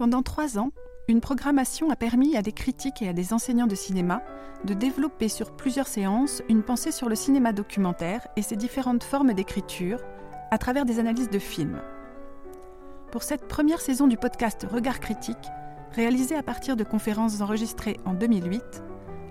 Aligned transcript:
Pendant 0.00 0.22
trois 0.22 0.56
ans, 0.56 0.70
une 1.10 1.20
programmation 1.20 1.90
a 1.90 1.96
permis 1.96 2.36
à 2.36 2.42
des 2.42 2.52
critiques 2.52 3.02
et 3.02 3.08
à 3.08 3.12
des 3.12 3.32
enseignants 3.32 3.66
de 3.66 3.74
cinéma 3.74 4.22
de 4.64 4.74
développer 4.74 5.28
sur 5.28 5.56
plusieurs 5.56 5.88
séances 5.88 6.40
une 6.48 6.62
pensée 6.62 6.92
sur 6.92 7.08
le 7.08 7.16
cinéma 7.16 7.52
documentaire 7.52 8.28
et 8.36 8.42
ses 8.42 8.54
différentes 8.54 9.02
formes 9.02 9.32
d'écriture 9.32 9.98
à 10.52 10.58
travers 10.58 10.84
des 10.84 11.00
analyses 11.00 11.28
de 11.28 11.38
films. 11.40 11.82
Pour 13.10 13.24
cette 13.24 13.48
première 13.48 13.80
saison 13.80 14.06
du 14.06 14.16
podcast 14.16 14.66
Regard 14.70 15.00
critique, 15.00 15.48
réalisé 15.90 16.36
à 16.36 16.44
partir 16.44 16.76
de 16.76 16.84
conférences 16.84 17.40
enregistrées 17.40 17.98
en 18.04 18.14
2008, 18.14 18.62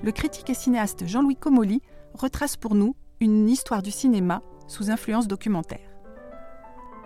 le 0.03 0.11
critique 0.11 0.49
et 0.49 0.55
cinéaste 0.55 1.07
Jean-Louis 1.07 1.37
Comolli 1.37 1.81
retrace 2.13 2.57
pour 2.57 2.75
nous 2.75 2.95
une 3.21 3.49
histoire 3.49 3.83
du 3.83 3.91
cinéma 3.91 4.41
sous 4.67 4.91
influence 4.91 5.29
documentaire. 5.29 5.95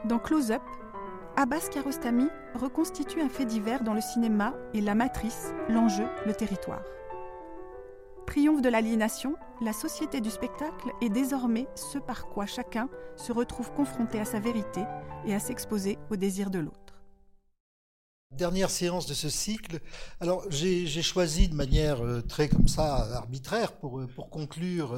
Dans 0.06 0.20
Close 0.20 0.52
Up, 0.52 0.64
Abbas 1.36 1.70
Kiarostami 1.72 2.28
reconstitue 2.54 3.20
un 3.20 3.28
fait 3.28 3.46
divers 3.46 3.84
dans 3.84 3.96
le 3.96 4.02
cinéma 4.02 4.54
et 4.76 4.82
la 4.82 4.94
matrice, 4.94 5.52
l'enjeu, 5.68 6.06
le 6.28 6.34
territoire. 6.34 6.84
Triomphe 8.28 8.62
de 8.62 8.70
l'aliénation, 8.70 9.36
la 9.60 9.74
société 9.74 10.22
du 10.22 10.30
spectacle 10.30 10.92
est 11.02 11.10
désormais 11.10 11.68
ce 11.74 11.98
par 11.98 12.28
quoi 12.28 12.46
chacun 12.46 12.88
se 13.16 13.32
retrouve 13.32 13.72
confronté 13.74 14.20
à 14.20 14.26
sa 14.26 14.40
vérité 14.40 14.82
et 15.26 15.34
à 15.34 15.40
s'exposer 15.40 15.98
au 16.12 16.18
désir 16.18 16.52
de 16.52 16.60
l'autre. 16.60 16.83
Dernière 18.38 18.72
séance 18.72 19.06
de 19.06 19.14
ce 19.14 19.30
cycle. 19.30 19.80
Alors 20.20 20.44
j'ai 20.50 21.02
choisi 21.04 21.48
de 21.48 21.54
manière 21.54 22.04
euh, 22.04 22.22
très 22.22 22.50
comme 22.50 22.68
ça 22.68 23.16
arbitraire 23.16 23.74
pour, 23.74 24.00
euh, 24.00 24.08
pour 24.08 24.32
conclure 24.32 24.94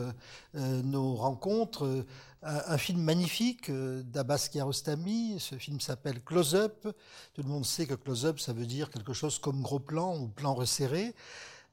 euh, 0.55 0.81
nos 0.83 1.15
rencontres 1.15 2.05
un, 2.43 2.77
film 2.77 3.01
magnifique 3.01 3.69
d'Abbas 3.71 4.47
Kiarostami. 4.51 5.37
Ce 5.39 5.55
film 5.55 5.81
s'appelle 5.81 6.21
Close 6.23 6.55
Up. 6.55 6.87
Tout 7.33 7.41
le 7.41 7.49
monde 7.49 7.65
sait 7.65 7.85
que 7.85 7.95
Close 7.95 8.25
Up 8.25 8.39
ça 8.39 8.53
veut 8.53 8.65
dire 8.65 8.89
quelque 8.89 9.13
chose 9.13 9.37
comme 9.37 9.61
gros 9.61 9.79
plan 9.79 10.17
ou 10.17 10.27
plan 10.27 10.53
resserré. 10.53 11.13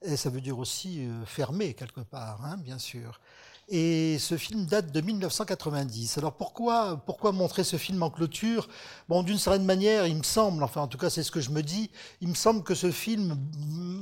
Et 0.01 0.17
ça 0.17 0.29
veut 0.29 0.41
dire 0.41 0.59
aussi 0.59 1.07
fermé 1.25 1.75
quelque 1.75 2.01
part, 2.01 2.43
hein, 2.43 2.57
bien 2.57 2.77
sûr. 2.77 3.21
Et 3.69 4.17
ce 4.19 4.35
film 4.35 4.65
date 4.65 4.91
de 4.91 4.99
1990. 4.99 6.17
Alors 6.17 6.33
pourquoi, 6.33 7.01
pourquoi 7.05 7.31
montrer 7.31 7.63
ce 7.63 7.77
film 7.77 8.03
en 8.03 8.09
clôture? 8.09 8.67
Bon, 9.07 9.23
d'une 9.23 9.37
certaine 9.37 9.63
manière, 9.63 10.05
il 10.05 10.17
me 10.17 10.23
semble, 10.23 10.63
enfin 10.63 10.81
en 10.81 10.87
tout 10.87 10.97
cas 10.97 11.09
c'est 11.09 11.23
ce 11.23 11.31
que 11.31 11.39
je 11.39 11.49
me 11.49 11.63
dis, 11.63 11.89
il 12.19 12.27
me 12.27 12.33
semble 12.33 12.63
que 12.63 12.75
ce 12.75 12.91
film 12.91 13.37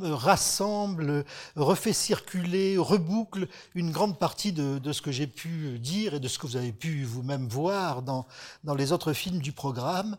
rassemble, 0.01 1.25
refait 1.55 1.93
circuler, 1.93 2.77
reboucle 2.77 3.47
une 3.75 3.91
grande 3.91 4.17
partie 4.17 4.51
de, 4.51 4.79
de 4.79 4.93
ce 4.93 5.01
que 5.01 5.11
j'ai 5.11 5.27
pu 5.27 5.77
dire 5.77 6.15
et 6.15 6.19
de 6.19 6.27
ce 6.27 6.39
que 6.39 6.47
vous 6.47 6.57
avez 6.57 6.73
pu 6.73 7.03
vous-même 7.03 7.47
voir 7.47 8.01
dans, 8.01 8.25
dans 8.63 8.73
les 8.73 8.91
autres 8.91 9.13
films 9.13 9.39
du 9.39 9.51
programme. 9.51 10.17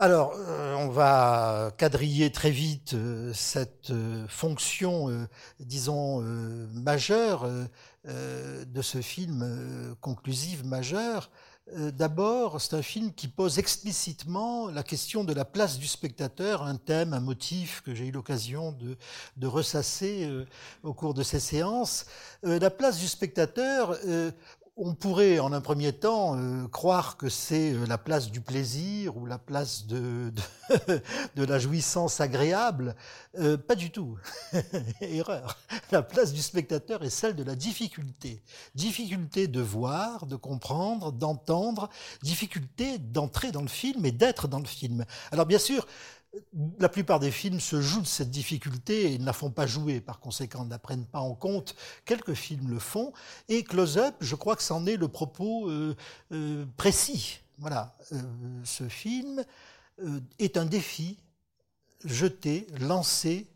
Alors, 0.00 0.34
euh, 0.36 0.74
on 0.74 0.88
va 0.88 1.70
quadriller 1.78 2.32
très 2.32 2.50
vite 2.50 2.94
euh, 2.94 3.32
cette 3.32 3.90
euh, 3.90 4.26
fonction, 4.26 5.28
disons, 5.60 6.20
majeure 6.72 7.48
de 8.04 8.82
ce 8.82 9.00
film 9.00 9.96
conclusif 10.00 10.64
majeur. 10.64 11.30
D'abord, 11.74 12.60
c'est 12.60 12.74
un 12.74 12.82
film 12.82 13.14
qui 13.14 13.28
pose 13.28 13.58
explicitement 13.58 14.68
la 14.68 14.82
question 14.82 15.24
de 15.24 15.32
la 15.32 15.46
place 15.46 15.78
du 15.78 15.86
spectateur, 15.86 16.62
un 16.62 16.76
thème, 16.76 17.14
un 17.14 17.20
motif 17.20 17.80
que 17.80 17.94
j'ai 17.94 18.08
eu 18.08 18.10
l'occasion 18.10 18.76
de, 19.36 19.46
ressasser 19.46 20.28
au 20.82 20.92
cours 20.92 21.14
de 21.14 21.22
ces 21.22 21.40
séances. 21.40 22.04
la 22.42 22.70
place 22.70 22.98
du 22.98 23.08
spectateur 23.08 23.98
on 24.76 24.94
pourrait, 24.94 25.38
en 25.38 25.52
un 25.52 25.60
premier 25.60 25.92
temps, 25.92 26.36
euh, 26.36 26.66
croire 26.66 27.16
que 27.16 27.28
c'est 27.28 27.72
euh, 27.72 27.86
la 27.86 27.96
place 27.96 28.32
du 28.32 28.40
plaisir 28.40 29.16
ou 29.16 29.24
la 29.24 29.38
place 29.38 29.86
de, 29.86 30.32
la 31.36 31.58
jouissance 31.60 32.20
agréable. 32.20 32.96
Euh, 33.38 33.56
pas 33.56 33.76
du 33.76 33.92
tout. 33.92 34.18
Erreur. 35.00 35.58
La 35.92 36.02
place 36.02 36.32
du 36.32 36.42
spectateur 36.42 37.04
est 37.04 37.10
celle 37.10 37.36
de 37.36 37.44
la 37.44 37.54
difficulté. 37.54 38.42
Difficulté 38.74 39.46
de 39.46 39.60
voir, 39.60 40.26
de 40.26 40.34
comprendre, 40.34 41.12
d'entendre, 41.12 41.88
difficulté 42.22 42.98
d'entrer 42.98 43.52
dans 43.52 43.62
le 43.62 43.68
film 43.68 44.04
et 44.04 44.12
d'être 44.12 44.48
dans 44.48 44.58
le 44.58 44.66
film. 44.66 45.04
Alors 45.30 45.46
bien 45.46 45.60
sûr, 45.60 45.86
la 46.78 46.88
plupart 46.88 47.20
des 47.20 47.30
films 47.30 47.60
se 47.60 47.80
jouent 47.80 48.02
de 48.02 48.06
cette 48.06 48.30
difficulté 48.30 49.12
et 49.12 49.18
ne 49.18 49.26
la 49.26 49.32
font 49.32 49.50
pas 49.50 49.66
jouer, 49.66 50.00
par 50.00 50.20
conséquent, 50.20 50.64
ne 50.64 50.76
prennent 50.76 51.06
pas 51.06 51.20
en 51.20 51.34
compte. 51.34 51.74
Quelques 52.04 52.34
films 52.34 52.68
le 52.68 52.78
font. 52.78 53.12
Et 53.48 53.62
Close 53.62 53.98
Up, 53.98 54.14
je 54.20 54.34
crois 54.34 54.56
que 54.56 54.62
c'en 54.62 54.86
est 54.86 54.96
le 54.96 55.08
propos 55.08 55.70
euh, 55.70 55.96
euh, 56.32 56.64
précis. 56.76 57.40
Voilà, 57.58 57.96
euh, 58.12 58.20
ce 58.64 58.88
film 58.88 59.44
est 60.40 60.56
un 60.56 60.64
défi 60.64 61.18
jeté, 62.04 62.66
lancé 62.80 63.46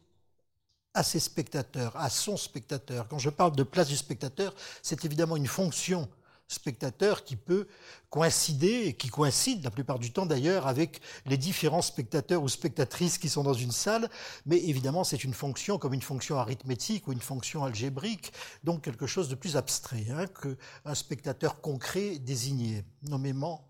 à 0.94 1.03
ses 1.03 1.19
spectateurs, 1.19 1.97
à 1.97 2.09
son 2.11 2.37
spectateur. 2.37 3.09
Quand 3.09 3.19
je 3.19 3.31
parle 3.31 3.56
de 3.56 3.65
place 3.65 3.88
du 3.88 3.97
spectateur, 3.97 4.55
c'est 4.83 5.05
évidemment 5.05 5.37
une 5.37 5.49
fonction 5.49 6.09
spectateur 6.49 7.25
qui 7.25 7.37
peut 7.37 7.69
coïncider, 8.11 8.87
et 8.87 8.95
qui 8.95 9.09
coïncide 9.09 9.63
la 9.63 9.71
plupart 9.71 9.99
du 9.99 10.13
temps 10.13 10.27
d'ailleurs 10.27 10.67
avec 10.67 11.01
les 11.27 11.37
différents 11.37 11.83
spectateurs 11.83 12.43
ou 12.43 12.49
spectatrices 12.49 13.19
qui 13.19 13.29
sont 13.29 13.43
dans 13.43 13.55
une 13.55 13.71
salle, 13.71 14.09
mais 14.47 14.57
évidemment 14.57 15.05
c'est 15.05 15.25
une 15.25 15.35
fonction 15.35 15.79
comme 15.79 15.93
une 15.93 16.03
fonction 16.03 16.39
arithmétique 16.39 17.07
ou 17.07 17.13
une 17.13 17.21
fonction 17.21 17.65
algébrique, 17.65 18.33
donc 18.65 18.83
quelque 18.83 19.07
chose 19.07 19.29
de 19.29 19.35
plus 19.35 19.57
abstrait 19.57 20.07
hein, 20.11 20.25
qu'un 20.27 20.95
spectateur 20.95 21.61
concret 21.61 22.19
désigné, 22.19 22.85
nommément 23.03 23.69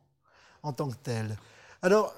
en 0.62 0.72
tant 0.72 0.88
que 0.88 0.96
tel. 0.96 1.36
Alors, 1.82 2.14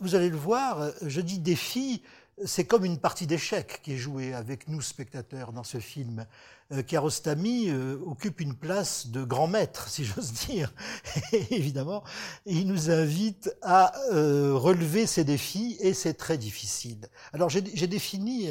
vous 0.00 0.14
allez 0.14 0.28
le 0.28 0.36
voir, 0.36 0.90
je 1.02 1.20
dis 1.20 1.38
défi, 1.38 2.02
c'est 2.44 2.66
comme 2.66 2.84
une 2.84 2.98
partie 2.98 3.26
d'échecs 3.26 3.80
qui 3.82 3.94
est 3.94 3.96
jouée 3.96 4.34
avec 4.34 4.68
nous 4.68 4.82
spectateurs 4.82 5.52
dans 5.52 5.64
ce 5.64 5.78
film. 5.78 6.26
Euh, 6.72 6.82
Kiarostami 6.82 7.70
euh, 7.70 7.96
occupe 8.04 8.40
une 8.40 8.56
place 8.56 9.06
de 9.06 9.22
grand 9.22 9.46
maître, 9.46 9.88
si 9.88 10.04
j'ose 10.04 10.32
dire. 10.32 10.72
Et 11.32 11.54
évidemment, 11.54 12.02
il 12.44 12.66
nous 12.66 12.90
invite 12.90 13.54
à 13.62 13.96
euh, 14.12 14.52
relever 14.54 15.06
ces 15.06 15.22
défis 15.22 15.76
et 15.80 15.94
c'est 15.94 16.14
très 16.14 16.38
difficile. 16.38 17.08
Alors 17.32 17.50
j'ai 17.50 17.60
défini 17.60 18.50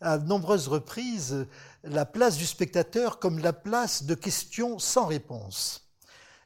à 0.00 0.18
nombreuses 0.18 0.68
reprises 0.68 1.46
la 1.84 2.04
place 2.04 2.36
du 2.36 2.46
spectateur 2.46 3.18
comme 3.18 3.38
la 3.38 3.52
place 3.52 4.04
de 4.04 4.14
questions 4.14 4.78
sans 4.78 5.06
réponse. 5.06 5.88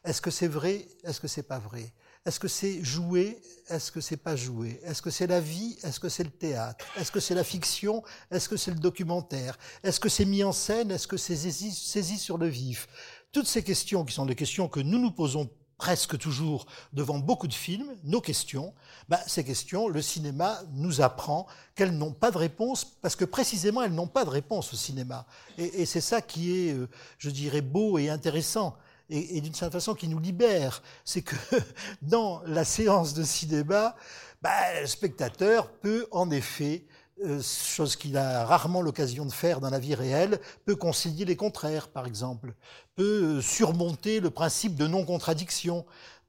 Est-ce 0.05 0.21
que 0.21 0.31
c'est 0.31 0.49
vrai? 0.49 0.87
Est-ce 1.05 1.21
que 1.21 1.29
c'est 1.29 1.43
pas 1.43 1.59
vrai? 1.59 1.93
Est-ce 2.29 2.39
que 2.39 2.49
c'est 2.49 2.85
joué 2.85 3.41
Est-ce 3.69 3.91
que 3.91 4.03
c'est 4.03 4.19
pas 4.19 4.37
joué 4.37 4.79
Est-ce 4.85 5.01
que 5.01 5.09
c'est 5.09 5.27
la 5.27 5.41
vie? 5.41 5.79
Est-ce 5.83 5.99
que 5.99 6.11
c'est 6.11 6.25
le 6.25 6.31
théâtre? 6.31 6.85
Est-ce 6.99 7.11
que 7.11 7.21
c'est 7.21 7.35
la 7.35 7.43
fiction? 7.43 8.03
Est-ce 8.31 8.51
que 8.51 8.59
c'est 8.59 8.71
le 8.71 8.79
documentaire? 8.79 9.59
Est-ce 9.83 9.99
que 9.99 10.11
c'est 10.11 10.27
mis 10.27 10.45
en 10.45 10.53
scène? 10.53 10.91
Est-ce 10.91 11.09
que 11.09 11.17
c'est 11.17 11.37
saisi, 11.37 12.19
sur 12.19 12.37
le 12.37 12.47
vif? 12.47 12.87
Toutes 13.33 13.47
ces 13.47 13.63
questions 13.63 14.05
qui 14.05 14.13
sont 14.13 14.27
des 14.27 14.35
questions 14.35 14.69
que 14.69 14.81
nous 14.81 14.99
nous 14.99 15.11
posons 15.11 15.49
presque 15.79 16.19
toujours 16.19 16.67
devant 16.93 17.19
beaucoup 17.19 17.47
de 17.47 17.55
films, 17.55 17.97
nos 18.05 18.21
questions, 18.21 18.75
bah, 19.09 19.21
ces 19.27 19.43
questions, 19.43 19.89
le 19.89 20.03
cinéma 20.03 20.61
nous 20.73 21.01
apprend 21.01 21.47
qu'elles 21.75 21.97
n'ont 21.97 22.13
pas 22.13 22.31
de 22.31 22.37
réponse, 22.37 22.85
parce 22.85 23.17
que 23.17 23.25
précisément 23.25 23.83
elles 23.83 23.95
n'ont 23.95 24.07
pas 24.07 24.27
de 24.27 24.31
réponse 24.31 24.75
au 24.75 24.77
cinéma. 24.77 25.25
Et, 25.57 25.87
c'est 25.87 26.03
ça 26.03 26.21
qui 26.21 26.53
est, 26.53 26.75
euh, 26.75 26.91
je 27.17 27.31
dirais, 27.31 27.63
beau 27.63 27.97
et 27.97 28.11
intéressant 28.11 28.77
et, 29.11 29.41
d'une 29.41 29.55
certaine 29.55 29.81
façon 29.81 29.95
qui 29.95 30.09
nous 30.09 30.19
libère. 30.19 30.83
C'est 31.05 31.23
que 31.23 31.37
dans 32.03 32.43
la 32.47 32.65
séance 32.65 33.15
de 33.15 33.23
cinéma, 33.23 33.97
bah, 34.43 34.81
le 34.81 34.87
spectateur 34.87 35.71
peut 35.71 36.07
en 36.11 36.31
effet 36.31 36.85
euh, 37.25 37.43
chose 37.43 37.97
qu'il 37.97 38.17
a 38.17 38.45
rarement 38.45 38.81
l'occasion 38.81 39.27
de 39.27 39.33
faire 39.33 39.61
dans 39.61 39.71
la 39.71 39.81
vie 39.81 39.97
réelle, 39.97 40.39
peut 40.65 40.77
concilier 40.77 41.25
les 41.25 41.35
contraires, 41.35 41.89
par 41.89 42.07
exemple, 42.07 42.55
peut 42.95 43.39
euh, 43.39 43.43
surmonter 43.43 44.21
le 44.21 44.31
principe 44.31 44.77
de 44.77 44.87
non-contradiction, 44.87 45.85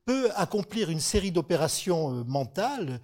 peut 0.05 0.31
accomplir 0.35 0.89
une 0.89 0.99
série 0.99 1.31
d'opérations 1.31 2.11
euh, 2.11 2.23
mentales 2.23 3.01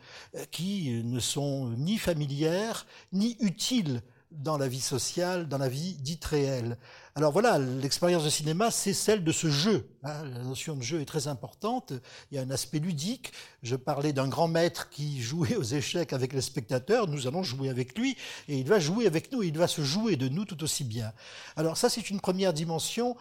qui 0.50 1.04
ne 1.04 1.20
sont 1.20 1.70
ni 1.78 2.00
familières 2.00 2.88
ni 3.14 3.38
utiles 3.40 4.02
dans 4.32 4.58
la 4.58 4.68
vie 4.68 4.82
sociale, 4.82 5.48
dans 5.48 5.60
la 5.60 5.70
vie 5.70 5.94
dite 5.94 6.26
réelle. 6.26 6.78
Alors 7.18 7.32
voilà, 7.32 7.58
l'expérience 7.60 8.26
de 8.26 8.30
cinéma, 8.30 8.72
c'est 8.72 8.92
celle 8.92 9.24
de 9.24 9.32
ce 9.32 9.50
jeu. 9.50 9.88
Hein. 10.04 10.26
La 10.26 10.44
notion 10.44 10.76
de 10.76 10.82
jeu 10.82 11.00
est 11.00 11.06
très 11.06 11.30
importante. 11.30 11.94
Il 12.30 12.36
y 12.36 12.38
a 12.38 12.42
un 12.42 12.52
aspect 12.52 12.80
ludique. 12.80 13.32
Je 13.64 13.78
parlais 13.78 14.12
d'un 14.12 14.28
grand 14.28 14.50
maître 14.50 14.90
qui 14.90 15.22
jouait 15.22 15.56
aux 15.56 15.64
échecs 15.64 16.12
avec 16.12 16.34
les 16.34 16.42
spectateurs. 16.42 17.08
Nous 17.08 17.26
allons 17.26 17.42
jouer 17.42 17.70
avec 17.70 17.98
lui 17.98 18.18
et 18.50 18.58
il 18.58 18.68
va 18.68 18.80
jouer 18.80 19.08
avec 19.08 19.32
nous. 19.32 19.44
il 19.44 19.58
va 19.58 19.70
se 19.70 19.82
jouer 19.82 20.18
de 20.18 20.28
nous 20.28 20.44
tout 20.44 20.62
aussi 20.62 20.84
bien. 20.84 21.14
Alors 21.56 21.78
ça, 21.78 21.90
c'est 21.90 22.10
une 22.10 22.20
première 22.20 22.52
dimension 22.52 23.16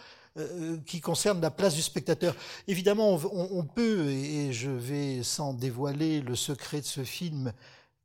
qui 0.86 1.00
concerne 1.00 1.40
la 1.40 1.52
place 1.52 1.76
du 1.76 1.82
spectateur. 1.82 2.34
Évidemment, 2.66 3.20
on, 3.32 3.62
peut, 3.62 4.08
et 4.08 4.52
je 4.52 4.70
vais 4.70 5.22
sans 5.22 5.54
dévoiler 5.54 6.20
le 6.20 6.34
secret 6.34 6.80
de 6.80 6.86
ce 6.86 7.04
film, 7.04 7.52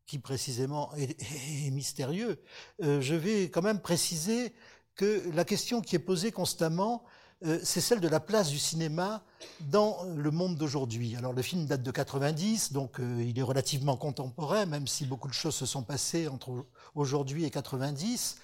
qui 0.05 0.19
précisément 0.19 0.93
est, 0.95 1.19
est 1.65 1.71
mystérieux, 1.71 2.39
je 2.79 3.15
vais 3.15 3.49
quand 3.49 3.63
même 3.63 3.79
préciser 3.79 4.53
que 4.99 5.23
la 5.33 5.45
question 5.45 5.79
qui 5.79 5.95
est 5.95 5.99
posée 5.99 6.33
constamment, 6.33 7.05
euh, 7.45 7.57
c'est 7.63 7.79
celle 7.79 8.01
de 8.01 8.09
la 8.09 8.19
place 8.19 8.49
du 8.49 8.59
cinéma 8.59 9.23
dans 9.61 10.03
le 10.03 10.29
monde 10.29 10.57
d'aujourd'hui. 10.57 11.15
Alors 11.15 11.31
le 11.31 11.41
film 11.41 11.65
date 11.65 11.83
de 11.83 11.91
90, 11.91 12.73
donc 12.73 12.99
euh, 12.99 13.23
il 13.25 13.39
est 13.39 13.41
relativement 13.41 13.95
contemporain, 13.95 14.65
même 14.65 14.87
si 14.87 15.05
beaucoup 15.05 15.29
de 15.29 15.33
choses 15.33 15.55
se 15.55 15.65
sont 15.65 15.83
passées 15.83 16.27
entre 16.27 16.65
aujourd'hui 16.95 17.45
et 17.45 17.49
90. 17.49 18.39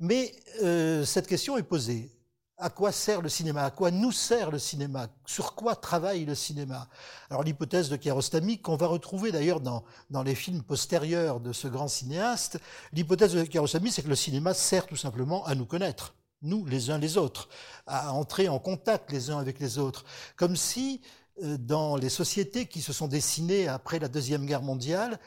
Mais 0.00 0.34
euh, 0.64 1.04
cette 1.04 1.28
question 1.28 1.56
est 1.56 1.62
posée. 1.62 2.10
À 2.58 2.70
quoi 2.70 2.90
sert 2.90 3.20
le 3.20 3.28
cinéma? 3.28 3.64
À 3.64 3.70
quoi 3.70 3.90
nous 3.90 4.12
sert 4.12 4.50
le 4.50 4.58
cinéma? 4.58 5.08
Sur 5.26 5.54
quoi 5.54 5.76
travaille 5.76 6.24
le 6.24 6.34
cinéma? 6.34 6.88
Alors 7.28 7.42
l'hypothèse 7.42 7.90
de 7.90 7.96
Kiarostami, 7.96 8.60
qu'on 8.62 8.76
va 8.76 8.86
retrouver 8.86 9.30
d'ailleurs 9.30 9.60
dans, 9.60 9.84
dans 10.08 10.22
les 10.22 10.34
films 10.34 10.62
postérieurs 10.62 11.40
de 11.40 11.52
ce 11.52 11.68
grand 11.68 11.88
cinéaste, 11.88 12.58
l'hypothèse 12.92 13.34
de 13.34 13.44
Kiarostami, 13.44 13.90
c'est 13.90 14.02
que 14.02 14.08
le 14.08 14.16
cinéma 14.16 14.54
sert 14.54 14.86
tout 14.86 14.96
simplement 14.96 15.44
à 15.44 15.54
nous 15.54 15.66
connaître 15.66 16.14
nous 16.42 16.64
les 16.66 16.90
uns 16.90 16.98
les 16.98 17.16
autres, 17.16 17.48
à 17.86 18.12
entrer 18.12 18.48
en 18.48 18.58
contact 18.58 19.12
les 19.12 19.30
uns 19.30 19.38
avec 19.38 19.58
les 19.58 19.78
autres, 19.78 20.04
comme 20.36 20.56
si 20.56 21.00
euh, 21.42 21.56
dans 21.58 21.96
les 21.96 22.08
sociétés 22.08 22.66
qui 22.66 22.82
se 22.82 22.92
sont 22.92 23.08
dessinées 23.08 23.68
après 23.68 23.98
la 23.98 24.08
Deuxième 24.08 24.46
Guerre 24.46 24.62
mondiale, 24.62 25.18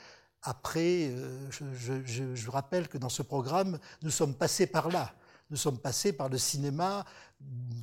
après, 0.42 1.10
euh, 1.10 1.50
je, 1.52 1.66
je, 2.06 2.36
je, 2.36 2.50
rappelle 2.50 2.88
que 2.88 2.98
dans 2.98 3.10
ce 3.10 3.22
programme, 3.22 3.78
nous 4.02 4.10
sommes 4.10 4.34
passés 4.34 4.68
par 4.68 4.90
là. 4.90 5.14
Nous 5.50 5.58
sommes 5.58 5.80
passés 5.80 6.14
par 6.14 6.30
le 6.30 6.38
cinéma 6.38 7.06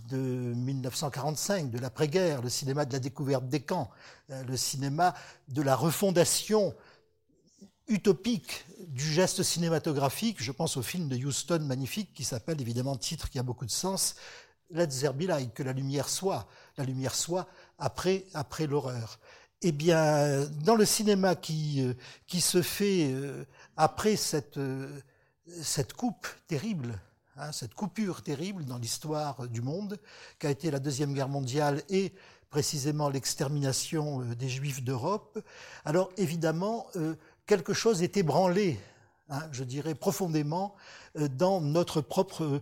de 0.08 0.16
1945, 0.16 1.68
de 1.68 1.78
l'après-guerre, 1.78 2.40
le 2.40 2.48
cinéma 2.48 2.84
de 2.84 2.92
la 2.92 3.00
découverte 3.00 3.48
des 3.48 3.60
camps, 3.60 3.90
euh, 4.30 4.44
le 4.44 4.56
cinéma 4.56 5.14
de 5.48 5.62
la 5.62 5.74
refondation 5.74 6.76
utopique 7.88 8.66
du 8.86 9.12
geste 9.12 9.42
cinématographique, 9.42 10.40
je 10.40 10.52
pense 10.52 10.76
au 10.76 10.82
film 10.82 11.08
de 11.08 11.16
Houston 11.16 11.58
magnifique 11.60 12.14
qui 12.14 12.22
s'appelle 12.22 12.60
évidemment 12.60 12.96
titre 12.96 13.30
qui 13.30 13.38
a 13.40 13.42
beaucoup 13.42 13.66
de 13.66 13.70
sens, 13.70 14.14
Let 14.70 14.88
there 14.88 15.12
be 15.12 15.22
light, 15.22 15.52
que 15.52 15.62
la 15.64 15.72
lumière 15.72 16.08
soit, 16.08 16.48
la 16.76 16.84
lumière 16.84 17.14
soit 17.14 17.48
après, 17.78 18.26
après 18.34 18.66
l'horreur. 18.66 19.18
Eh 19.62 19.72
bien, 19.72 20.44
dans 20.64 20.74
le 20.76 20.84
cinéma 20.84 21.34
qui, 21.34 21.82
euh, 21.82 21.94
qui 22.28 22.40
se 22.40 22.62
fait 22.62 23.10
euh, 23.12 23.44
après 23.76 24.14
cette, 24.16 24.60
cette 25.62 25.94
coupe 25.94 26.28
terrible, 26.46 27.00
hein, 27.36 27.52
cette 27.52 27.74
coupure 27.74 28.22
terrible 28.22 28.64
dans 28.64 28.78
l'histoire 28.78 29.48
du 29.48 29.62
monde, 29.62 29.98
qu'a 30.38 30.50
été 30.50 30.70
la 30.70 30.78
Deuxième 30.78 31.14
Guerre 31.14 31.28
mondiale 31.28 31.82
et 31.88 32.12
précisément 32.50 33.08
l'extermination 33.08 34.20
des 34.20 34.48
Juifs 34.48 34.82
d'Europe, 34.82 35.38
alors 35.84 36.10
évidemment, 36.16 36.86
quelque 37.46 37.72
chose 37.72 38.02
est 38.02 38.16
ébranlé, 38.16 38.78
hein, 39.28 39.42
je 39.52 39.64
dirais 39.64 39.94
profondément, 39.94 40.74
euh, 41.18 41.28
dans 41.28 41.60
notre 41.60 42.00
propre 42.00 42.44
euh, 42.44 42.60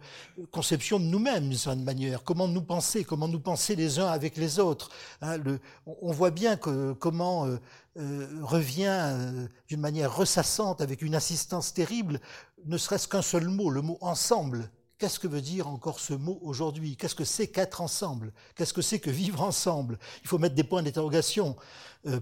conception 0.50 0.99
de 0.99 1.05
nous-mêmes, 1.05 1.49
d'une 1.49 1.59
certaine 1.59 1.85
manière. 1.85 2.23
Comment 2.23 2.49
nous 2.49 2.62
penser, 2.62 3.05
comment 3.05 3.29
nous 3.29 3.41
penser 3.41 3.75
les 3.75 3.99
uns 3.99 4.09
avec 4.09 4.37
les 4.37 4.59
autres. 4.59 4.91
Hein, 5.23 5.38
on 5.87 6.12
voit 6.12 6.31
bien 6.31 6.56
que 6.56 6.93
comment 6.93 7.47
euh, 7.47 8.29
revient 8.43 9.49
d'une 9.69 9.81
manière 9.81 10.15
ressassante, 10.15 10.81
avec 10.81 11.03
une 11.03 11.15
assistance 11.15 11.73
terrible, 11.73 12.21
ne 12.66 12.78
serait-ce 12.78 13.08
qu'un 13.08 13.22
seul 13.22 13.49
mot, 13.49 13.70
le 13.70 13.82
mot 13.82 13.99
ensemble. 14.00 14.70
Qu'est-ce 14.99 15.19
que 15.19 15.26
veut 15.28 15.43
dire 15.43 15.66
encore 15.69 16.00
ce 16.00 16.14
mot 16.14 16.38
aujourd'hui? 16.43 16.96
Qu'est-ce 16.96 17.14
que 17.14 17.25
c'est 17.25 17.49
qu'être 17.49 17.81
ensemble? 17.81 18.32
Qu'est-ce 18.55 18.72
que 18.72 18.82
c'est 18.82 19.00
que 19.00 19.11
vivre 19.11 19.43
ensemble? 19.43 19.99
Il 20.22 20.28
faut 20.28 20.38
mettre 20.38 20.55
des 20.55 20.64
points 20.64 20.82
d'interrogation 20.82 21.56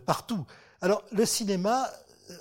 partout. 0.07 0.47
Alors 0.81 1.03
le 1.13 1.27
cinéma, 1.27 1.89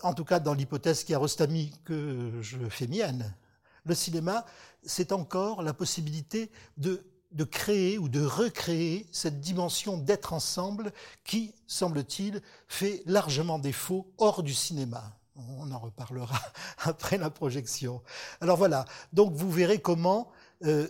en 0.04 0.14
tout 0.14 0.26
cas 0.26 0.40
dans 0.40 0.54
l'hypothèse 0.54 1.04
qui 1.04 1.14
a 1.14 1.20
Rostami 1.20 1.72
que 1.84 2.32
je 2.42 2.58
fais 2.70 2.88
mienne, 2.88 3.36
le 3.84 3.94
cinéma, 3.94 4.46
c'est 4.84 5.12
encore 5.12 5.62
la 5.62 5.74
possibilité 5.74 6.50
de, 6.78 7.04
de 7.32 7.44
créer 7.44 7.98
ou 7.98 8.10
de 8.10 8.24
recréer 8.24 9.08
cette 9.12 9.42
dimension 9.42 9.98
d'être 9.98 10.34
ensemble 10.34 10.94
qui, 11.24 11.54
semble-t-il, 11.68 12.42
fait 12.68 13.04
largement 13.06 13.60
défaut 13.60 14.12
hors 14.18 14.44
du 14.44 14.54
cinéma. 14.54 15.18
On 15.60 15.72
en 15.72 15.80
reparlera 15.80 16.40
après 16.84 17.18
la 17.18 17.30
projection. 17.30 18.02
Alors 18.42 18.58
voilà, 18.58 18.86
donc 19.14 19.34
vous 19.34 19.52
verrez 19.52 19.80
comment 19.80 20.32
euh, 20.66 20.88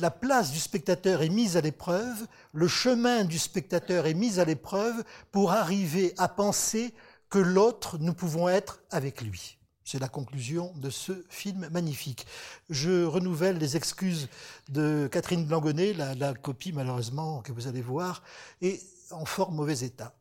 la 0.00 0.10
place 0.10 0.52
du 0.52 0.58
spectateur 0.58 1.22
est 1.22 1.28
mise 1.28 1.56
à 1.56 1.60
l'épreuve, 1.60 2.26
le 2.52 2.68
chemin 2.68 3.24
du 3.24 3.38
spectateur 3.38 4.06
est 4.06 4.14
mis 4.14 4.38
à 4.38 4.44
l'épreuve 4.44 5.04
pour 5.32 5.52
arriver 5.52 6.14
à 6.16 6.28
penser 6.28 6.94
que 7.28 7.38
l'autre, 7.38 7.98
nous 7.98 8.14
pouvons 8.14 8.48
être 8.48 8.80
avec 8.90 9.20
lui. 9.20 9.58
C'est 9.84 10.00
la 10.00 10.08
conclusion 10.08 10.72
de 10.76 10.90
ce 10.90 11.12
film 11.28 11.68
magnifique. 11.70 12.26
Je 12.70 13.04
renouvelle 13.04 13.58
les 13.58 13.76
excuses 13.76 14.28
de 14.68 15.08
Catherine 15.12 15.44
Blangonnet, 15.44 15.92
la, 15.92 16.34
copie 16.34 16.72
malheureusement 16.72 17.40
que 17.42 17.52
vous 17.52 17.68
allez 17.68 17.82
voir 17.82 18.22
est 18.62 18.82
en 19.12 19.24
fort 19.24 19.52
mauvais 19.52 19.84
état. 19.84 20.12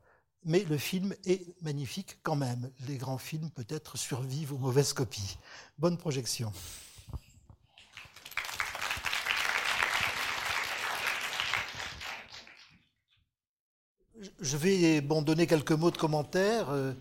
Mais 0.45 0.63
le 0.69 0.77
film 0.77 1.15
est 1.25 1.43
magnifique 1.63 2.19
quand 2.21 2.35
même. 2.35 2.69
Les 2.87 2.97
grands 2.97 3.17
films 3.17 3.49
peut-être 3.49 3.97
survivent 3.97 4.53
aux 4.53 4.59
mauvaises 4.59 4.93
copies. 4.93 5.37
Bonne 5.79 5.97
projection. 5.97 6.53
Je 14.39 14.57
vais 14.57 15.01
bon, 15.01 15.23
donner 15.23 15.47
quelques 15.47 15.71
mots 15.71 15.89
de 15.89 15.97
commentaire 15.97 16.69
euh, 16.69 16.93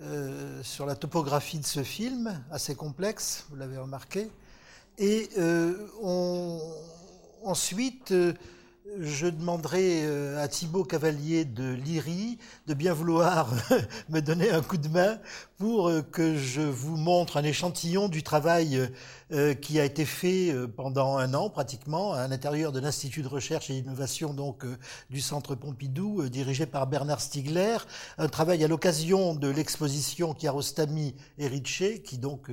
euh, 0.00 0.62
sur 0.62 0.86
la 0.86 0.94
topographie 0.94 1.58
de 1.58 1.66
ce 1.66 1.82
film, 1.82 2.40
assez 2.52 2.76
complexe, 2.76 3.46
vous 3.50 3.56
l'avez 3.56 3.78
remarqué. 3.78 4.30
Et 4.98 5.28
euh, 5.38 5.74
ensuite, 7.42 8.14
je 9.00 9.26
demanderai 9.26 10.06
à 10.38 10.48
Thibaut 10.48 10.84
Cavalier 10.84 11.44
de 11.44 11.72
Lyrie 11.72 12.38
de 12.66 12.74
bien 12.74 12.92
vouloir 12.92 13.48
me 14.08 14.20
donner 14.20 14.50
un 14.50 14.62
coup 14.62 14.76
de 14.76 14.88
main 14.88 15.18
pour 15.62 15.92
que 16.10 16.36
je 16.36 16.60
vous 16.60 16.96
montre 16.96 17.36
un 17.36 17.44
échantillon 17.44 18.08
du 18.08 18.24
travail 18.24 18.90
euh, 19.30 19.54
qui 19.54 19.78
a 19.78 19.84
été 19.84 20.04
fait 20.04 20.50
euh, 20.50 20.66
pendant 20.66 21.18
un 21.18 21.34
an 21.34 21.50
pratiquement 21.50 22.14
à 22.14 22.26
l'intérieur 22.26 22.72
de 22.72 22.80
l'Institut 22.80 23.22
de 23.22 23.28
recherche 23.28 23.70
et 23.70 23.80
d'innovation 23.80 24.34
donc 24.34 24.64
euh, 24.64 24.76
du 25.08 25.20
Centre 25.20 25.54
Pompidou, 25.54 26.28
dirigé 26.28 26.66
par 26.66 26.88
Bernard 26.88 27.20
Stiegler. 27.20 27.76
Un 28.18 28.26
travail 28.26 28.64
à 28.64 28.68
l'occasion 28.68 29.36
de 29.36 29.48
l'exposition 29.48 30.34
Chiarostami 30.36 31.14
et 31.38 31.46
Ricci, 31.46 32.02
qui 32.02 32.18
donc 32.18 32.48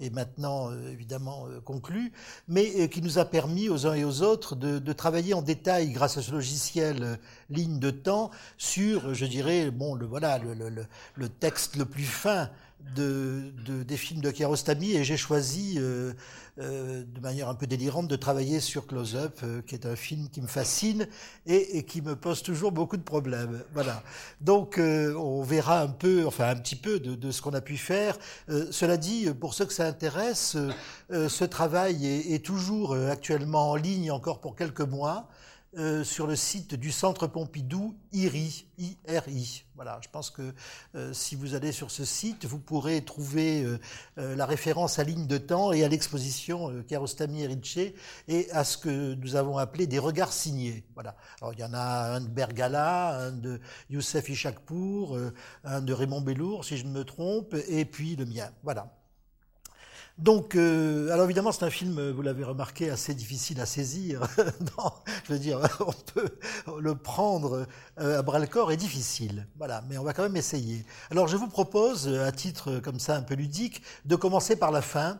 est 0.00 0.10
maintenant 0.10 0.70
évidemment 0.90 1.46
conclue, 1.64 2.12
mais 2.46 2.88
qui 2.88 3.02
nous 3.02 3.18
a 3.18 3.24
permis 3.24 3.68
aux 3.68 3.86
uns 3.86 3.94
et 3.94 4.04
aux 4.04 4.22
autres 4.22 4.54
de, 4.54 4.92
travailler 4.92 5.34
en 5.34 5.42
détail 5.42 5.90
grâce 5.90 6.16
à 6.16 6.22
ce 6.22 6.30
logiciel 6.30 7.18
ligne 7.50 7.80
de 7.80 7.90
temps 7.90 8.30
sur, 8.56 9.12
je 9.12 9.26
dirais, 9.26 9.70
bon, 9.70 9.98
voilà, 10.06 10.38
le 10.38 11.28
texte 11.28 11.76
le 11.76 11.84
plus 11.84 12.04
fin 12.04 12.43
de, 12.94 13.52
de, 13.66 13.82
des 13.82 13.96
films 13.96 14.20
de 14.20 14.30
Kiarostami 14.30 14.92
et 14.92 15.04
j'ai 15.04 15.16
choisi 15.16 15.76
euh, 15.78 16.12
euh, 16.60 17.02
de 17.04 17.20
manière 17.20 17.48
un 17.48 17.54
peu 17.54 17.66
délirante 17.66 18.06
de 18.06 18.16
travailler 18.16 18.60
sur 18.60 18.86
Close 18.86 19.16
Up, 19.16 19.40
euh, 19.42 19.60
qui 19.62 19.74
est 19.74 19.86
un 19.86 19.96
film 19.96 20.28
qui 20.28 20.40
me 20.40 20.46
fascine 20.46 21.08
et, 21.46 21.78
et, 21.78 21.82
qui 21.82 22.00
me 22.00 22.14
pose 22.14 22.42
toujours 22.42 22.70
beaucoup 22.70 22.96
de 22.96 23.02
problèmes. 23.02 23.62
Voilà. 23.72 24.02
Donc 24.40 24.78
euh, 24.78 25.14
on 25.16 25.42
verra 25.42 25.80
un 25.80 25.88
peu, 25.88 26.24
enfin 26.26 26.48
un 26.48 26.56
petit 26.56 26.76
peu 26.76 27.00
de, 27.00 27.14
de 27.14 27.30
ce 27.30 27.42
qu'on 27.42 27.54
a 27.54 27.60
pu 27.60 27.76
faire. 27.76 28.18
Euh, 28.48 28.68
cela 28.70 28.96
dit, 28.96 29.28
pour 29.40 29.54
ceux 29.54 29.64
que 29.64 29.72
ça 29.72 29.86
intéresse, 29.86 30.56
ce 31.10 31.44
travail 31.44 32.06
est, 32.06 32.34
est 32.34 32.44
toujours 32.44 32.94
actuellement 32.94 33.70
en 33.70 33.76
ligne 33.76 34.10
encore 34.10 34.40
pour 34.40 34.54
quelques 34.54 34.80
mois. 34.80 35.28
Euh, 35.76 36.04
sur 36.04 36.28
le 36.28 36.36
site 36.36 36.76
du 36.76 36.92
Centre 36.92 37.26
Pompidou, 37.26 37.96
IRI, 38.12 38.68
IRI. 38.78 39.64
Voilà, 39.74 39.98
je 40.04 40.08
pense 40.08 40.30
que 40.30 40.54
euh, 40.94 41.12
si 41.12 41.34
vous 41.34 41.56
allez 41.56 41.72
sur 41.72 41.90
ce 41.90 42.04
site, 42.04 42.44
vous 42.44 42.60
pourrez 42.60 43.04
trouver 43.04 43.64
euh, 43.64 44.36
la 44.36 44.46
référence 44.46 45.00
à 45.00 45.04
ligne 45.04 45.26
de 45.26 45.36
temps 45.36 45.72
et 45.72 45.82
à 45.82 45.88
l'exposition 45.88 46.80
Kiarostami 46.86 47.42
et 47.42 47.94
et 48.28 48.50
à 48.52 48.62
ce 48.62 48.78
que 48.78 49.14
nous 49.14 49.34
avons 49.34 49.58
appelé 49.58 49.88
des 49.88 49.98
regards 49.98 50.32
signés. 50.32 50.84
Voilà. 50.94 51.16
Alors 51.40 51.54
il 51.54 51.58
y 51.58 51.64
en 51.64 51.74
a 51.74 52.14
un 52.14 52.20
de 52.20 52.28
Bergala, 52.28 53.18
un 53.18 53.32
de 53.32 53.60
Youssef 53.90 54.28
Ishakpour, 54.28 55.18
un 55.64 55.80
de 55.80 55.92
Raymond 55.92 56.20
Bellour, 56.20 56.64
si 56.64 56.76
je 56.76 56.84
ne 56.84 56.90
me 56.90 57.04
trompe, 57.04 57.56
et 57.66 57.84
puis 57.84 58.14
le 58.14 58.26
mien. 58.26 58.48
Voilà. 58.62 58.94
Donc, 60.18 60.54
euh, 60.54 61.10
alors 61.10 61.24
évidemment, 61.24 61.50
c'est 61.50 61.64
un 61.64 61.70
film, 61.70 62.10
vous 62.10 62.22
l'avez 62.22 62.44
remarqué, 62.44 62.88
assez 62.88 63.14
difficile 63.14 63.60
à 63.60 63.66
saisir. 63.66 64.22
je 65.24 65.32
veux 65.32 65.40
dire, 65.40 65.58
on 65.80 65.92
peut 66.14 66.28
le 66.80 66.94
prendre 66.94 67.66
euh, 67.98 68.18
à 68.20 68.22
bras 68.22 68.38
le 68.38 68.46
corps 68.46 68.70
est 68.70 68.76
difficile. 68.76 69.48
Voilà, 69.56 69.82
mais 69.88 69.98
on 69.98 70.04
va 70.04 70.12
quand 70.12 70.22
même 70.22 70.36
essayer. 70.36 70.86
Alors, 71.10 71.26
je 71.26 71.36
vous 71.36 71.48
propose, 71.48 72.08
à 72.08 72.30
titre 72.30 72.78
comme 72.78 73.00
ça 73.00 73.16
un 73.16 73.22
peu 73.22 73.34
ludique, 73.34 73.82
de 74.04 74.14
commencer 74.14 74.54
par 74.54 74.70
la 74.70 74.82
fin. 74.82 75.18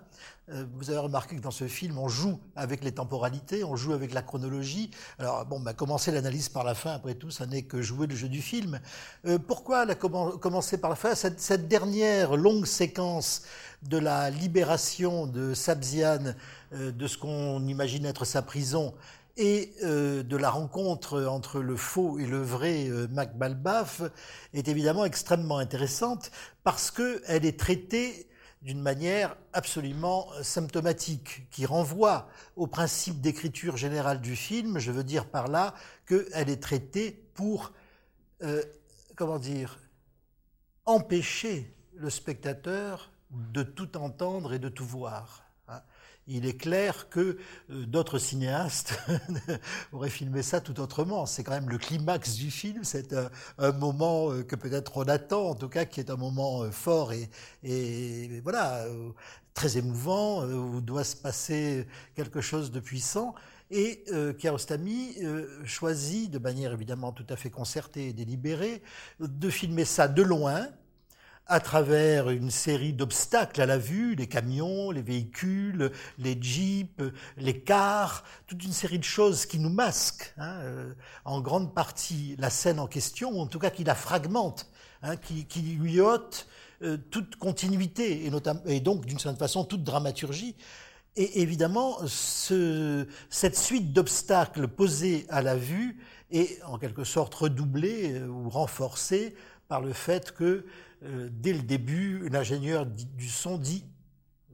Euh, 0.51 0.67
vous 0.75 0.91
avez 0.91 0.99
remarqué 0.99 1.37
que 1.37 1.41
dans 1.41 1.51
ce 1.51 1.67
film, 1.67 1.99
on 1.99 2.09
joue 2.09 2.39
avec 2.55 2.85
les 2.85 2.93
temporalités, 2.93 3.65
on 3.65 3.77
joue 3.77 3.95
avec 3.95 4.13
la 4.13 4.21
chronologie. 4.21 4.91
Alors, 5.19 5.47
bon, 5.47 5.59
bah, 5.59 5.73
commencer 5.73 6.13
l'analyse 6.13 6.51
par 6.51 6.65
la 6.65 6.75
fin, 6.75 6.93
après 6.93 7.15
tout, 7.15 7.31
ça 7.31 7.47
n'est 7.47 7.63
que 7.63 7.81
jouer 7.81 8.07
le 8.07 8.15
jeu 8.15 8.29
du 8.29 8.43
film. 8.43 8.79
Euh, 9.25 9.39
pourquoi 9.39 9.87
la 9.87 9.95
commencer 9.95 10.79
par 10.79 10.91
la 10.91 10.97
fin? 10.97 11.15
Cette, 11.15 11.67
dernière 11.67 12.37
longue 12.37 12.67
séquence 12.67 13.43
de 13.83 13.97
la 13.97 14.29
libération 14.29 15.27
de 15.27 15.55
Sabzian 15.55 16.35
euh, 16.75 16.93
de 16.93 17.07
ce 17.07 17.17
qu'on 17.17 17.67
imagine 17.67 18.05
être 18.05 18.27
sa 18.27 18.43
prison 18.43 18.95
et 19.37 19.73
de 19.83 20.37
la 20.37 20.49
rencontre 20.49 21.25
entre 21.25 21.59
le 21.59 21.75
faux 21.75 22.21
et 22.21 22.27
le 22.27 22.41
vrai 22.41 22.89
Mac 23.11 23.37
Balbaf 23.37 24.03
est 24.53 24.69
évidemment 24.69 25.05
extrêmement 25.05 25.59
intéressante 25.59 26.31
parce 26.63 26.93
qu'elle 26.93 27.45
est 27.45 27.59
traitée 27.59 28.29
d'une 28.65 28.81
manière 28.81 29.37
absolument 29.53 30.27
euh, 30.33 30.43
symptomatique, 30.43 31.47
qui 31.51 31.67
renvoie 31.67 32.29
au 32.57 32.67
principe 32.67 33.21
d'écriture 33.21 33.77
générale 33.77 34.21
du 34.21 34.35
film. 34.35 34.79
Je 34.79 34.91
veux 34.91 35.05
dire 35.05 35.27
par 35.27 35.49
là 35.49 35.75
qu'elle 36.09 36.49
est 36.49 36.63
traitée 36.63 37.13
pour, 37.35 37.73
euh, 38.43 38.63
comment 39.17 39.39
dire, 39.39 39.79
empêcher 40.87 41.77
le 41.95 42.11
spectateur 42.11 43.13
de 43.31 43.63
tout 43.63 43.97
entendre 43.97 44.55
et 44.55 44.59
de 44.59 44.69
tout 44.69 44.87
voir 44.87 45.45
il 46.27 46.47
est 46.47 46.57
clair 46.57 47.09
que 47.09 47.37
euh, 47.71 47.87
d'autres 47.87 48.19
cinéastes 48.19 48.99
auraient 49.93 50.11
filmé 50.11 50.43
ça 50.43 50.61
tout 50.61 50.81
autrement. 50.81 51.27
C'est 51.27 51.45
quand 51.45 51.53
même 51.53 51.69
le 51.69 51.79
climax 51.79 52.35
du 52.35 52.51
film, 52.51 52.85
c'est 52.85 53.15
un, 53.59 53.73
moment 53.73 54.31
euh, 54.31 54.43
que 54.43 54.57
peut-être 54.57 54.97
on 54.97 55.03
attend, 55.03 55.51
en 55.51 55.55
tout 55.55 55.69
cas 55.69 55.85
qui 55.85 56.01
est 56.01 56.11
un 56.11 56.17
moment 56.17 56.63
euh, 56.63 56.71
fort 56.71 57.13
et, 57.13 57.29
et 57.63 58.41
voilà, 58.43 58.87
très 59.53 59.77
émouvant, 59.79 60.45
où 60.45 60.81
doit 60.81 61.05
se 61.05 61.17
passer 61.17 61.87
quelque 62.15 62.41
chose 62.41 62.71
de 62.71 62.81
puissant. 62.81 63.35
Et 63.71 64.05
Kiarostami 64.39 65.17
choisit, 65.65 66.31
de 66.31 66.39
manière 66.39 66.73
évidemment 66.73 67.13
tout 67.13 67.27
à 67.29 67.37
fait 67.37 67.51
concertée 67.51 68.09
et 68.09 68.13
délibérée, 68.13 68.83
de 69.21 69.51
filmer 69.51 69.85
ça 69.85 70.07
de 70.07 70.23
loin, 70.23 70.69
à 71.47 71.61
travers 71.61 72.31
une 72.31 72.51
série 72.51 72.93
d'obstacles 72.93 73.61
à 73.61 73.67
la 73.67 73.77
vue, 73.77 74.15
les 74.15 74.27
camions, 74.27 74.91
les 74.91 75.03
véhicules, 75.03 75.91
les 76.19 76.41
jeeps, 76.41 77.03
les 77.37 77.61
cars, 77.61 78.25
toute 78.47 78.65
une 78.65 78.73
série 78.73 78.99
de 78.99 79.05
choses 79.05 79.45
qui 79.45 79.59
nous 79.59 79.71
masquent 79.71 80.33
hein, 80.39 80.59
euh, 80.63 80.95
en 81.25 81.41
grande 81.41 81.75
partie 81.75 82.35
la 82.39 82.49
scène 82.49 82.81
en 82.81 82.87
question, 82.87 83.31
ou 83.33 83.41
en 83.41 83.47
tout 83.47 83.59
cas 83.59 83.71
qui 83.71 83.85
la 83.85 83.95
fragmentent, 83.95 84.71
hein, 85.03 85.17
qui, 85.17 85.61
lui 85.61 86.01
ôtent 86.01 86.47
euh, 86.83 86.97
toute 87.11 87.37
continuité 87.37 88.27
et, 88.67 88.81
donc 88.81 89.05
d'une 89.05 89.19
certaine 89.19 89.39
façon 89.39 89.65
toute 89.65 89.85
dramaturgie. 89.85 90.57
Et 91.17 91.43
évidemment, 91.43 91.99
ce, 92.07 93.07
cette 93.29 93.57
suite 93.57 93.93
d'obstacles 93.93 94.67
posés 94.67 95.27
à 95.29 95.43
la 95.43 95.57
vue 95.57 96.01
est 96.33 96.61
en 96.65 96.79
quelque 96.79 97.05
sorte 97.05 97.35
redoublée 97.35 98.15
euh, 98.15 98.27
ou 98.29 98.49
renforcée 98.49 99.37
par 99.69 99.81
le 99.81 99.93
fait 99.93 100.33
que 100.33 100.65
euh, 101.05 101.29
dès 101.31 101.53
le 101.53 101.63
début, 101.63 102.29
l'ingénieur 102.31 102.87
du 102.87 103.29
son 103.29 103.59
dit 103.59 103.85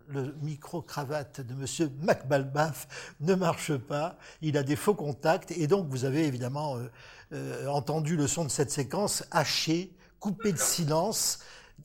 le 0.09 0.35
micro-cravate 0.43 1.41
de 1.41 1.53
M. 1.53 1.91
MacBalbaf 2.03 3.15
ne 3.21 3.35
marche 3.35 3.77
pas, 3.77 4.19
il 4.43 4.57
a 4.57 4.65
des 4.65 4.75
faux 4.75 4.95
contacts, 4.95 5.53
et 5.53 5.69
donc 5.69 5.87
vous 5.89 6.05
avez 6.05 6.27
évidemment 6.27 6.77
euh, 6.77 6.91
euh, 7.33 7.69
entendu 7.69 8.17
le 8.17 8.27
son 8.27 8.45
de 8.45 8.49
cette 8.51 8.73
séquence 8.73 9.23
haché, 9.31 9.95
coupé 10.19 10.53
de 10.53 10.59
silence, 10.59 11.39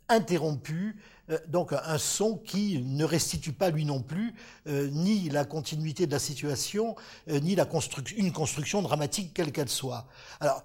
interrompu, 0.10 1.00
donc 1.48 1.74
un 1.74 1.98
son 1.98 2.38
qui 2.38 2.84
ne 2.84 3.04
restitue 3.04 3.54
pas 3.54 3.72
lui 3.72 3.86
non 3.86 4.02
plus 4.02 4.36
ni 4.68 5.30
la 5.30 5.44
continuité 5.44 6.06
de 6.06 6.12
la 6.12 6.20
situation, 6.20 6.96
ni 7.28 7.58
une 8.18 8.32
construction 8.32 8.82
dramatique 8.84 9.34
quelle 9.34 9.52
qu'elle 9.52 9.70
soit. 9.70 10.06
Alors, 10.40 10.64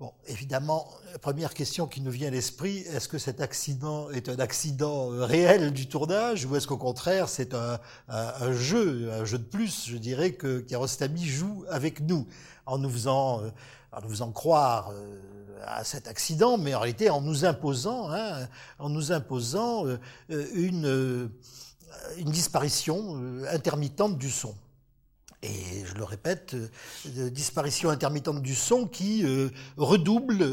Bon, 0.00 0.12
évidemment, 0.28 0.86
la 1.12 1.18
première 1.18 1.52
question 1.54 1.88
qui 1.88 2.00
nous 2.00 2.12
vient 2.12 2.28
à 2.28 2.30
l'esprit, 2.30 2.78
est-ce 2.82 3.08
que 3.08 3.18
cet 3.18 3.40
accident 3.40 4.10
est 4.10 4.28
un 4.28 4.38
accident 4.38 5.12
euh, 5.12 5.24
réel 5.24 5.72
du 5.72 5.88
tournage 5.88 6.44
ou 6.44 6.54
est-ce 6.54 6.68
qu'au 6.68 6.76
contraire 6.76 7.28
c'est 7.28 7.52
un, 7.52 7.80
jeu, 8.52 9.10
un 9.10 9.24
jeu 9.24 9.38
de 9.38 9.42
plus 9.42 9.88
Je 9.88 9.96
dirais 9.96 10.34
que 10.34 10.60
Kiarostami 10.60 11.26
joue 11.26 11.64
avec 11.68 12.00
nous 12.00 12.28
en 12.64 12.78
nous 12.78 12.88
faisant, 12.88 13.42
euh, 13.42 13.50
en 13.90 14.00
nous 14.02 14.10
faisant 14.10 14.30
croire 14.30 14.92
euh, 14.92 15.18
à 15.66 15.82
cet 15.82 16.06
accident, 16.06 16.58
mais 16.58 16.76
en 16.76 16.78
réalité 16.78 17.10
en 17.10 17.20
nous 17.20 17.44
imposant, 17.44 18.08
hein, 18.12 18.46
en 18.78 18.90
nous 18.90 19.10
imposant 19.10 19.84
une, 20.28 21.28
une 22.18 22.30
disparition 22.30 23.20
intermittente 23.50 24.16
du 24.16 24.30
son 24.30 24.54
et 25.42 25.84
je 25.84 25.94
le 25.94 26.02
répète, 26.02 26.54
euh, 27.06 27.30
disparition 27.30 27.90
intermittente 27.90 28.42
du 28.42 28.56
son 28.56 28.88
qui 28.88 29.24
euh, 29.24 29.50
redouble 29.76 30.44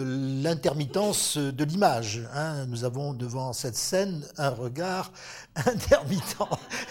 l'intermittence 0.44 1.38
de 1.38 1.64
l'image. 1.64 2.22
Hein. 2.36 2.68
Nous 2.68 2.84
avons 2.84 3.14
devant 3.14 3.52
cette 3.52 3.76
scène 3.76 4.24
un 4.38 4.50
regard 4.50 5.12
intermittent. 5.56 6.38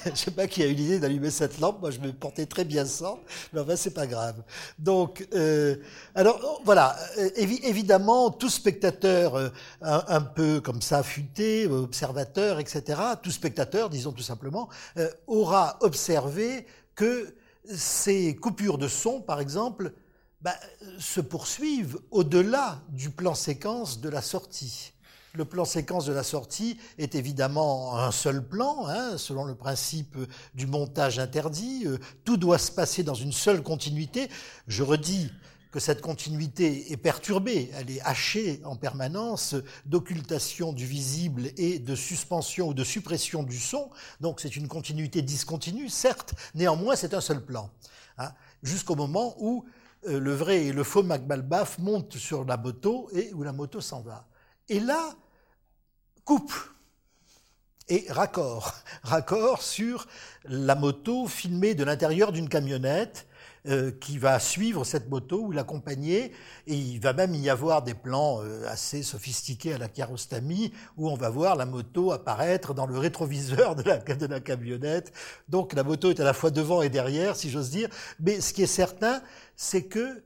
je 0.05 0.11
ne 0.11 0.17
sais 0.17 0.33
pas 0.33 0.49
qui 0.49 0.65
a 0.65 0.67
eu 0.67 0.75
l'idée 0.75 0.99
d'allumer 0.99 1.31
cette 1.31 1.61
lampe, 1.61 1.81
moi 1.81 1.93
je 1.93 2.01
me 2.01 2.13
portais 2.13 2.47
très 2.47 2.65
bien 2.65 2.85
sans, 2.85 3.21
mais 3.53 3.61
enfin 3.61 3.77
c'est 3.77 3.95
pas 3.95 4.09
grave. 4.09 4.43
Donc, 4.77 5.29
euh, 5.33 5.77
alors 6.17 6.41
oh, 6.43 6.63
voilà, 6.65 6.97
évidemment, 7.37 8.31
tout 8.31 8.51
spectateur 8.51 9.53
un, 9.83 10.21
peu 10.21 10.61
comme 10.61 10.83
ça, 10.83 11.05
futé, 11.05 11.69
observateur, 11.69 12.59
etc., 12.59 13.01
tout 13.23 13.31
spectateur, 13.31 13.89
disons 13.89 14.13
tout 14.13 14.23
simplement, 14.23 14.69
aura 15.27 15.77
observé 15.81 16.67
que 16.95 17.35
ces 17.73 18.37
coupures 18.37 18.79
de 18.79 18.89
son, 18.89 19.21
par 19.21 19.41
exemple, 19.41 19.93
bah, 20.41 20.55
se 20.99 21.21
poursuivent 21.21 21.99
au-delà 22.11 22.83
du 22.91 23.11
plan 23.11 23.35
séquence 23.35 24.01
de 24.01 24.09
la 24.09 24.21
sortie. 24.21 24.93
Le 25.33 25.45
plan 25.45 25.65
séquence 25.65 26.07
de 26.07 26.13
la 26.13 26.23
sortie 26.23 26.79
est 26.97 27.17
évidemment 27.17 27.99
un 27.99 28.13
seul 28.13 28.47
plan, 28.47 28.87
hein, 28.87 29.19
selon 29.19 29.45
le 29.45 29.57
principe 29.57 30.17
du 30.55 30.67
montage 30.67 31.19
interdit. 31.19 31.85
Euh, 31.87 31.99
tout 32.25 32.37
doit 32.37 32.59
se 32.59 32.71
passer 32.71 33.03
dans 33.03 33.15
une 33.15 33.33
seule 33.33 33.63
continuité. 33.63 34.29
Je 34.69 34.85
redis, 34.85 35.33
que 35.75 35.81
cette 35.81 36.03
continuité 36.03 36.93
est 36.93 36.97
perturbée, 36.97 37.69
elle 37.75 37.91
est 37.91 38.01
hachée 38.03 38.61
en 38.65 38.77
permanence 38.77 39.57
d'occultation 39.87 40.73
du 40.73 40.87
visible 40.87 41.51
et 41.57 41.81
de 41.81 41.97
suspension 41.97 42.69
ou 42.69 42.75
de 42.75 42.85
suppression 42.85 43.43
du 43.43 43.59
son. 43.59 43.91
Donc 44.21 44.39
c'est 44.39 44.55
une 44.55 44.69
continuité 44.69 45.21
discontinue, 45.21 45.89
certes, 45.89 46.33
néanmoins 46.55 46.95
c'est 46.95 47.13
un 47.13 47.21
seul 47.21 47.45
plan. 47.45 47.71
Hein, 48.19 48.31
Jusqu'au 48.63 48.95
moment 48.95 49.35
où 49.41 49.65
euh, 50.07 50.21
le 50.21 50.33
vrai 50.33 50.67
et 50.67 50.73
le 50.73 50.85
faux 50.85 51.03
MacBalbaf 51.03 51.81
montent 51.81 52.19
sur 52.19 52.45
la 52.45 52.57
moto 52.57 53.11
et 53.13 53.33
où 53.35 53.43
la 53.43 53.53
moto 53.53 53.81
s'en 53.81 54.01
va. 54.01 54.29
Et 54.69 54.79
là, 54.79 55.17
coupe 56.25 56.55
et 57.89 58.07
raccord. 58.11 58.75
Raccord 59.03 59.61
sur 59.61 60.07
la 60.45 60.77
moto 60.77 61.27
filmée 61.27 61.75
de 61.75 61.83
l'intérieur 61.83 62.31
d'une 62.31 62.49
camionnette 62.49 63.27
euh, 63.67 63.91
qui 63.93 64.19
va 64.19 64.39
suivre 64.39 64.85
cette 64.85 65.09
moto 65.09 65.41
ou 65.41 65.51
l'accompagner. 65.51 66.33
Et 66.67 66.75
il 66.75 67.01
va 67.01 67.13
même 67.15 67.35
y 67.35 67.49
avoir 67.49 67.83
des 67.83 67.95
plans 67.95 68.43
euh, 68.43 68.69
assez 68.69 69.03
sophistiqués 69.03 69.73
à 69.73 69.79
la 69.79 69.89
Kiarostami 69.89 70.73
où 70.97 71.09
on 71.09 71.17
va 71.17 71.31
voir 71.31 71.57
la 71.57 71.65
moto 71.65 72.13
apparaître 72.13 72.75
dans 72.75 72.87
le 72.87 72.99
rétroviseur 72.99 73.75
de 73.75 73.83
la, 73.83 73.97
de 73.99 74.27
la 74.27 74.41
camionnette. 74.41 75.13
Donc 75.49 75.73
la 75.73 75.83
moto 75.83 76.11
est 76.11 76.21
à 76.21 76.25
la 76.25 76.35
fois 76.35 76.51
devant 76.51 76.83
et 76.83 76.91
derrière, 76.91 77.37
si 77.37 77.49
j'ose 77.49 77.71
dire. 77.71 77.89
Mais 78.21 78.41
ce 78.41 78.53
qui 78.53 78.63
est 78.63 78.67
certain, 78.67 79.23
c'est 79.57 79.85
que 79.85 80.23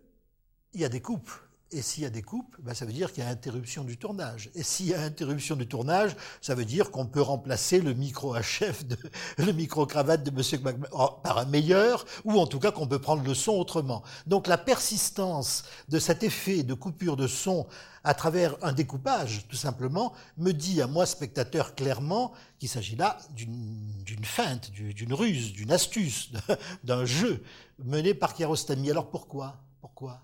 il 0.74 0.80
y 0.80 0.84
a 0.84 0.88
des 0.88 1.00
coupes. 1.00 1.30
Et 1.70 1.82
s'il 1.82 2.02
y 2.02 2.06
a 2.06 2.10
des 2.10 2.22
coupes, 2.22 2.56
ben 2.60 2.72
ça 2.72 2.86
veut 2.86 2.92
dire 2.92 3.12
qu'il 3.12 3.22
y 3.22 3.26
a 3.26 3.28
interruption 3.28 3.84
du 3.84 3.98
tournage. 3.98 4.50
Et 4.54 4.62
s'il 4.62 4.86
y 4.86 4.94
a 4.94 5.02
interruption 5.02 5.54
du 5.54 5.66
tournage, 5.66 6.16
ça 6.40 6.54
veut 6.54 6.64
dire 6.64 6.90
qu'on 6.90 7.04
peut 7.04 7.20
remplacer 7.20 7.82
le 7.82 7.92
micro 7.92 8.34
HF, 8.34 8.86
de, 8.86 8.96
le 9.38 9.52
micro 9.52 9.84
cravate 9.84 10.24
de 10.24 10.30
Monsieur 10.30 10.58
par 10.60 11.38
un 11.38 11.44
meilleur, 11.44 12.06
ou 12.24 12.38
en 12.40 12.46
tout 12.46 12.58
cas 12.58 12.70
qu'on 12.70 12.86
peut 12.86 12.98
prendre 12.98 13.22
le 13.22 13.34
son 13.34 13.52
autrement. 13.52 14.02
Donc 14.26 14.46
la 14.46 14.56
persistance 14.56 15.64
de 15.90 15.98
cet 15.98 16.22
effet 16.22 16.62
de 16.62 16.72
coupure 16.72 17.16
de 17.16 17.26
son 17.26 17.66
à 18.02 18.14
travers 18.14 18.56
un 18.62 18.72
découpage, 18.72 19.46
tout 19.48 19.56
simplement, 19.56 20.14
me 20.38 20.52
dit 20.52 20.80
à 20.80 20.86
moi, 20.86 21.04
spectateur, 21.04 21.74
clairement 21.74 22.32
qu'il 22.58 22.70
s'agit 22.70 22.96
là 22.96 23.18
d'une 23.34 24.24
feinte, 24.24 24.70
d'une 24.70 25.12
ruse, 25.12 25.52
d'une 25.52 25.72
astuce, 25.72 26.30
d'un 26.84 27.04
jeu 27.04 27.42
mené 27.84 28.14
par 28.14 28.32
Kiarostami. 28.32 28.90
Alors 28.90 29.10
pourquoi? 29.10 29.56
Pourquoi? 29.82 30.22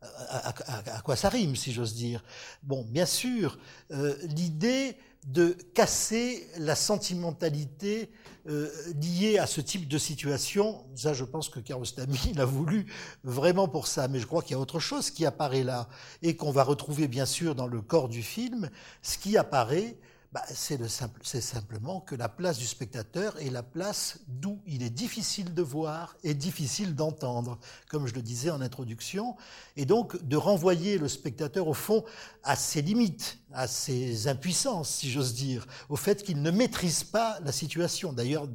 À, 0.00 1.00
quoi 1.04 1.16
ça 1.16 1.28
rime, 1.28 1.56
si 1.56 1.72
j'ose 1.72 1.94
dire. 1.94 2.22
Bon, 2.62 2.84
bien 2.84 3.06
sûr, 3.06 3.58
euh, 3.90 4.16
l'idée 4.22 4.96
de 5.26 5.56
casser 5.74 6.46
la 6.58 6.76
sentimentalité 6.76 8.10
euh, 8.48 8.70
liée 9.00 9.38
à 9.38 9.46
ce 9.46 9.60
type 9.60 9.88
de 9.88 9.98
situation, 9.98 10.84
ça 10.94 11.12
je 11.12 11.24
pense 11.24 11.48
que 11.48 11.60
Kiarostami 11.60 12.32
l'a 12.36 12.44
voulu 12.44 12.86
vraiment 13.24 13.68
pour 13.68 13.88
ça, 13.88 14.08
mais 14.08 14.20
je 14.20 14.26
crois 14.26 14.42
qu'il 14.42 14.52
y 14.52 14.54
a 14.54 14.60
autre 14.60 14.78
chose 14.78 15.10
qui 15.10 15.26
apparaît 15.26 15.64
là, 15.64 15.88
et 16.22 16.36
qu'on 16.36 16.52
va 16.52 16.62
retrouver 16.62 17.08
bien 17.08 17.26
sûr 17.26 17.54
dans 17.54 17.66
le 17.66 17.82
corps 17.82 18.08
du 18.08 18.22
film. 18.22 18.70
Ce 19.02 19.18
qui 19.18 19.36
apparaît, 19.36 19.98
bah, 20.30 20.42
c'est 20.50 21.40
simplement 21.40 22.00
que 22.00 22.14
la 22.14 22.28
place 22.28 22.58
du 22.58 22.66
spectateur 22.66 23.40
est 23.40 23.48
la 23.48 23.62
place 23.62 24.20
d'où 24.28 24.60
il 24.66 24.82
est 24.82 24.90
difficile 24.90 25.54
de 25.54 25.62
voir 25.62 26.16
et 26.22 26.34
difficile 26.34 26.94
d'entendre, 26.94 27.58
comme 27.88 28.06
je 28.06 28.14
le 28.14 28.20
disais 28.20 28.50
en 28.50 28.60
introduction, 28.60 29.36
et 29.76 29.86
donc 29.86 30.22
de 30.22 30.36
renvoyer 30.36 30.98
le 30.98 31.08
spectateur 31.08 31.66
au 31.66 31.72
fond 31.72 32.04
à 32.42 32.56
ses 32.56 32.82
limites, 32.82 33.38
à 33.52 33.66
ses 33.66 34.28
impuissances, 34.28 34.90
si 34.90 35.10
j'ose 35.10 35.32
dire, 35.32 35.66
au 35.88 35.96
fait 35.96 36.22
qu'il 36.22 36.42
ne 36.42 36.50
maîtrise 36.50 37.04
pas 37.04 37.38
la 37.42 37.52
situation. 37.52 38.12
D'ailleurs, 38.12 38.48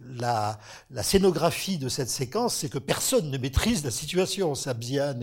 la, 0.00 0.58
scénographie 1.02 1.78
de 1.78 1.88
cette 1.88 2.10
séquence, 2.10 2.56
c'est 2.56 2.68
que 2.68 2.78
personne 2.78 3.30
ne 3.30 3.38
maîtrise 3.38 3.84
la 3.84 3.90
situation. 3.90 4.54
Sabzian 4.54 5.20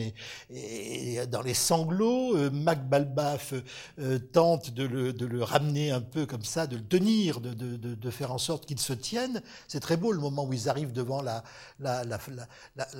est, 0.54 1.28
dans 1.28 1.42
les 1.42 1.54
sanglots, 1.54 2.36
euh, 2.36 2.50
Mac 2.50 2.88
Balbaf 2.88 3.54
euh, 4.00 4.20
tente 4.20 4.72
de 4.72 4.84
le, 4.86 5.44
ramener 5.44 5.92
un 5.92 6.02
peu 6.02 6.26
comme 6.26 6.44
ça, 6.44 6.68
de 6.68 6.76
le 6.78 6.84
tenir, 6.84 7.40
de, 7.40 8.10
faire 8.10 8.32
en 8.32 8.38
sorte 8.38 8.66
qu'il 8.66 8.80
se 8.80 8.94
tienne. 8.94 9.42
C'est 9.68 9.80
très 9.80 9.98
beau 9.98 10.12
le 10.12 10.20
moment 10.20 10.46
où 10.46 10.54
ils 10.54 10.70
arrivent 10.70 10.94
devant 10.94 11.22
la, 11.22 11.44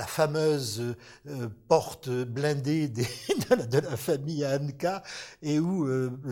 fameuse 0.08 0.96
euh, 1.28 1.50
porte 1.68 2.10
blindée 2.10 2.88
de, 2.90 3.80
la, 3.80 3.98
famille 3.98 4.46
Anka 4.46 5.04
et 5.42 5.60
où 5.60 5.88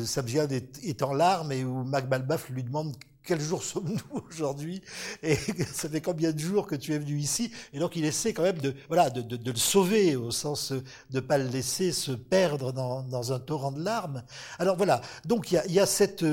Sabzian 0.05 0.47
est, 0.49 0.83
est, 0.83 1.01
en 1.03 1.13
larmes 1.13 1.51
et 1.51 1.63
où 1.63 1.83
Mac 1.83 2.09
Balbaf 2.09 2.49
lui 2.49 2.63
demande 2.63 2.95
quel 3.23 3.39
jour 3.39 3.63
sommes-nous 3.63 4.21
aujourd'hui 4.29 4.81
Et 5.21 5.35
ça 5.73 5.89
fait 5.89 6.01
combien 6.01 6.31
de 6.31 6.39
jours 6.39 6.67
que 6.67 6.75
tu 6.75 6.93
es 6.93 6.99
venu 6.99 7.17
ici 7.17 7.51
Et 7.73 7.79
donc 7.79 7.95
il 7.95 8.05
essaie 8.05 8.33
quand 8.33 8.43
même 8.43 8.57
de, 8.57 8.73
voilà, 8.87 9.09
de, 9.09 9.21
de, 9.21 9.37
de 9.37 9.51
le 9.51 9.57
sauver, 9.57 10.15
au 10.15 10.31
sens 10.31 10.71
de 10.71 10.81
ne 11.13 11.19
pas 11.19 11.37
le 11.37 11.47
laisser 11.47 11.91
se 11.91 12.11
perdre 12.11 12.71
dans, 12.73 13.03
dans, 13.03 13.33
un 13.33 13.39
torrent 13.39 13.71
de 13.71 13.83
larmes. 13.83 14.23
Alors 14.59 14.75
voilà, 14.75 15.01
donc 15.25 15.51
il 15.51 15.55
y 15.55 15.57
a, 15.57 15.67
y 15.67 15.79
a, 15.79 15.85
cette, 15.85 16.25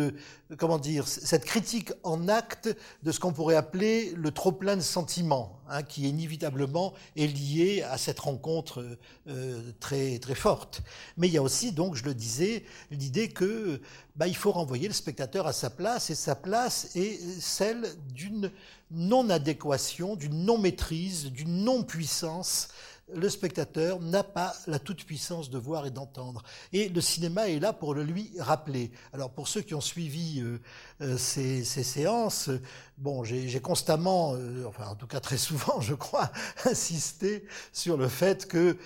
comment 0.57 0.79
dire, 0.79 1.07
cette 1.07 1.45
critique 1.45 1.93
en 2.05 2.29
acte 2.29 2.75
de 3.03 3.13
ce 3.13 3.21
qu'on 3.21 3.33
pourrait 3.33 3.57
appeler 3.57 4.13
le 4.17 4.31
trop-plein 4.31 4.77
de 4.77 4.83
sentiments, 4.83 5.61
hein, 5.69 5.83
qui 5.83 6.09
inévitablement 6.09 6.95
est 7.17 7.27
lié 7.27 7.83
à 7.83 7.99
cette 7.99 8.19
rencontre 8.19 8.85
euh, 9.29 9.73
très, 9.79 10.19
très 10.19 10.35
forte. 10.35 10.83
Mais 11.17 11.29
il 11.29 11.35
y 11.35 11.37
a 11.37 11.43
aussi, 11.43 11.73
donc, 11.73 11.97
je 11.97 12.05
le 12.05 12.15
disais, 12.15 12.65
l'idée 12.91 13.29
que 13.29 13.81
bah, 14.17 14.27
il 14.27 14.37
faut 14.37 14.53
renvoyer 14.53 14.89
le 14.89 14.95
spectateur 14.95 15.47
à 15.47 15.53
sa 15.53 15.69
place, 15.69 16.09
et 16.09 16.15
sa 16.15 16.35
place 16.35 16.97
est 16.97 17.21
celle 17.41 17.87
d'une 18.15 18.51
non-adéquation, 18.91 20.17
d'une 20.17 20.45
non-maîtrise, 20.45 21.27
d'une 21.27 21.63
non-puissance 21.65 22.69
le 23.15 23.29
spectateur 23.29 24.01
n'a 24.01 24.23
pas 24.23 24.55
la 24.67 24.79
toute-puissance 24.79 25.51
de 25.51 25.59
voir 25.59 25.87
et 25.87 25.91
d'entendre. 25.91 26.43
Et 26.73 26.89
le 26.89 27.01
cinéma 27.01 27.49
est 27.49 27.59
là 27.59 27.73
pour 27.73 27.95
le 27.95 28.03
lui 28.03 28.33
rappeler. 28.39 28.91
Alors 29.13 29.31
pour 29.31 29.49
ceux 29.49 29.61
qui 29.61 29.75
ont 29.75 29.81
suivi 29.81 30.41
euh, 30.41 30.59
euh, 31.01 31.17
ces, 31.17 31.65
séances, 31.65 32.51
bon, 32.99 33.25
j'ai 33.25 33.61
constamment, 33.61 34.35
euh, 34.35 34.65
enfin 34.67 34.87
en 34.89 34.95
tout 34.95 35.07
cas 35.07 35.21
très 35.21 35.39
souvent, 35.39 35.81
je 35.81 35.95
crois, 35.95 36.31
insisté 36.65 37.47
sur 37.73 37.97
le 37.97 38.09
fait 38.09 38.47
que 38.47 38.77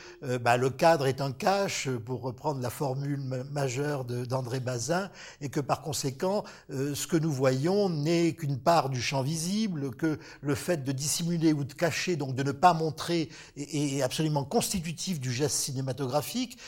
bah, 0.40 0.56
le 0.56 0.70
cadre 0.70 1.06
est 1.06 1.20
un 1.20 1.32
cache, 1.32 1.88
pour 2.04 2.22
reprendre 2.22 2.60
la 2.60 2.70
formule 2.70 3.20
majeure 3.50 4.04
d'André 4.04 4.60
Bazin, 4.60 5.10
et 5.40 5.48
que 5.48 5.60
par 5.60 5.82
conséquent, 5.82 6.44
ce 6.68 7.06
que 7.06 7.16
nous 7.16 7.32
voyons 7.32 7.88
n'est 7.88 8.34
qu'une 8.34 8.58
part 8.58 8.88
du 8.88 9.00
champ 9.00 9.22
visible, 9.22 9.90
que 9.96 10.18
le 10.40 10.54
fait 10.54 10.84
de 10.84 10.92
dissimuler 10.92 11.52
ou 11.52 11.64
de 11.64 11.72
cacher, 11.72 12.16
donc 12.16 12.34
de 12.34 12.42
ne 12.42 12.52
pas 12.52 12.74
montrer, 12.74 13.28
est, 13.56 14.02
absolument 14.12 14.44
constitutif 14.44 15.20
du 15.20 15.32
geste 15.32 15.56
cinématographique. 15.56 16.58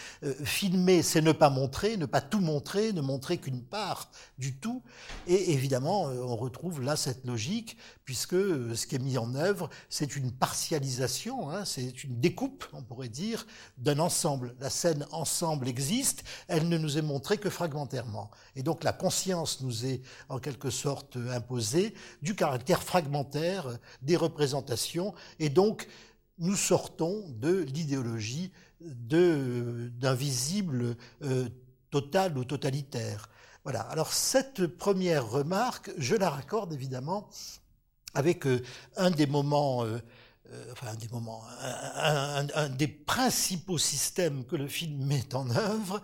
filmer, 0.44 1.02
c'est 1.02 1.20
ne 1.20 1.32
pas 1.32 1.50
montrer, 1.50 1.98
ne 1.98 2.06
pas 2.06 2.22
tout 2.22 2.40
montrer, 2.40 2.94
ne 2.94 3.02
montrer 3.02 3.36
qu'une 3.36 3.62
part 3.62 4.10
du 4.38 4.56
tout. 4.56 4.82
Et 5.26 5.52
évidemment, 5.52 6.08
euh, 6.08 6.22
on 6.22 6.36
retrouve 6.36 6.80
là 6.80 6.96
cette 6.96 7.26
logique, 7.26 7.76
puisque 8.06 8.32
euh, 8.32 8.74
ce 8.74 8.86
qui 8.86 8.94
est 8.94 8.98
mis 8.98 9.18
en 9.18 9.34
œuvre, 9.34 9.68
c'est 9.90 10.16
une 10.16 10.32
partialisation, 10.32 11.50
hein, 11.50 11.66
c'est 11.66 12.02
une 12.02 12.18
découpe, 12.18 12.64
on 12.72 12.82
pourrait 12.82 13.10
dire, 13.10 13.46
d'un 13.76 13.98
ensemble. 13.98 14.54
La 14.58 14.70
scène 14.70 15.06
ensemble 15.12 15.68
existe, 15.68 16.24
elle 16.48 16.70
ne 16.70 16.78
nous 16.78 16.96
est 16.96 17.02
montrée 17.02 17.36
que 17.36 17.50
fragmentairement. 17.50 18.30
Et 18.56 18.62
donc 18.62 18.84
la 18.84 18.94
conscience 18.94 19.60
nous 19.60 19.84
est 19.84 20.00
en 20.30 20.38
quelque 20.38 20.70
sorte 20.70 21.18
imposée 21.30 21.92
du 22.22 22.34
caractère 22.34 22.82
fragmentaire 22.82 23.78
des 24.00 24.16
représentations, 24.16 25.12
et 25.38 25.50
donc 25.50 25.86
nous 26.38 26.56
sortons 26.56 27.28
de 27.28 27.60
l'idéologie 27.60 28.52
d'un 28.80 30.14
visible 30.14 30.96
euh, 31.22 31.48
total 31.90 32.36
ou 32.36 32.44
totalitaire. 32.44 33.28
Voilà. 33.62 33.80
Alors 33.82 34.12
cette 34.12 34.66
première 34.66 35.28
remarque, 35.28 35.90
je 35.96 36.16
la 36.16 36.30
raccorde 36.30 36.72
évidemment 36.72 37.28
avec 38.14 38.46
euh, 38.46 38.62
un 38.96 39.10
des 39.10 39.26
moments, 39.26 39.84
euh, 39.84 39.98
enfin 40.72 40.88
un 40.88 40.96
des 40.96 41.08
moments, 41.08 41.42
un, 41.60 42.68
des 42.68 42.88
principaux 42.88 43.78
systèmes 43.78 44.44
que 44.44 44.56
le 44.56 44.68
film 44.68 45.04
met 45.06 45.34
en 45.34 45.50
œuvre 45.50 46.02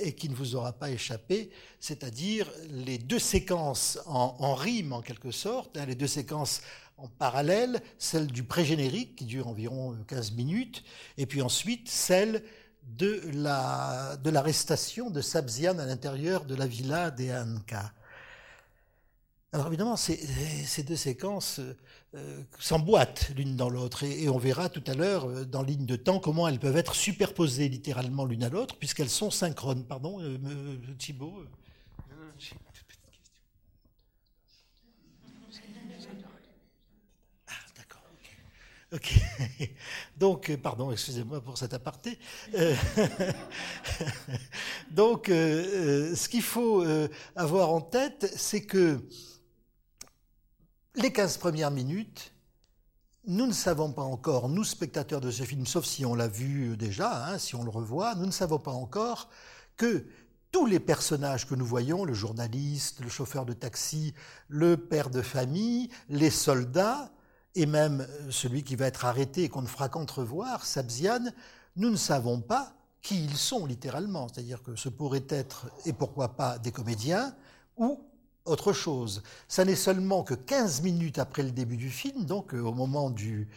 et 0.00 0.14
qui 0.14 0.28
ne 0.28 0.34
vous 0.36 0.54
aura 0.54 0.72
pas 0.72 0.90
échappé, 0.90 1.50
c'est-à-dire 1.80 2.48
les 2.70 2.98
deux 2.98 3.18
séquences 3.18 3.98
en, 4.06 4.54
rime 4.54 4.92
en 4.92 5.02
quelque 5.02 5.32
sorte, 5.32 5.76
hein, 5.76 5.86
les 5.86 5.96
deux 5.96 6.06
séquences 6.06 6.60
en 6.98 7.08
parallèle, 7.08 7.82
celle 7.98 8.26
du 8.26 8.42
pré-générique 8.42 9.16
qui 9.16 9.24
dure 9.24 9.48
environ 9.48 9.96
15 10.08 10.32
minutes, 10.32 10.82
et 11.18 11.26
puis 11.26 11.42
ensuite 11.42 11.88
celle 11.88 12.42
de 12.86 13.20
la 13.34 14.16
l'arrestation 14.24 15.10
de 15.10 15.20
Sabzian 15.20 15.78
à 15.78 15.86
l'intérieur 15.86 16.44
de 16.44 16.54
la 16.54 16.66
villa 16.66 17.10
des. 17.10 17.30
Alors 19.52 19.68
évidemment, 19.68 19.96
ces, 19.96 20.82
deux 20.86 20.96
séquences 20.96 21.60
euh, 22.14 22.42
s'emboîtent 22.58 23.30
l'une 23.36 23.56
dans 23.56 23.70
l'autre 23.70 24.02
et, 24.02 24.28
on 24.28 24.38
verra 24.38 24.68
tout 24.68 24.82
à 24.86 24.94
l'heure 24.94 25.26
euh, 25.26 25.44
dans 25.44 25.62
ligne 25.62 25.86
de 25.86 25.96
temps 25.96 26.18
comment 26.18 26.46
elles 26.46 26.58
peuvent 26.58 26.76
être 26.76 26.94
superposées 26.94 27.68
littéralement 27.68 28.24
l'une 28.24 28.42
à 28.44 28.50
l'autre 28.50 28.76
puisqu'elles 28.76 29.08
sont 29.08 29.30
synchrones. 29.30 29.84
Pardon, 29.84 30.18
euh, 30.20 30.76
Thibault 30.98 31.44
Ok. 38.92 39.14
Donc, 40.16 40.48
euh, 40.50 40.56
pardon, 40.56 40.92
excusez-moi 40.92 41.40
pour 41.40 41.58
cet 41.58 41.74
aparté. 41.74 42.18
Euh, 42.54 42.74
donc, 44.90 45.28
euh, 45.28 46.14
ce 46.14 46.28
qu'il 46.28 46.42
faut 46.42 46.84
avoir 47.34 47.70
en 47.70 47.80
tête, 47.80 48.32
c'est 48.36 48.64
que 48.64 49.00
les 50.94 51.12
15 51.12 51.38
premières 51.38 51.72
minutes, 51.72 52.32
nous 53.26 53.46
ne 53.46 53.52
savons 53.52 53.92
pas 53.92 54.02
encore, 54.02 54.48
nous 54.48 54.62
spectateurs 54.62 55.20
de 55.20 55.32
ce 55.32 55.42
film, 55.42 55.66
sauf 55.66 55.84
si 55.84 56.06
on 56.06 56.14
l'a 56.14 56.28
vu 56.28 56.76
déjà, 56.76 57.26
hein, 57.26 57.38
si 57.38 57.56
on 57.56 57.64
le 57.64 57.70
revoit, 57.70 58.14
nous 58.14 58.26
ne 58.26 58.30
savons 58.30 58.60
pas 58.60 58.70
encore 58.70 59.28
que 59.76 60.06
tous 60.52 60.64
les 60.64 60.78
personnages 60.78 61.46
que 61.46 61.56
nous 61.56 61.66
voyons, 61.66 62.04
le 62.04 62.14
journaliste, 62.14 63.00
le 63.00 63.08
chauffeur 63.08 63.44
de 63.44 63.52
taxi, 63.52 64.14
le 64.48 64.76
père 64.76 65.10
de 65.10 65.22
famille, 65.22 65.90
les 66.08 66.30
soldats, 66.30 67.10
et 67.56 67.66
même 67.66 68.02
euh, 68.02 68.30
celui 68.30 68.62
qui 68.62 68.76
va 68.76 68.86
être 68.86 69.04
arrêté 69.04 69.44
et 69.44 69.48
qu'on 69.48 69.62
ne 69.62 69.66
fera 69.66 69.88
qu'entrevoir, 69.88 70.64
Sabzian, 70.64 71.24
nous 71.74 71.90
ne 71.90 71.96
savons 71.96 72.40
pas 72.40 72.74
qui 73.02 73.24
ils 73.24 73.36
sont 73.36 73.66
littéralement. 73.66 74.28
C'est-à-dire 74.28 74.62
que 74.62 74.76
ce 74.76 74.88
pourrait 74.88 75.26
être, 75.28 75.68
et 75.86 75.92
pourquoi 75.92 76.36
pas, 76.36 76.58
des 76.58 76.70
comédiens 76.70 77.34
ou 77.76 78.00
autre 78.44 78.72
chose. 78.72 79.22
Ça 79.48 79.64
n'est 79.64 79.74
seulement 79.74 80.22
que 80.22 80.34
15 80.34 80.82
minutes 80.82 81.18
après 81.18 81.42
le 81.42 81.50
début 81.50 81.76
du 81.76 81.90
film, 81.90 82.26
donc 82.26 82.54
euh, 82.54 82.60
au 82.60 82.72
moment 82.72 83.10
du, 83.10 83.48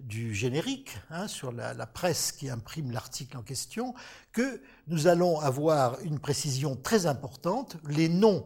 du 0.00 0.34
générique, 0.34 0.96
hein, 1.10 1.26
sur 1.26 1.52
la, 1.52 1.74
la, 1.74 1.86
presse 1.86 2.32
qui 2.32 2.48
imprime 2.48 2.92
l'article 2.92 3.36
en 3.36 3.42
question, 3.42 3.94
que 4.32 4.62
nous 4.86 5.08
allons 5.08 5.40
avoir 5.40 6.00
une 6.00 6.20
précision 6.20 6.76
très 6.76 7.06
importante. 7.06 7.76
Les 7.88 8.08
noms 8.08 8.44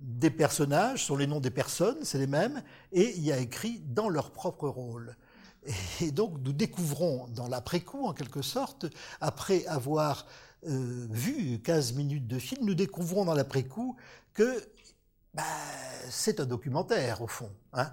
des 0.00 0.30
personnages 0.30 1.04
sont 1.04 1.16
les 1.16 1.26
noms 1.26 1.40
des 1.40 1.50
personnes, 1.50 1.98
c'est 2.02 2.18
les 2.18 2.26
mêmes, 2.26 2.62
et 2.92 3.14
il 3.16 3.22
y 3.22 3.32
a 3.32 3.38
écrit 3.38 3.80
dans 3.86 4.08
leur 4.08 4.30
propre 4.32 4.68
rôle. 4.68 5.16
Et 6.00 6.10
donc 6.10 6.38
nous 6.42 6.52
découvrons 6.52 7.28
dans 7.28 7.48
l'après-coup, 7.48 8.06
en 8.06 8.14
quelque 8.14 8.42
sorte, 8.42 8.86
après 9.20 9.66
avoir 9.66 10.26
euh, 10.66 11.06
vu 11.10 11.60
15 11.60 11.94
minutes 11.94 12.26
de 12.26 12.38
film, 12.38 12.64
nous 12.64 12.74
découvrons 12.74 13.24
dans 13.24 13.34
l'après-coup 13.34 13.96
que 14.32 14.62
bah, 15.34 15.42
c'est 16.08 16.40
un 16.40 16.46
documentaire, 16.46 17.22
au 17.22 17.28
fond. 17.28 17.50
Hein, 17.72 17.92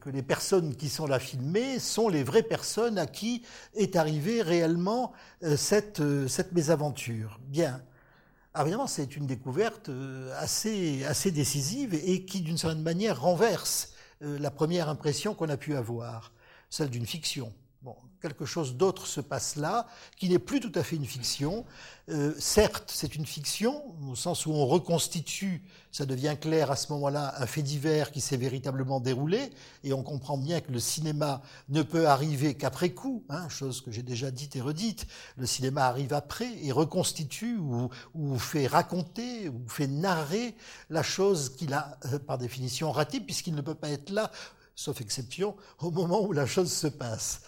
que 0.00 0.10
les 0.10 0.22
personnes 0.22 0.76
qui 0.76 0.88
sont 0.88 1.06
là 1.06 1.18
filmées 1.18 1.78
sont 1.78 2.08
les 2.08 2.22
vraies 2.22 2.42
personnes 2.42 2.98
à 2.98 3.06
qui 3.06 3.42
est 3.74 3.96
arrivée 3.96 4.42
réellement 4.42 5.12
euh, 5.42 5.56
cette, 5.56 6.00
euh, 6.00 6.28
cette 6.28 6.52
mésaventure. 6.52 7.40
Bien. 7.48 7.82
Alors 8.54 8.66
évidemment, 8.66 8.86
c'est 8.86 9.16
une 9.16 9.26
découverte 9.26 9.88
euh, 9.88 10.30
assez, 10.38 11.04
assez 11.04 11.30
décisive 11.30 11.94
et 11.94 12.26
qui, 12.26 12.42
d'une 12.42 12.58
certaine 12.58 12.82
manière, 12.82 13.22
renverse 13.22 13.94
euh, 14.22 14.38
la 14.38 14.50
première 14.50 14.90
impression 14.90 15.34
qu'on 15.34 15.48
a 15.48 15.56
pu 15.56 15.74
avoir, 15.74 16.32
celle 16.68 16.90
d'une 16.90 17.06
fiction. 17.06 17.50
Bon, 17.82 17.96
quelque 18.20 18.44
chose 18.44 18.76
d'autre 18.76 19.08
se 19.08 19.20
passe 19.20 19.56
là, 19.56 19.88
qui 20.16 20.28
n'est 20.28 20.38
plus 20.38 20.60
tout 20.60 20.70
à 20.76 20.84
fait 20.84 20.94
une 20.94 21.04
fiction. 21.04 21.64
Euh, 22.10 22.32
certes, 22.38 22.92
c'est 22.94 23.16
une 23.16 23.26
fiction, 23.26 23.82
au 24.08 24.14
sens 24.14 24.46
où 24.46 24.52
on 24.52 24.66
reconstitue, 24.66 25.64
ça 25.90 26.06
devient 26.06 26.36
clair 26.40 26.70
à 26.70 26.76
ce 26.76 26.92
moment-là, 26.92 27.34
un 27.38 27.46
fait 27.46 27.62
divers 27.62 28.12
qui 28.12 28.20
s'est 28.20 28.36
véritablement 28.36 29.00
déroulé, 29.00 29.50
et 29.82 29.92
on 29.92 30.04
comprend 30.04 30.38
bien 30.38 30.60
que 30.60 30.70
le 30.70 30.78
cinéma 30.78 31.42
ne 31.70 31.82
peut 31.82 32.06
arriver 32.06 32.54
qu'après 32.54 32.90
coup, 32.90 33.24
hein, 33.28 33.48
chose 33.48 33.80
que 33.80 33.90
j'ai 33.90 34.04
déjà 34.04 34.30
dite 34.30 34.54
et 34.54 34.60
redite. 34.60 35.08
Le 35.36 35.46
cinéma 35.46 35.86
arrive 35.86 36.12
après 36.12 36.52
et 36.62 36.70
reconstitue 36.70 37.56
ou, 37.56 37.90
ou 38.14 38.38
fait 38.38 38.68
raconter 38.68 39.48
ou 39.48 39.60
fait 39.66 39.88
narrer 39.88 40.54
la 40.88 41.02
chose 41.02 41.56
qu'il 41.56 41.74
a, 41.74 41.98
euh, 42.12 42.20
par 42.20 42.38
définition, 42.38 42.92
ratée, 42.92 43.18
puisqu'il 43.18 43.56
ne 43.56 43.60
peut 43.60 43.74
pas 43.74 43.90
être 43.90 44.10
là 44.10 44.30
sauf 44.74 45.00
exception, 45.00 45.56
au 45.80 45.90
moment 45.90 46.22
où 46.22 46.32
la 46.32 46.46
chose 46.46 46.72
se 46.72 46.86
passe. 46.86 47.42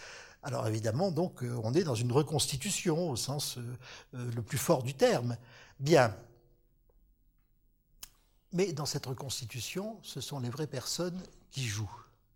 Alors 0.44 0.66
évidemment, 0.68 1.11
euh, 1.42 1.61
on 1.64 1.72
est 1.72 1.85
dans 1.85 1.94
une 1.94 2.12
reconstitution 2.12 3.11
au 3.11 3.16
sens 3.16 3.57
euh, 3.57 3.62
euh, 4.14 4.30
le 4.37 4.42
plus 4.42 4.59
fort 4.59 4.83
du 4.83 4.92
terme. 4.92 5.38
Bien. 5.80 6.14
Mais 8.52 8.74
dans 8.74 8.85
cette 8.85 9.07
reconstitution, 9.07 9.98
ce 10.02 10.20
sont 10.20 10.38
les 10.38 10.50
vraies 10.50 10.66
personnes 10.66 11.20
qui 11.50 11.64
jouent. 11.64 11.90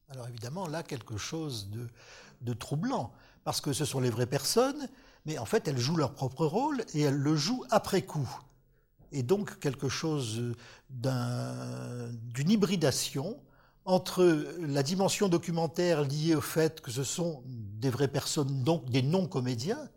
Alors 0.08 0.26
évidemment, 0.26 0.66
là, 0.66 0.82
quelque 0.82 1.18
chose 1.18 1.68
de 2.40 2.52
troublant, 2.54 3.12
parce 3.44 3.60
que 3.60 3.74
ce 3.74 3.84
sont 3.84 4.00
les 4.00 4.10
vraies 4.10 4.26
personnes, 4.26 4.88
mais 5.26 5.36
en 5.38 5.44
fait, 5.44 5.68
elles 5.68 5.78
jouent 5.78 5.98
leur 5.98 6.14
propre 6.14 6.46
rôle 6.46 6.82
et 6.94 7.02
elles 7.02 7.14
le 7.14 7.36
jouent 7.36 7.64
après 7.70 8.02
coup. 8.02 8.28
Et 9.12 9.22
donc, 9.22 9.60
quelque 9.60 9.90
chose 9.90 10.54
d'une 10.88 12.50
hybridation 12.50 13.38
entre 13.88 14.46
la 14.60 14.82
dimension 14.82 15.30
documentaire 15.30 16.02
liée 16.02 16.34
au 16.34 16.42
fait 16.42 16.82
que 16.82 16.90
ce 16.90 17.04
sont 17.04 17.42
des 17.46 17.88
vraies 17.88 18.06
personnes, 18.06 18.62
donc 18.62 18.90
des 18.90 19.00
non-comédiens, 19.00 19.88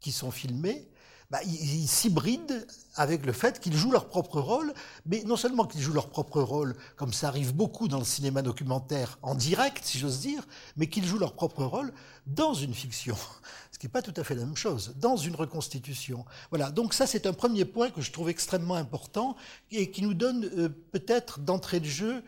qui 0.00 0.12
sont 0.12 0.30
filmés, 0.30 0.88
bah, 1.30 1.40
ils 1.44 1.86
s'hybrident 1.86 2.66
avec 2.94 3.26
le 3.26 3.32
fait 3.32 3.60
qu'ils 3.60 3.76
jouent 3.76 3.90
leur 3.92 4.08
propre 4.08 4.40
rôle, 4.40 4.72
mais 5.04 5.24
non 5.24 5.36
seulement 5.36 5.66
qu'ils 5.66 5.82
jouent 5.82 5.92
leur 5.92 6.08
propre 6.08 6.40
rôle, 6.40 6.74
comme 6.96 7.12
ça 7.12 7.28
arrive 7.28 7.54
beaucoup 7.54 7.86
dans 7.86 7.98
le 7.98 8.04
cinéma 8.06 8.40
documentaire 8.40 9.18
en 9.20 9.34
direct, 9.34 9.84
si 9.84 9.98
j'ose 9.98 10.20
dire, 10.20 10.46
mais 10.78 10.86
qu'ils 10.86 11.04
jouent 11.04 11.18
leur 11.18 11.34
propre 11.34 11.64
rôle 11.64 11.92
dans 12.26 12.54
une 12.54 12.72
fiction, 12.72 13.16
ce 13.72 13.78
qui 13.78 13.84
n'est 13.84 13.92
pas 13.92 14.00
tout 14.00 14.14
à 14.16 14.24
fait 14.24 14.36
la 14.36 14.46
même 14.46 14.56
chose, 14.56 14.94
dans 14.96 15.18
une 15.18 15.34
reconstitution. 15.34 16.24
Voilà, 16.48 16.70
donc 16.70 16.94
ça 16.94 17.06
c'est 17.06 17.26
un 17.26 17.34
premier 17.34 17.66
point 17.66 17.90
que 17.90 18.00
je 18.00 18.10
trouve 18.10 18.30
extrêmement 18.30 18.76
important 18.76 19.36
et 19.70 19.90
qui 19.90 20.00
nous 20.00 20.14
donne 20.14 20.50
euh, 20.56 20.70
peut-être 20.92 21.40
d'entrée 21.40 21.80
de 21.80 21.84
jeu 21.84 22.24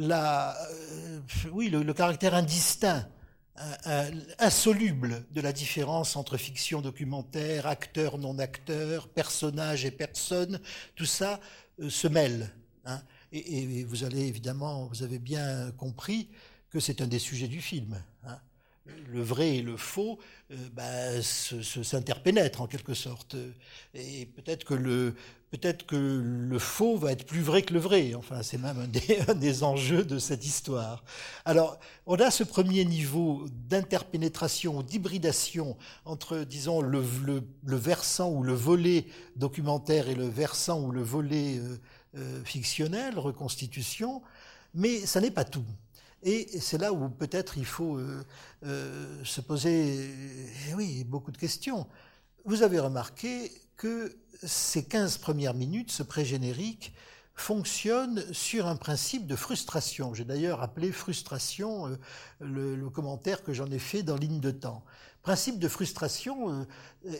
euh, 0.00 1.20
oui, 1.52 1.68
le, 1.68 1.92
caractère 1.92 2.34
indistinct, 2.34 3.08
euh, 3.58 3.74
euh, 3.86 4.10
insoluble 4.38 5.24
de 5.32 5.40
la 5.40 5.52
différence 5.52 6.16
entre 6.16 6.36
fiction 6.36 6.80
documentaire, 6.80 7.66
acteur, 7.66 8.18
non-acteur, 8.18 9.08
personnage 9.08 9.84
et 9.84 9.90
personne, 9.90 10.60
tout 10.94 11.06
ça 11.06 11.40
se 11.88 12.08
mêle. 12.08 12.50
Hein. 12.84 13.02
Et, 13.32 13.84
vous 13.84 14.04
allez 14.04 14.26
évidemment, 14.26 14.86
vous 14.86 15.02
avez 15.02 15.18
bien 15.18 15.70
compris 15.72 16.28
que 16.70 16.80
c'est 16.80 17.00
un 17.00 17.06
des 17.06 17.18
sujets 17.18 17.48
du 17.48 17.60
film. 17.60 18.02
Hein. 18.24 18.38
Le 18.86 19.22
vrai 19.22 19.56
et 19.56 19.62
le 19.62 19.76
faux 19.76 20.18
bah, 20.72 21.22
s'interpénètrent 21.22 22.60
en 22.60 22.66
quelque 22.66 22.94
sorte. 22.94 23.36
Et 23.94 24.26
peut-être 24.26 24.64
que 24.64 24.74
le, 24.74 25.14
peut-être 25.50 25.84
que 25.84 25.96
le 25.96 26.58
faux 26.58 26.96
va 26.96 27.12
être 27.12 27.26
plus 27.26 27.40
vrai 27.40 27.62
que 27.62 27.74
le 27.74 27.80
vrai. 27.80 28.14
Enfin, 28.14 28.42
c'est 28.42 28.58
même 28.58 28.78
un 29.28 29.34
des, 29.34 29.62
enjeux 29.62 30.04
de 30.04 30.18
cette 30.18 30.46
histoire. 30.46 31.04
Alors, 31.44 31.78
on 32.06 32.16
a 32.16 32.30
ce 32.30 32.44
premier 32.44 32.84
niveau 32.84 33.46
d'interpénétration 33.68 34.82
d'hybridation 34.82 35.76
entre, 36.04 36.38
disons, 36.38 36.80
le, 36.80 37.02
versant 37.64 38.30
ou 38.30 38.42
le 38.42 38.54
volet 38.54 39.06
documentaire 39.36 40.08
et 40.08 40.14
le 40.14 40.28
versant 40.28 40.82
ou 40.82 40.92
le 40.92 41.02
volet 41.02 41.58
euh, 41.58 41.76
euh, 42.16 42.44
fictionnel, 42.44 43.18
reconstitution, 43.18 44.22
mais 44.74 45.04
ça 45.06 45.20
n'est 45.20 45.30
pas 45.30 45.44
tout. 45.44 45.64
Et 46.22 46.60
c'est 46.60 46.78
là 46.78 46.92
où 46.92 47.08
peut-être 47.08 47.56
il 47.56 47.64
faut 47.64 47.98
euh, 47.98 49.24
se 49.24 49.40
poser, 49.40 50.10
oui, 50.76 51.04
beaucoup 51.04 51.32
de 51.32 51.38
questions. 51.38 51.86
Vous 52.44 52.62
avez 52.62 52.78
remarqué 52.78 53.50
que 53.76 54.14
ces 54.42 54.84
15 54.84 55.18
premières 55.18 55.54
minutes, 55.54 55.90
ce 55.90 56.02
pré-générique, 56.02 56.92
fonctionne 57.34 58.22
sur 58.32 58.66
un 58.66 58.76
principe 58.76 59.26
de 59.26 59.34
frustration. 59.34 60.14
J'ai 60.14 60.24
d'ailleurs 60.24 60.62
appelé 60.62 60.92
frustration 60.92 61.88
euh, 61.88 61.96
le, 62.40 62.90
commentaire 62.90 63.42
que 63.42 63.52
j'en 63.52 63.70
ai 63.70 63.78
fait 63.78 64.02
dans 64.02 64.16
Ligne 64.16 64.40
de 64.40 64.50
temps. 64.50 64.84
Principe 65.22 65.58
de 65.58 65.68
frustration 65.68 66.50
euh, 66.50 66.64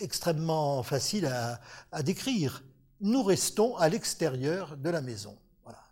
extrêmement 0.00 0.82
facile 0.82 1.26
à, 1.26 2.02
décrire. 2.02 2.62
Nous 3.00 3.22
restons 3.22 3.76
à 3.76 3.88
l'extérieur 3.88 4.76
de 4.76 4.90
la 4.90 5.00
maison. 5.00 5.36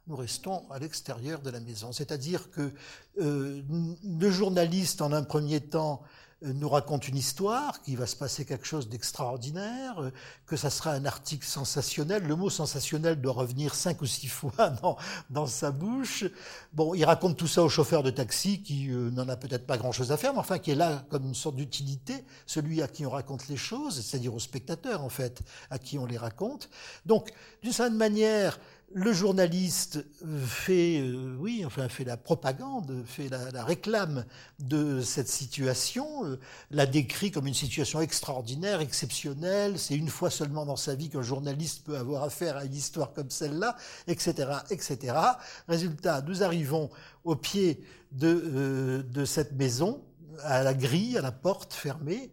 Nous 0.09 0.17
restons 0.17 0.65
à 0.71 0.79
l'extérieur 0.79 1.43
de 1.43 1.51
la 1.51 1.61
maison. 1.61 1.93
C'est-à-dire 1.93 2.51
que 2.51 2.73
euh, 3.21 3.61
le 3.69 4.31
journaliste, 4.31 5.03
en 5.03 5.13
un 5.13 5.23
premier 5.23 5.61
temps, 5.61 6.01
euh, 6.47 6.55
nous 6.55 6.71
raconte 6.71 7.09
une 7.09 7.17
histoire, 7.19 7.83
qu'il 7.83 7.99
va 7.99 8.07
se 8.07 8.17
passer 8.17 8.47
quelque 8.47 8.67
chose 8.67 8.89
d'extraordinaire, 8.89 10.01
euh, 10.01 10.11
que 10.47 10.57
ça 10.57 10.71
sera 10.71 10.93
un 10.93 11.05
article 11.05 11.45
sensationnel. 11.45 12.23
Le 12.23 12.37
mot 12.37 12.49
sensationnel 12.49 13.21
doit 13.21 13.35
revenir 13.35 13.75
cinq 13.75 14.01
ou 14.01 14.07
six 14.07 14.29
fois 14.29 14.71
dans, 14.83 14.97
dans 15.29 15.47
sa 15.47 15.73
bouche. 15.73 16.25
Bon, 16.73 16.95
il 16.95 17.05
raconte 17.05 17.37
tout 17.37 17.47
ça 17.47 17.63
au 17.63 17.69
chauffeur 17.69 18.03
de 18.03 18.09
taxi 18.11 18.63
qui 18.63 18.89
n'en 18.89 19.29
a 19.29 19.37
peut-être 19.37 19.67
pas 19.67 19.77
grand-chose 19.77 20.11
à 20.11 20.17
faire, 20.17 20.33
mais 20.33 20.39
enfin 20.39 20.59
qui 20.59 20.71
est 20.71 20.75
là 20.75 21.05
comme 21.11 21.27
une 21.27 21.35
sorte 21.35 21.57
d'utilité, 21.57 22.25
celui 22.47 22.81
à 22.81 22.89
qui 22.89 23.05
on 23.05 23.11
raconte 23.11 23.49
les 23.49 23.59
choses, 23.59 24.01
c'est-à-dire 24.01 24.33
au 24.33 24.39
spectateur 24.41 25.05
en 25.05 25.11
fait, 25.11 25.43
à 25.69 25.79
qui 25.79 25.99
on 25.99 26.07
les 26.07 26.17
raconte. 26.17 26.71
Donc, 27.05 27.31
d'une 27.63 27.73
certaine 27.73 27.99
manière, 27.99 28.59
le 28.95 29.13
journaliste 29.13 30.05
fait, 30.47 31.01
euh, 31.01 31.37
oui, 31.39 31.63
enfin, 31.67 31.89
fait 31.89 32.05
la 32.05 32.17
propagande, 32.17 33.05
fait 33.05 33.29
la, 33.29 33.65
réclame 33.65 34.25
de 34.61 35.03
cette 35.03 35.29
situation, 35.29 36.25
euh, 36.25 36.39
la 36.71 36.87
décrit 36.87 37.31
comme 37.31 37.47
une 37.47 37.55
situation 37.55 38.01
extraordinaire, 38.01 38.81
exceptionnelle. 38.81 39.79
C'est 39.79 39.95
une 39.95 40.09
fois 40.09 40.31
seulement 40.31 40.65
dans 40.65 40.77
sa 40.77 40.95
vie 40.95 41.11
qu'un 41.11 41.23
journaliste 41.23 41.85
peut 41.85 41.99
avoir 41.99 42.25
affaire 42.25 42.57
à 42.57 42.65
une 42.65 42.75
histoire 42.75 43.13
comme 43.13 43.31
celle-là, 43.31 43.77
etc., 44.07 44.53
etc. 44.71 45.15
Résultat, 45.69 46.23
nous 46.23 46.43
arrivons 46.43 46.89
au 47.25 47.37
pied 47.37 47.85
euh, 48.23 49.03
de 49.03 49.25
cette 49.27 49.53
maison, 49.53 50.03
à 50.43 50.63
la 50.63 50.73
grille, 50.73 51.19
à 51.19 51.21
la 51.21 51.33
porte 51.33 51.75
fermée, 51.75 52.31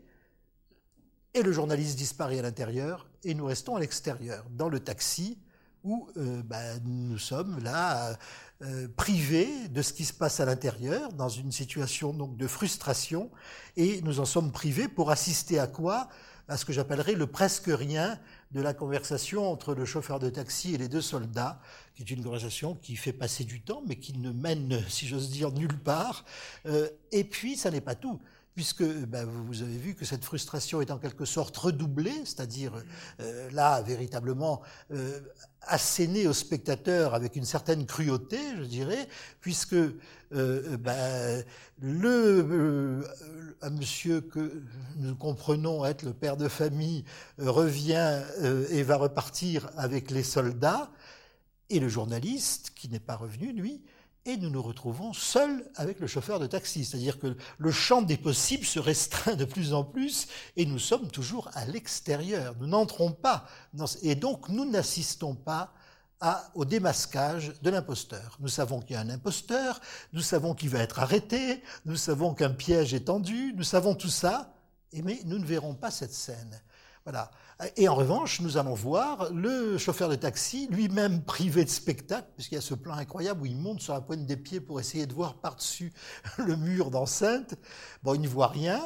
et 1.33 1.41
le 1.41 1.51
journaliste 1.51 1.97
disparaît 1.97 2.39
à 2.39 2.43
l'intérieur, 2.43 3.09
et 3.25 3.33
nous 3.33 3.45
restons 3.45 3.75
à 3.75 3.81
l'extérieur, 3.81 4.45
dans 4.51 4.69
le 4.69 4.79
taxi 4.79 5.37
où 5.85 6.09
euh, 6.17 6.41
bah, 6.43 6.79
nous 6.83 7.17
sommes 7.17 7.63
là 7.63 8.17
euh, 8.63 8.87
privés 8.97 9.69
de 9.69 9.81
ce 9.81 9.93
qui 9.93 10.03
se 10.03 10.13
passe 10.13 10.39
à 10.39 10.45
l'intérieur, 10.45 11.13
dans 11.13 11.29
une 11.29 11.51
situation 11.51 12.11
donc 12.11 12.35
de 12.35 12.47
frustration, 12.47 13.29
et 13.77 14.01
nous 14.01 14.19
en 14.19 14.25
sommes 14.25 14.51
privés 14.51 14.87
pour 14.87 15.11
assister 15.11 15.59
à 15.59 15.67
quoi? 15.67 16.09
À 16.47 16.57
ce 16.57 16.65
que 16.65 16.73
j'appellerais 16.73 17.13
le 17.13 17.25
presque 17.25 17.67
rien 17.67 18.19
de 18.51 18.61
la 18.61 18.73
conversation 18.73 19.49
entre 19.51 19.73
le 19.73 19.83
chauffeur 19.83 20.19
de 20.19 20.29
taxi 20.29 20.75
et 20.75 20.77
les 20.77 20.87
deux 20.87 21.01
soldats, 21.01 21.59
qui 21.95 22.03
est 22.03 22.11
une 22.11 22.23
conversation 22.23 22.75
qui 22.75 22.95
fait 22.95 23.13
passer 23.13 23.45
du 23.45 23.61
temps, 23.61 23.81
mais 23.87 23.95
qui 23.95 24.17
ne 24.17 24.31
mène, 24.31 24.83
si 24.87 25.07
j'ose 25.07 25.29
dire, 25.29 25.51
nulle 25.51 25.79
part. 25.79 26.23
Euh, 26.67 26.87
et 27.11 27.23
puis, 27.23 27.57
ça 27.57 27.71
n'est 27.71 27.81
pas 27.81 27.95
tout 27.95 28.19
puisque 28.55 28.83
ben, 28.83 29.25
vous 29.25 29.61
avez 29.61 29.77
vu 29.77 29.95
que 29.95 30.05
cette 30.05 30.23
frustration 30.23 30.79
est 30.79 30.89
en 30.89 30.97
quelque 30.97 31.25
sorte 31.25 31.55
redoublée, 31.57 32.15
c'est-à-dire 32.23 32.71
euh, 33.19 33.51
là, 33.51 33.81
véritablement 33.81 34.61
euh, 34.91 35.19
assénée 35.61 36.25
au 36.25 36.31
spectateur 36.31 37.13
avec 37.13 37.35
une 37.35 37.43
certaine 37.43 37.85
cruauté, 37.85 38.39
je 38.57 38.63
dirais, 38.63 39.09
puisque 39.41 39.75
euh, 39.75 40.77
ben, 40.77 41.43
le 41.81 43.03
un 43.61 43.69
monsieur 43.71 44.21
que 44.21 44.63
nous 44.97 45.15
comprenons 45.15 45.85
être 45.85 46.03
le 46.03 46.13
père 46.13 46.37
de 46.37 46.47
famille 46.47 47.03
revient 47.37 48.21
et 48.69 48.83
va 48.83 48.95
repartir 48.95 49.69
avec 49.75 50.11
les 50.11 50.23
soldats, 50.23 50.91
et 51.69 51.79
le 51.79 51.89
journaliste, 51.89 52.71
qui 52.75 52.89
n'est 52.89 52.99
pas 52.99 53.15
revenu, 53.15 53.51
lui, 53.51 53.81
et 54.25 54.37
nous 54.37 54.49
nous 54.49 54.61
retrouvons 54.61 55.13
seuls 55.13 55.69
avec 55.75 55.99
le 55.99 56.07
chauffeur 56.07 56.39
de 56.39 56.47
taxi. 56.47 56.83
C'est-à-dire 56.83 57.19
que 57.19 57.37
le 57.57 57.71
champ 57.71 58.01
des 58.01 58.17
possibles 58.17 58.65
se 58.65 58.79
restreint 58.79 59.35
de 59.35 59.45
plus 59.45 59.73
en 59.73 59.83
plus 59.83 60.27
et 60.57 60.65
nous 60.65 60.79
sommes 60.79 61.11
toujours 61.11 61.49
à 61.53 61.65
l'extérieur. 61.65 62.55
Nous 62.59 62.67
n'entrons 62.67 63.11
pas. 63.11 63.47
Et 64.01 64.15
donc 64.15 64.49
nous 64.49 64.65
n'assistons 64.65 65.35
pas 65.35 65.73
au 66.55 66.65
démasquage 66.65 67.53
de 67.61 67.69
l'imposteur. 67.69 68.37
Nous 68.39 68.47
savons 68.47 68.81
qu'il 68.81 68.95
y 68.95 68.97
a 68.97 69.01
un 69.01 69.09
imposteur, 69.09 69.79
nous 70.13 70.21
savons 70.21 70.55
qu'il 70.55 70.69
va 70.69 70.79
être 70.79 70.99
arrêté, 70.99 71.61
nous 71.85 71.97
savons 71.97 72.33
qu'un 72.33 72.49
piège 72.49 72.93
est 72.93 73.05
tendu, 73.05 73.53
nous 73.55 73.63
savons 73.63 73.93
tout 73.93 74.09
ça, 74.09 74.55
mais 74.93 75.19
nous 75.25 75.37
ne 75.37 75.45
verrons 75.45 75.75
pas 75.75 75.91
cette 75.91 76.13
scène. 76.13 76.59
Voilà. 77.03 77.29
Et 77.77 77.87
en 77.87 77.95
revanche, 77.95 78.41
nous 78.41 78.57
allons 78.57 78.73
voir 78.73 79.31
le 79.31 79.77
chauffeur 79.77 80.09
de 80.09 80.15
taxi, 80.15 80.67
lui-même 80.69 81.21
privé 81.23 81.63
de 81.63 81.69
spectacle, 81.69 82.27
puisqu'il 82.35 82.55
y 82.55 82.57
a 82.57 82.61
ce 82.61 82.73
plan 82.73 82.95
incroyable 82.95 83.43
où 83.43 83.45
il 83.45 83.55
monte 83.55 83.81
sur 83.81 83.93
la 83.93 84.01
pointe 84.01 84.25
des 84.25 84.35
pieds 84.35 84.59
pour 84.59 84.79
essayer 84.79 85.05
de 85.05 85.13
voir 85.13 85.35
par-dessus 85.35 85.93
le 86.37 86.57
mur 86.57 86.91
d'enceinte. 86.91 87.55
Bon, 88.03 88.13
il 88.13 88.21
ne 88.21 88.27
voit 88.27 88.47
rien. 88.47 88.81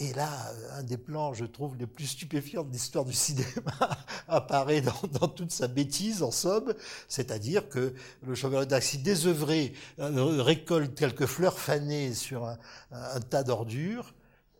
Et 0.00 0.12
là, 0.14 0.28
un 0.74 0.84
des 0.84 0.96
plans, 0.96 1.34
je 1.34 1.44
trouve, 1.44 1.76
les 1.76 1.86
plus 1.86 2.06
stupéfiants 2.06 2.62
de 2.62 2.72
l'histoire 2.72 3.04
du 3.04 3.12
cinéma 3.12 3.72
apparaît 4.28 4.80
dans, 4.80 5.28
toute 5.28 5.50
sa 5.50 5.66
bêtise, 5.66 6.22
en 6.22 6.30
somme. 6.30 6.72
C'est-à-dire 7.08 7.68
que 7.68 7.94
le 8.24 8.34
chauffeur 8.36 8.60
de 8.60 8.66
taxi 8.66 8.98
désœuvré 8.98 9.72
euh, 9.98 10.42
récolte 10.42 10.94
quelques 10.96 11.26
fleurs 11.26 11.58
fanées 11.58 12.14
sur 12.14 12.46
un, 12.46 13.20
tas 13.28 13.42
d'ordures. 13.42 14.14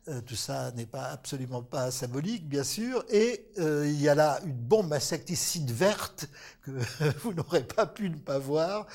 Euh, 0.09 0.23
tout 0.23 0.37
ça 0.37 0.71
n'est 0.73 0.87
pas 0.87 1.11
absolument 1.11 1.63
pas 1.63 1.91
symbolique, 1.91 2.49
bien 2.49 2.65
sûr. 2.65 3.05
Et 3.11 3.51
euh, 3.59 3.87
il 3.87 4.01
y 4.01 4.09
a 4.09 4.15
là 4.15 4.41
une 4.45 4.55
bombe 4.57 4.93
insecticide 4.93 5.71
verte 5.71 6.29
que 6.63 6.71
vous 7.23 7.35
n'aurez 7.35 7.65
pas 7.65 7.87
pu 7.87 8.09
ne 8.09 8.17
pas 8.17 8.39
voir. 8.39 8.87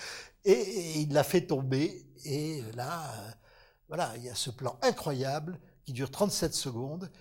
Et, 0.43 1.01
il 1.01 1.13
l'a 1.13 1.23
fait 1.23 1.41
tomber. 1.41 2.03
Et 2.25 2.63
là, 2.75 3.03
voilà, 3.87 4.11
il 4.17 4.23
y 4.23 4.29
a 4.29 4.35
ce 4.35 4.49
plan 4.49 4.79
incroyable 4.81 5.59
qui 5.85 5.93
dure 5.93 6.09
37 6.09 6.53
secondes, 6.53 7.11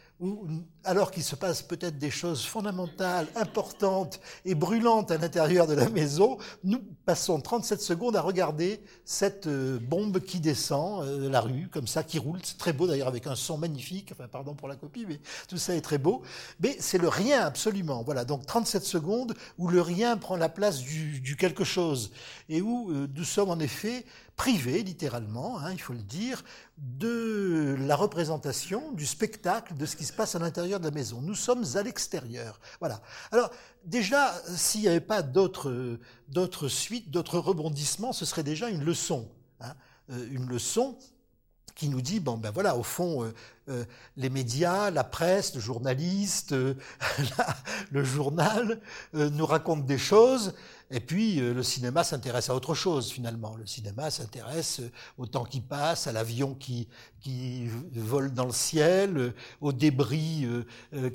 alors 0.85 1.11
qu'il 1.11 1.23
se 1.23 1.37
passe 1.37 1.63
peut-être 1.63 1.99
des 1.99 2.11
choses 2.11 2.45
fondamentales, 2.45 3.27
importantes 3.37 4.21
et 4.45 4.55
brûlantes 4.55 5.11
à 5.11 5.19
l'intérieur 5.19 5.67
de 5.67 5.75
la 5.75 5.89
maison, 5.89 6.39
nous 6.65 6.81
passons 7.05 7.41
37 7.41 7.81
secondes 7.81 8.17
à 8.17 8.21
regarder 8.21 8.81
cette 9.05 9.47
euh, 9.47 9.79
bombe 9.81 10.21
qui 10.21 10.41
descend 10.41 11.05
euh, 11.05 11.31
la 11.31 11.41
rue, 11.41 11.69
comme 11.69 11.87
ça, 11.87 12.03
qui 12.03 12.19
roule. 12.19 12.39
C'est 12.43 12.59
très 12.59 12.73
beau 12.73 12.87
d'ailleurs, 12.87 13.09
avec 13.09 13.27
un 13.27 13.35
son 13.35 13.59
magnifique. 13.59 14.11
Enfin, 14.13 14.29
pardon 14.29 14.55
pour 14.55 14.69
la 14.69 14.77
copie, 14.77 15.05
mais 15.09 15.21
tout 15.49 15.59
ça 15.59 15.75
est 15.75 15.81
très 15.81 15.99
beau. 15.99 16.23
Mais 16.61 16.77
c'est 16.79 16.99
le 16.99 17.09
rien 17.09 17.43
absolument. 17.43 18.03
Voilà, 18.03 18.25
donc 18.25 18.47
37 18.47 18.85
secondes 18.85 19.35
où 19.59 19.69
le 19.69 19.81
rien 19.81 20.17
prend 20.17 20.37
la 20.37 20.49
place 20.49 20.81
du, 20.81 21.37
quelque 21.37 21.65
chose. 21.65 22.13
Et 22.49 22.61
où 22.61 22.91
euh, 22.91 23.09
nous 23.15 23.25
sommes 23.25 23.51
en 23.51 23.59
effet 23.59 24.05
privé, 24.37 24.83
littéralement, 24.83 25.59
hein, 25.59 25.73
il 25.73 25.81
faut 25.81 25.93
le 25.93 26.03
dire, 26.03 26.43
de 26.79 27.77
la 27.79 27.97
représentation, 27.97 28.93
du 28.93 29.07
spectacle, 29.07 29.77
de 29.77 29.87
ce 29.87 29.95
qui 29.95 30.05
se 30.05 30.12
passe 30.13 30.35
à 30.35 30.39
l'intérieur 30.39 30.81
de 30.81 30.85
la 30.85 30.91
maison. 30.91 31.21
Nous 31.21 31.35
sommes 31.35 31.65
à 31.75 31.83
l'extérieur. 31.83 32.61
Voilà. 32.81 33.01
Alors, 33.31 33.51
déjà, 33.85 34.35
s'il 34.57 34.83
n'y 34.83 34.89
avait 34.89 35.01
pas 35.01 35.23
d'autres, 35.23 35.99
d'autres 36.29 36.69
suites, 36.69 37.11
d'autres 37.11 37.39
rebondissements, 37.39 38.13
ce 38.13 38.25
serait 38.25 38.43
déjà 38.43 38.69
une 38.69 38.85
leçon. 38.85 39.29
Hein, 39.61 39.75
euh, 40.11 40.29
une 40.31 40.49
leçon 40.49 40.99
qui 41.75 41.89
nous 41.89 42.03
dit, 42.03 42.21
bon 42.21 42.37
ben 42.37 42.51
voilà, 42.51 42.77
au 42.77 42.83
fond, 42.83 43.25
euh, 43.25 43.33
euh, 43.69 43.85
les 44.17 44.29
médias, 44.29 44.91
la 44.91 45.05
presse, 45.05 45.55
le 45.55 45.61
journaliste, 45.61 46.55
le 47.91 48.05
journal 48.05 48.81
nous 49.15 49.47
racontent 49.47 49.85
des 49.85 49.99
choses 49.99 50.55
et 50.93 51.01
puis 51.01 51.41
euh, 51.41 51.55
le 51.55 51.63
cinéma 51.63 52.05
s'intéresse 52.05 52.51
à 52.51 52.55
autre 52.55 52.75
chose 52.75 53.11
finalement. 53.11 53.57
Le 53.57 53.65
cinéma 53.65 54.11
s'intéresse 54.11 54.81
euh, 54.81 54.91
au 55.17 55.27
temps 55.27 55.45
qui 55.45 55.63
passe, 55.63 56.07
à 56.07 56.13
l'avion 56.13 56.55
qui, 56.55 56.87
qui 57.21 57.67
vole 57.95 58.35
dans 58.35 58.45
le 58.45 58.53
ciel, 58.53 59.17
euh, 59.17 59.35
aux 59.63 59.73
débris 59.73 60.47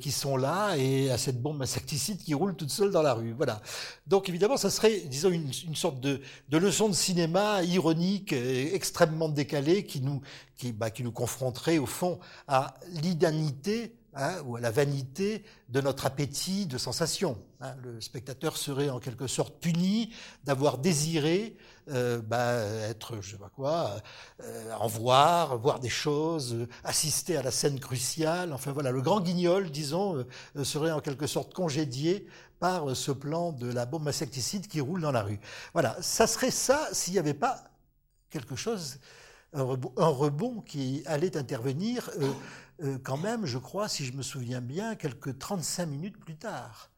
qui 0.02 0.12
sont 0.12 0.36
là 0.36 0.76
et 0.78 1.12
à 1.12 1.18
cette 1.18 1.42
bombe 1.42 1.62
insecticide 1.62 2.18
qui 2.18 2.34
roule 2.34 2.56
toute 2.56 2.72
seule 2.72 2.92
dans 2.92 3.04
la 3.04 3.14
rue. 3.14 3.34
Voilà. 3.34 3.62
Donc 4.08 4.30
évidemment, 4.30 4.58
ça 4.58 4.70
serait, 4.72 5.02
disons, 5.02 5.30
une, 5.30 5.52
une 5.68 5.76
sorte 5.76 6.00
de, 6.00 6.22
de, 6.50 6.58
leçon 6.58 6.90
de 6.90 6.94
cinéma 6.94 7.62
ironique, 7.64 8.34
extrêmement 8.34 9.30
décalée, 9.30 9.86
qui 9.86 10.02
nous, 10.02 10.22
qui, 10.56 10.72
bah, 10.72 10.90
qui 10.90 11.04
nous 11.04 11.12
confronterait 11.12 11.78
au 11.78 11.86
fond 11.86 12.20
à 12.48 12.74
l'inanité 13.04 13.94
Hein, 14.14 14.42
ou 14.46 14.56
à 14.56 14.62
la 14.62 14.72
vanité 14.72 15.44
de 15.70 15.80
notre 15.80 16.08
appétit 16.08 16.66
de 16.66 16.80
sensation. 16.80 17.38
Hein. 17.62 17.76
Le 17.84 18.02
spectateur 18.02 18.58
serait 18.58 18.90
en 18.90 19.00
quelque 19.00 19.28
sorte 19.28 19.60
puni 19.60 20.12
d'avoir 20.44 20.80
désiré 20.80 21.56
euh, 21.90 22.20
bah, 22.22 22.54
être, 22.90 23.22
je 23.22 23.32
sais 23.32 23.38
pas 23.38 23.50
quoi, 23.50 24.02
euh, 24.42 24.74
en 24.80 24.88
voir, 24.88 25.58
voir 25.58 25.80
des 25.80 25.90
choses, 25.90 26.68
assister 26.84 27.38
à 27.38 27.44
la 27.44 27.52
scène 27.52 27.80
cruciale. 27.80 28.54
Enfin 28.54 28.72
voilà, 28.72 28.92
le 28.92 29.02
grand 29.02 29.20
guignol, 29.20 29.70
disons, 29.70 30.26
euh, 30.56 30.64
serait 30.64 30.92
en 30.92 31.00
quelque 31.00 31.28
sorte 31.28 31.54
congédié 31.54 32.28
par 32.60 32.96
ce 32.96 33.12
plan 33.12 33.52
de 33.52 33.72
la 33.72 33.86
bombe 33.86 34.08
insecticide 34.08 34.68
qui 34.68 34.82
roule 34.82 35.02
dans 35.02 35.12
la 35.12 35.22
rue. 35.22 35.40
Voilà, 35.74 35.96
ça 36.02 36.26
serait 36.26 36.50
ça 36.50 36.88
s'il 36.92 37.14
n'y 37.14 37.20
avait 37.20 37.36
pas 37.36 37.66
quelque 38.32 38.56
chose, 38.56 38.98
un 39.54 39.64
rebond, 39.64 40.62
qui 40.62 41.04
allait 41.06 41.38
intervenir. 41.38 42.10
Euh, 42.84 42.98
quand 43.04 43.18
même, 43.18 43.46
je 43.46 43.58
crois, 43.58 43.88
si 43.88 44.06
je 44.06 44.14
me 44.14 44.22
souviens 44.22 44.62
bien, 44.62 44.96
quelques 44.96 45.38
35 45.40 45.86
minutes 45.88 46.18
plus 46.18 46.36
tard. 46.36 46.92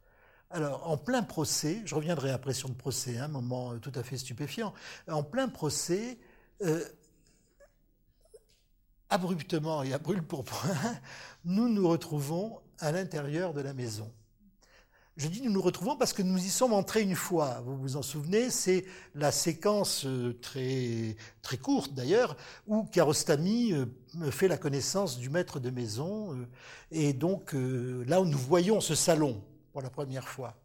Alors, 0.52 0.90
en 0.90 0.98
plein 0.98 1.24
procès, 1.24 1.82
je 1.86 1.96
reviendrai 1.96 2.32
après 2.32 2.54
sur 2.54 2.68
le 2.68 2.74
procès, 2.74 3.18
un 3.18 3.28
moment 3.28 3.74
euh, 3.74 3.78
tout 3.78 3.92
à 3.96 4.04
fait 4.04 4.18
stupéfiant, 4.18 4.74
en 5.08 5.24
plein 5.24 5.48
procès, 5.48 6.18
euh, 6.64 6.84
abruptement 9.10 9.84
et 9.84 9.94
à 9.94 10.00
brûle 10.00 10.24
pour 10.24 10.44
point, 10.44 10.76
nous 11.46 11.70
nous 11.70 11.88
retrouvons 11.88 12.60
à 12.80 12.92
l'intérieur 12.92 13.54
de 13.54 13.62
la 13.62 13.74
maison. 13.74 14.12
Je 15.20 15.28
dis 15.28 15.42
nous 15.42 15.52
nous 15.52 15.62
retrouvons 15.62 15.98
parce 15.98 16.14
que 16.14 16.22
nous 16.22 16.38
y 16.38 16.48
sommes 16.48 16.72
entrés 16.72 17.02
une 17.02 17.14
fois. 17.14 17.62
Vous 17.66 17.76
vous 17.76 17.98
en 17.98 18.02
souvenez, 18.02 18.50
c'est 18.50 18.86
la 19.16 19.34
séquence 19.34 20.06
euh, 20.06 20.40
très, 20.42 21.18
très 21.42 21.58
courte 21.58 21.94
d'ailleurs, 21.94 22.38
où 22.68 22.86
Kiarostami 22.86 23.74
euh, 23.74 23.86
fait 24.32 24.48
la 24.48 24.58
connaissance 24.58 25.18
du 25.18 25.30
maître 25.30 25.60
de 25.60 25.72
maison. 25.72 26.34
Euh, 26.34 26.48
et 26.92 27.12
donc 27.12 27.52
là 27.52 28.22
où 28.22 28.26
nous 28.26 28.38
voyons 28.38 28.80
ce 28.80 28.96
salon 28.96 29.44
pour 29.74 29.82
la 29.82 29.90
première 29.90 30.26
fois. 30.26 30.56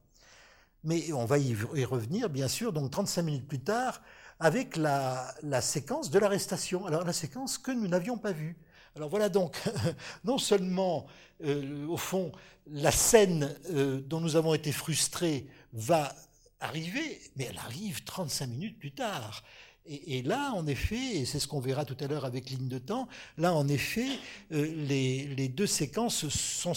Mais 0.84 1.12
on 1.12 1.24
va 1.24 1.38
y 1.38 1.56
revenir, 1.84 2.30
bien 2.30 2.46
sûr, 2.46 2.72
donc 2.72 2.92
35 2.92 3.22
minutes 3.22 3.48
plus 3.48 3.58
tard, 3.58 4.02
avec 4.38 4.76
la, 4.76 5.34
la 5.42 5.62
séquence 5.62 6.12
de 6.12 6.18
l'arrestation. 6.20 6.86
Alors 6.86 7.02
la 7.02 7.12
séquence 7.12 7.58
que 7.58 7.72
nous 7.72 7.88
n'avions 7.88 8.18
pas 8.18 8.30
vue. 8.30 8.56
Alors 8.96 9.08
voilà 9.08 9.28
donc, 9.28 9.60
non 10.24 10.38
seulement, 10.38 11.06
au 11.88 11.96
fond, 11.96 12.32
la 12.66 12.90
scène 12.90 13.54
euh, 13.70 14.00
dont 14.00 14.20
nous 14.20 14.36
avons 14.36 14.54
été 14.54 14.72
frustrés 14.72 15.46
va 15.72 16.14
arriver, 16.60 17.20
mais 17.36 17.44
elle 17.44 17.58
arrive 17.58 18.04
35 18.04 18.46
minutes 18.46 18.78
plus 18.78 18.92
tard. 18.92 19.42
Et, 19.86 20.22
là, 20.22 20.52
en 20.54 20.66
effet, 20.66 21.18
et 21.18 21.26
c'est 21.26 21.38
ce 21.38 21.46
qu'on 21.46 21.60
verra 21.60 21.84
tout 21.84 21.96
à 22.00 22.06
l'heure 22.06 22.24
avec 22.24 22.48
ligne 22.48 22.68
de 22.68 22.78
temps, 22.78 23.06
là, 23.36 23.52
en 23.52 23.68
effet, 23.68 24.08
euh, 24.52 24.64
les, 24.86 25.48
deux 25.48 25.66
séquences 25.66 26.26
sont 26.30 26.72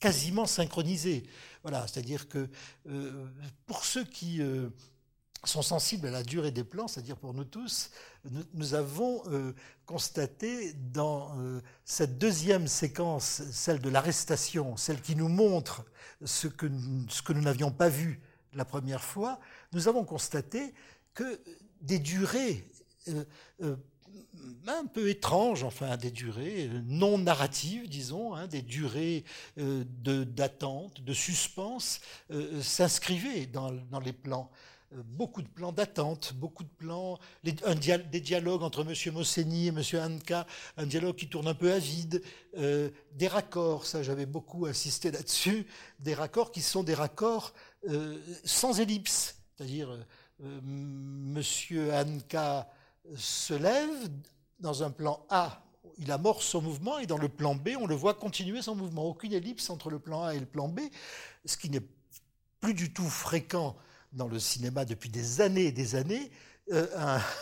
quasiment 0.00 0.44
synchronisées. 0.44 1.22
Voilà, 1.62 1.86
c'est-à-dire 1.86 2.28
que 2.28 2.48
euh, 2.88 3.26
pour 3.66 3.84
ceux 3.84 4.02
qui 4.02 4.40
sont 5.44 5.62
sensibles 5.62 6.08
à 6.08 6.10
la 6.10 6.24
durée 6.24 6.50
des 6.50 6.64
plans, 6.64 6.88
c'est-à-dire 6.88 7.16
pour 7.16 7.32
nous 7.32 7.44
tous, 7.44 7.90
nous, 8.54 8.74
avons 8.74 9.22
euh, 9.26 9.52
constaté 9.84 10.72
dans 10.74 11.38
euh, 11.38 11.60
cette 11.84 12.18
deuxième 12.18 12.66
séquence, 12.68 13.42
celle 13.50 13.80
de 13.80 13.88
l'arrestation, 13.88 14.76
celle 14.76 15.00
qui 15.00 15.16
nous 15.16 15.28
montre 15.28 15.84
ce 16.24 16.48
que, 16.48 16.70
ce 17.08 17.22
que 17.22 17.32
nous 17.32 17.42
n'avions 17.42 17.70
pas 17.70 17.88
vu 17.88 18.20
la 18.52 18.64
première 18.64 19.02
fois, 19.02 19.38
nous 19.72 19.88
avons 19.88 20.04
constaté 20.04 20.74
que 21.14 21.40
des 21.80 21.98
durées 21.98 22.64
euh, 23.08 23.76
un 24.66 24.86
peu 24.86 25.08
étranges, 25.08 25.62
enfin 25.62 25.96
des 25.96 26.10
durées 26.10 26.70
non 26.84 27.18
narratives, 27.18 27.88
disons, 27.88 28.34
hein, 28.34 28.46
des 28.46 28.62
durées 28.62 29.24
d'attente, 29.56 31.02
de, 31.02 31.12
suspense, 31.12 32.00
s'inscrivaient 32.60 33.46
dans, 33.46 33.72
dans 33.72 34.00
les 34.00 34.12
plans. 34.12 34.50
Euh, 34.92 35.02
beaucoup 35.04 35.42
de 35.42 35.48
plans 35.48 35.72
d'attente, 35.72 36.32
beaucoup 36.34 36.62
de 36.62 36.68
plans, 36.68 37.18
des 37.42 38.20
dialogues 38.20 38.62
entre 38.62 38.82
M. 38.82 39.14
Mosseni 39.14 39.66
et 39.66 39.68
M. 39.68 39.82
Anka, 39.94 40.46
un 40.76 40.86
dialogue 40.86 41.16
qui 41.16 41.28
tourne 41.28 41.48
un 41.48 41.54
peu 41.54 41.72
à 41.72 41.78
vide, 41.78 42.22
euh, 42.56 42.90
des 43.12 43.26
raccords, 43.26 43.84
ça 43.84 44.04
j'avais 44.04 44.26
beaucoup 44.26 44.66
insisté 44.66 45.10
là-dessus, 45.10 45.66
des 45.98 46.14
raccords 46.14 46.52
qui 46.52 46.62
sont 46.62 46.84
des 46.84 46.94
raccords 46.94 47.52
euh, 47.88 48.16
sans 48.44 48.78
ellipse, 48.78 49.38
c'est-à-dire 49.56 49.90
M. 50.40 51.42
Anka 51.92 52.70
se 53.16 53.54
lève 53.54 54.10
dans 54.60 54.84
un 54.84 54.90
plan 54.90 55.26
A, 55.30 55.64
il 55.98 56.12
amorce 56.12 56.46
son 56.46 56.62
mouvement 56.62 56.98
et 56.98 57.06
dans 57.06 57.18
le 57.18 57.28
plan 57.28 57.56
B, 57.56 57.70
on 57.80 57.86
le 57.86 57.94
voit 57.96 58.14
continuer 58.14 58.62
son 58.62 58.76
mouvement. 58.76 59.04
Aucune 59.04 59.32
ellipse 59.32 59.68
entre 59.68 59.90
le 59.90 59.98
plan 59.98 60.22
A 60.24 60.34
et 60.34 60.38
le 60.38 60.46
plan 60.46 60.68
B, 60.68 60.80
ce 61.44 61.56
qui 61.56 61.70
n'est 61.70 61.82
plus 62.60 62.74
du 62.74 62.92
tout 62.92 63.08
fréquent 63.08 63.76
dans 64.16 64.28
le 64.28 64.38
cinéma 64.38 64.84
depuis 64.84 65.10
des 65.10 65.40
années 65.40 65.66
et 65.66 65.72
des 65.72 65.94
années, 65.94 66.30
euh, 66.72 66.86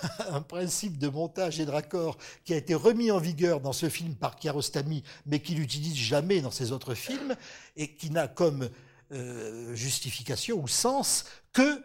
un, 0.31 0.43
principe 0.43 0.99
de 0.99 1.09
montage 1.09 1.59
et 1.61 1.65
de 1.65 1.71
raccord 1.71 2.19
qui 2.45 2.53
a 2.53 2.57
été 2.57 2.75
remis 2.75 3.11
en 3.11 3.19
vigueur 3.19 3.61
dans 3.61 3.73
ce 3.73 3.89
film 3.89 4.15
par 4.15 4.37
Kiarostami, 4.37 5.03
mais 5.25 5.41
qu'il 5.41 5.59
n'utilise 5.59 5.97
jamais 5.97 6.41
dans 6.41 6.51
ses 6.51 6.73
autres 6.73 6.95
films, 6.95 7.35
et 7.77 7.95
qui 7.95 8.11
n'a 8.11 8.29
comme 8.29 8.69
euh, 9.13 9.75
justification 9.75 10.61
ou 10.61 10.69
sens 10.69 11.25
que 11.53 11.83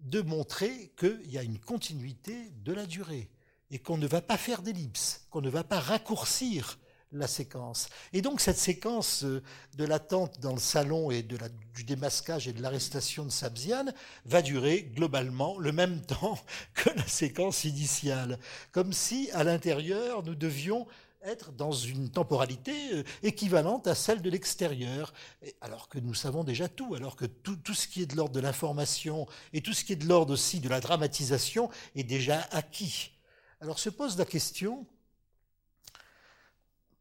de 0.00 0.20
montrer 0.20 0.92
qu'il 0.98 1.30
y 1.30 1.38
a 1.38 1.42
une 1.42 1.58
continuité 1.58 2.50
de 2.64 2.72
la 2.72 2.84
durée, 2.84 3.30
et 3.70 3.78
qu'on 3.78 3.96
ne 3.96 4.06
va 4.06 4.20
pas 4.20 4.36
faire 4.36 4.60
d'ellipse, 4.60 5.26
qu'on 5.30 5.40
ne 5.40 5.48
va 5.50 5.64
pas 5.64 5.80
raccourcir 5.80 6.78
la 7.12 7.26
séquence. 7.26 7.88
Et 8.12 8.22
donc 8.22 8.40
cette 8.40 8.58
séquence 8.58 9.24
euh, 9.24 9.42
de 9.76 9.84
l'attente 9.84 10.40
dans 10.40 10.52
le 10.52 10.60
salon 10.60 11.10
et 11.10 11.22
de 11.22 11.38
du 11.74 11.84
démasquage 11.84 12.48
et 12.48 12.52
de 12.52 12.60
l'arrestation 12.60 13.24
de 13.24 13.30
Sabzian 13.30 13.86
va 14.26 14.42
durer 14.42 14.82
globalement 14.94 15.58
le 15.58 15.72
même 15.72 16.00
temps 16.06 16.38
que 16.74 16.90
la 16.90 17.06
séquence 17.06 17.64
initiale, 17.64 18.38
comme 18.72 18.92
si 18.92 19.30
à 19.32 19.44
l'intérieur 19.44 20.22
nous 20.22 20.34
devions 20.34 20.86
être 21.24 21.52
dans 21.52 21.72
une 21.72 22.10
temporalité 22.10 22.72
euh, 22.94 23.04
équivalente 23.22 23.86
à 23.86 23.94
celle 23.94 24.22
de 24.22 24.30
l'extérieur, 24.30 25.12
alors 25.60 25.88
que 25.88 25.98
nous 25.98 26.14
savons 26.14 26.44
déjà 26.44 26.68
tout, 26.68 26.94
alors 26.94 27.16
que 27.16 27.26
tout, 27.26 27.56
tout 27.56 27.74
ce 27.74 27.86
qui 27.86 28.02
est 28.02 28.06
de 28.06 28.16
l'ordre 28.16 28.34
de 28.34 28.40
l'information 28.40 29.26
et 29.52 29.60
tout 29.60 29.72
ce 29.72 29.84
qui 29.84 29.92
est 29.92 29.96
de 29.96 30.08
l'ordre 30.08 30.32
aussi 30.32 30.60
de 30.60 30.68
la 30.68 30.80
dramatisation 30.80 31.70
est 31.94 32.04
déjà 32.04 32.40
acquis. 32.50 33.12
Alors 33.60 33.78
se 33.78 33.90
pose 33.90 34.18
la 34.18 34.24
question, 34.24 34.86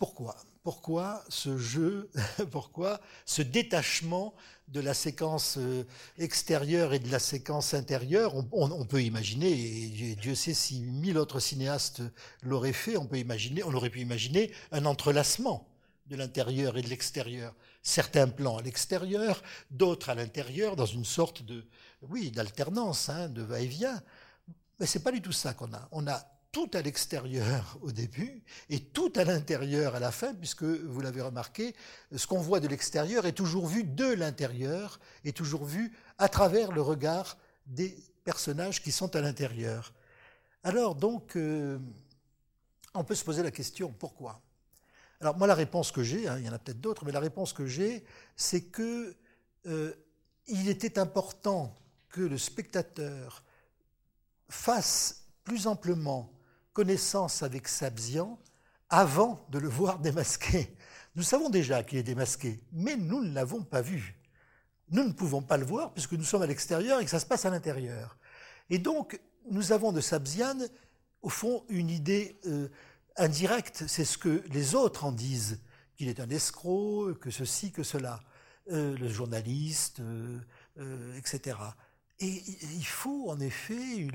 pourquoi? 0.01 0.35
Pourquoi 0.63 1.23
ce 1.29 1.59
jeu 1.59 2.09
Pourquoi 2.51 2.99
ce 3.27 3.43
détachement 3.43 4.33
de 4.67 4.79
la 4.79 4.95
séquence 4.95 5.57
euh, 5.59 5.83
extérieure 6.17 6.95
et 6.95 6.97
de 6.97 7.11
la 7.11 7.19
séquence 7.19 7.75
intérieure? 7.75 8.33
On, 8.51 8.85
peut 8.85 9.03
imaginer, 9.03 9.51
et 9.51 10.15
Dieu 10.15 10.33
sait 10.33 10.55
si 10.55 10.81
mille 10.81 11.19
autres 11.19 11.39
cinéastes 11.39 12.01
l'auraient 12.41 12.73
fait, 12.73 12.97
on 12.97 13.05
peut 13.05 13.19
imaginer, 13.19 13.63
on 13.63 13.75
aurait 13.75 13.91
pu 13.91 13.99
imaginer 13.99 14.51
un 14.71 14.85
entrelacement 14.85 15.67
de 16.07 16.15
l'intérieur 16.15 16.79
et 16.79 16.81
de 16.81 16.89
l'extérieur. 16.89 17.53
Certains 17.83 18.27
plans 18.27 18.57
à 18.57 18.63
l'extérieur, 18.63 19.43
d'autres 19.69 20.09
à 20.09 20.15
l'intérieur, 20.15 20.75
dans 20.75 20.87
une 20.87 21.05
sorte 21.05 21.43
de, 21.43 21.63
oui, 22.09 22.31
d'alternance, 22.31 23.09
hein, 23.09 23.29
de 23.29 23.43
va-et-vient. 23.43 24.01
Mais 24.79 24.87
c'est 24.87 25.03
pas 25.03 25.11
du 25.11 25.21
tout 25.21 25.31
ça 25.31 25.53
qu'on 25.53 25.71
a. 25.73 25.87
On 25.91 26.07
a 26.07 26.25
tout 26.51 26.69
à 26.73 26.81
l'extérieur 26.81 27.77
au 27.81 27.91
début 27.91 28.43
et 28.69 28.79
tout 28.79 29.11
à 29.15 29.23
l'intérieur 29.23 29.95
à 29.95 29.99
la 29.99 30.11
fin, 30.11 30.33
puisque 30.33 30.63
vous 30.63 30.99
l'avez 31.01 31.21
remarqué, 31.21 31.73
ce 32.15 32.27
qu'on 32.27 32.41
voit 32.41 32.59
de 32.59 32.67
l'extérieur 32.67 33.25
est 33.25 33.31
toujours 33.33 33.67
vu 33.67 33.83
de 33.83 34.11
l'intérieur, 34.13 34.99
est 35.23 35.35
toujours 35.35 35.65
vu 35.65 35.93
à 36.17 36.27
travers 36.27 36.71
le 36.71 36.81
regard 36.81 37.37
des 37.67 37.95
personnages 38.23 38.81
qui 38.81 38.91
sont 38.91 39.15
à 39.15 39.21
l'intérieur. 39.21 39.93
Alors 40.63 40.95
donc, 40.95 41.35
euh, 41.35 41.79
on 42.93 43.03
peut 43.03 43.15
se 43.15 43.23
poser 43.23 43.43
la 43.43 43.51
question, 43.51 43.93
pourquoi? 43.97 44.41
Alors 45.21 45.37
moi, 45.37 45.47
la 45.47 45.55
réponse 45.55 45.91
que 45.91 46.03
j'ai, 46.03 46.27
hein, 46.27 46.37
il 46.39 46.45
y 46.45 46.49
en 46.49 46.53
a 46.53 46.59
peut-être 46.59 46.81
d'autres, 46.81 47.05
mais 47.05 47.11
la 47.11 47.19
réponse 47.19 47.53
que 47.53 47.65
j'ai, 47.65 48.03
c'est 48.35 48.63
que 48.63 49.15
euh, 49.67 49.93
il 50.47 50.67
était 50.67 50.99
important 50.99 51.77
que 52.09 52.21
le 52.21 52.37
spectateur 52.37 53.43
fasse 54.49 55.27
plus 55.43 55.67
amplement 55.67 56.31
connaissance 56.73 57.43
avec 57.43 57.67
Sabzian 57.67 58.39
avant 58.89 59.45
de 59.49 59.59
le 59.59 59.69
voir 59.69 59.99
démasqué. 59.99 60.75
Nous 61.15 61.23
savons 61.23 61.49
déjà 61.49 61.83
qu'il 61.83 61.97
est 61.97 62.03
démasqué, 62.03 62.61
mais 62.71 62.95
nous 62.95 63.23
ne 63.23 63.33
l'avons 63.33 63.63
pas 63.63 63.81
vu. 63.81 64.17
Nous 64.89 65.03
ne 65.03 65.11
pouvons 65.11 65.41
pas 65.41 65.57
le 65.57 65.65
voir 65.65 65.93
puisque 65.93 66.13
nous 66.13 66.23
sommes 66.23 66.41
à 66.41 66.47
l'extérieur 66.47 66.99
et 66.99 67.05
que 67.05 67.11
ça 67.11 67.19
se 67.19 67.25
passe 67.25 67.45
à 67.45 67.49
l'intérieur. 67.49 68.17
Et 68.69 68.77
donc, 68.77 69.19
nous 69.49 69.71
avons 69.71 69.91
de 69.91 70.01
Sabzian, 70.01 70.57
au 71.21 71.29
fond, 71.29 71.65
une 71.69 71.89
idée 71.89 72.39
euh, 72.45 72.69
indirecte. 73.17 73.85
C'est 73.87 74.05
ce 74.05 74.17
que 74.17 74.43
les 74.49 74.75
autres 74.75 75.05
en 75.05 75.11
disent, 75.11 75.59
qu'il 75.95 76.07
est 76.07 76.19
un 76.19 76.29
escroc, 76.29 77.15
que 77.15 77.29
ceci, 77.29 77.71
que 77.71 77.83
cela. 77.83 78.21
Euh, 78.71 78.95
le 78.95 79.09
journaliste, 79.09 80.01
euh, 80.01 81.17
etc. 81.17 81.57
Et 82.21 82.43
il 82.75 82.85
faut 82.85 83.31
en 83.31 83.39
effet 83.39 84.07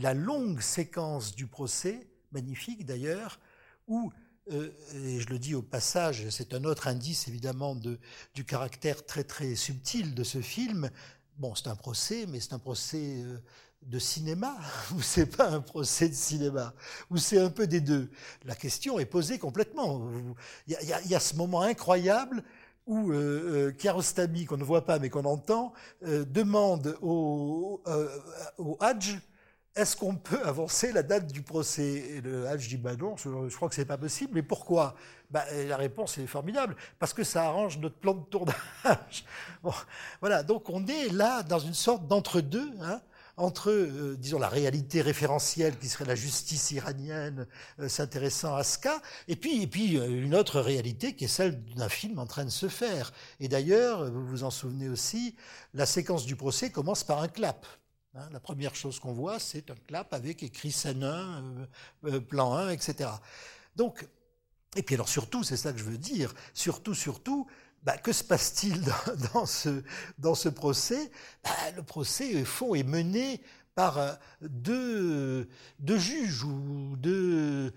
la 0.00 0.14
longue 0.14 0.60
séquence 0.60 1.36
du 1.36 1.46
procès, 1.46 2.08
magnifique 2.32 2.84
d'ailleurs, 2.84 3.38
où, 3.86 4.12
euh, 4.50 4.72
et 4.94 5.20
je 5.20 5.28
le 5.28 5.38
dis 5.38 5.54
au 5.54 5.62
passage, 5.62 6.28
c'est 6.30 6.54
un 6.54 6.64
autre 6.64 6.88
indice 6.88 7.28
évidemment 7.28 7.76
de, 7.76 8.00
du 8.34 8.44
caractère 8.44 9.06
très 9.06 9.22
très 9.22 9.54
subtil 9.54 10.16
de 10.16 10.24
ce 10.24 10.42
film. 10.42 10.90
Bon, 11.38 11.54
c'est 11.54 11.68
un 11.68 11.76
procès, 11.76 12.26
mais 12.26 12.40
c'est 12.40 12.52
un 12.52 12.58
procès 12.58 13.22
euh, 13.22 13.38
de 13.82 14.00
cinéma, 14.00 14.56
ou 14.96 15.00
c'est 15.00 15.26
pas 15.26 15.48
un 15.48 15.60
procès 15.60 16.08
de 16.08 16.14
cinéma, 16.14 16.74
ou 17.10 17.16
c'est 17.16 17.38
un 17.38 17.50
peu 17.50 17.68
des 17.68 17.80
deux. 17.80 18.10
La 18.44 18.56
question 18.56 18.98
est 18.98 19.06
posée 19.06 19.38
complètement. 19.38 20.10
Il 20.66 20.72
y 20.72 20.92
a, 20.92 21.00
il 21.02 21.10
y 21.12 21.14
a 21.14 21.20
ce 21.20 21.36
moment 21.36 21.62
incroyable 21.62 22.42
où 22.86 23.12
euh, 23.12 23.68
euh, 23.68 23.72
Kiarostami, 23.72 24.44
qu'on 24.44 24.56
ne 24.56 24.64
voit 24.64 24.84
pas 24.84 24.98
mais 24.98 25.10
qu'on 25.10 25.24
entend, 25.24 25.72
euh, 26.04 26.24
demande 26.24 26.96
au, 27.00 27.82
euh, 27.86 28.08
au 28.58 28.76
Hadj 28.80 29.18
est-ce 29.74 29.96
qu'on 29.96 30.16
peut 30.16 30.40
avancer 30.44 30.92
la 30.92 31.02
date 31.02 31.32
du 31.32 31.40
procès? 31.40 31.82
Et 31.82 32.20
le 32.20 32.46
Hadj 32.46 32.68
dit 32.68 32.76
bah 32.76 32.94
non, 32.94 33.16
je, 33.16 33.54
crois 33.56 33.70
que 33.70 33.74
c'est 33.74 33.86
pas 33.86 33.96
possible. 33.96 34.32
Mais 34.34 34.42
pourquoi? 34.42 34.94
Bah, 35.30 35.44
La 35.66 35.78
réponse 35.78 36.18
est 36.18 36.26
formidable 36.26 36.76
parce 36.98 37.14
que 37.14 37.24
ça 37.24 37.46
arrange 37.46 37.78
notre 37.78 37.96
plan 37.96 38.14
de 38.14 38.24
tournage. 38.24 39.24
Voilà, 40.20 40.42
donc 40.42 40.68
on 40.68 40.86
est 40.86 41.08
là 41.08 41.42
dans 41.42 41.58
une 41.58 41.72
sorte 41.72 42.06
d'entre-deux. 42.06 42.70
Hein, 42.82 43.00
entre, 43.36 43.70
euh, 43.70 44.16
disons, 44.18 44.38
la 44.38 44.48
réalité 44.48 45.00
référentielle 45.00 45.78
qui 45.78 45.88
serait 45.88 46.04
la 46.04 46.14
justice 46.14 46.70
iranienne 46.70 47.46
euh, 47.80 47.88
s'intéressant 47.88 48.54
à 48.54 48.64
ce 48.64 48.78
cas, 48.78 49.00
et 49.28 49.36
puis, 49.36 49.62
et 49.62 49.66
puis 49.66 49.98
euh, 49.98 50.22
une 50.22 50.34
autre 50.34 50.60
réalité 50.60 51.14
qui 51.14 51.24
est 51.24 51.28
celle 51.28 51.62
d'un 51.74 51.88
film 51.88 52.18
en 52.18 52.26
train 52.26 52.44
de 52.44 52.50
se 52.50 52.68
faire. 52.68 53.12
Et 53.40 53.48
d'ailleurs, 53.48 54.10
vous 54.10 54.26
vous 54.26 54.44
en 54.44 54.50
souvenez 54.50 54.88
aussi, 54.88 55.34
la 55.74 55.86
séquence 55.86 56.26
du 56.26 56.36
procès 56.36 56.70
commence 56.70 57.04
par 57.04 57.22
un 57.22 57.28
clap. 57.28 57.66
Hein. 58.14 58.28
la 58.30 58.40
première 58.40 58.74
chose 58.74 59.00
qu'on 59.00 59.14
voit, 59.14 59.38
c'est 59.38 59.70
un 59.70 59.76
clap 59.86 60.12
avec 60.12 60.42
écrit 60.42 60.70
scène 60.70 61.02
1, 61.02 62.20
plan 62.28 62.52
1, 62.54 62.68
etc. 62.70 63.08
Donc, 63.74 64.06
et 64.76 64.82
puis 64.82 64.94
alors 64.94 65.08
surtout, 65.08 65.42
c'est 65.44 65.56
ça 65.56 65.72
que 65.72 65.78
je 65.78 65.84
veux 65.84 65.98
dire, 65.98 66.34
surtout, 66.52 66.94
surtout, 66.94 67.46
bah, 67.82 67.98
que 67.98 68.12
se 68.12 68.22
passe-t-il 68.22 68.80
dans, 69.32 69.46
ce, 69.46 69.82
dans 70.18 70.34
ce 70.34 70.48
procès? 70.48 71.10
Bah, 71.42 71.50
Le 71.76 71.82
procès, 71.82 72.44
fond, 72.44 72.74
est 72.74 72.84
mené 72.84 73.40
par 73.74 73.98
euh, 73.98 74.12
deux, 74.42 75.48
deux 75.78 75.98
juges 75.98 76.44
ou 76.44 76.96
deux, 76.96 77.72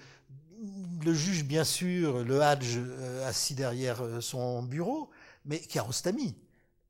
le 1.04 1.14
juge, 1.14 1.44
bien 1.44 1.64
sûr, 1.64 2.24
le 2.24 2.42
Hadj 2.42 2.78
euh, 2.78 3.28
assis 3.28 3.56
derrière 3.56 4.02
euh, 4.02 4.22
son 4.22 4.62
bureau, 4.64 5.10
mais 5.46 5.60
Kiarostami. 5.60 6.36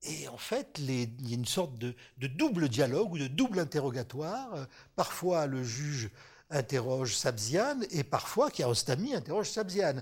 Et 0.04 0.28
en 0.28 0.38
fait, 0.38 0.78
il 0.80 1.30
y 1.30 1.32
a 1.32 1.36
une 1.36 1.45
sorte 1.45 1.78
de, 1.80 1.95
de, 2.17 2.28
double 2.28 2.69
dialogue 2.69 3.13
ou 3.13 3.17
de 3.17 3.28
double 3.28 3.60
interrogatoire. 3.60 4.67
Parfois, 4.95 5.47
le 5.47 5.63
juge 5.63 6.12
interroge 6.51 7.15
Sabzian 7.15 7.80
et 7.89 8.04
parfois 8.04 8.51
Kiarostami 8.51 9.15
interroge 9.15 9.49
Sabzian 9.49 9.95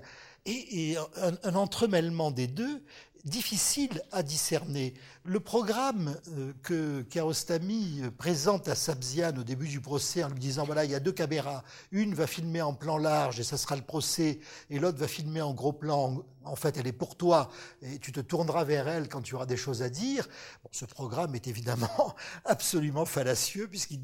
et, 0.46 0.96
un, 1.42 1.54
entremêlement 1.54 2.30
des 2.30 2.46
deux 2.46 2.82
difficile 3.24 4.02
à 4.12 4.22
discerner. 4.22 4.94
Le 5.26 5.40
programme 5.40 6.14
euh, 6.36 6.52
que 6.62 7.00
Kiarostami 7.00 8.02
euh, 8.02 8.10
présente 8.10 8.68
à 8.68 8.74
Sabzian 8.74 9.34
au 9.38 9.42
début 9.42 9.68
du 9.68 9.80
procès 9.80 10.22
en 10.22 10.28
lui 10.28 10.38
disant 10.38 10.66
voilà, 10.66 10.84
il 10.84 10.90
y 10.90 10.94
a 10.94 11.00
deux 11.00 11.12
caméras, 11.12 11.64
une 11.92 12.12
va 12.12 12.26
filmer 12.26 12.60
en 12.60 12.74
plan 12.74 12.98
large 12.98 13.40
et 13.40 13.42
ça 13.42 13.56
sera 13.56 13.74
le 13.74 13.80
procès, 13.80 14.38
et 14.68 14.78
l'autre 14.78 14.98
va 14.98 15.08
filmer 15.08 15.40
en 15.40 15.54
gros 15.54 15.72
plan 15.72 16.22
en 16.44 16.56
fait, 16.56 16.76
elle 16.76 16.86
est 16.86 16.92
pour 16.92 17.16
toi 17.16 17.50
et 17.82 17.98
tu 17.98 18.12
te 18.12 18.20
tourneras 18.20 18.64
vers 18.64 18.88
elle 18.88 19.08
quand 19.08 19.22
tu 19.22 19.34
auras 19.34 19.46
des 19.46 19.56
choses 19.56 19.82
à 19.82 19.88
dire. 19.88 20.28
Bon, 20.62 20.70
ce 20.72 20.84
programme 20.84 21.34
est 21.34 21.46
évidemment 21.46 22.14
absolument 22.44 23.04
fallacieux 23.04 23.66
puisqu'il 23.68 24.00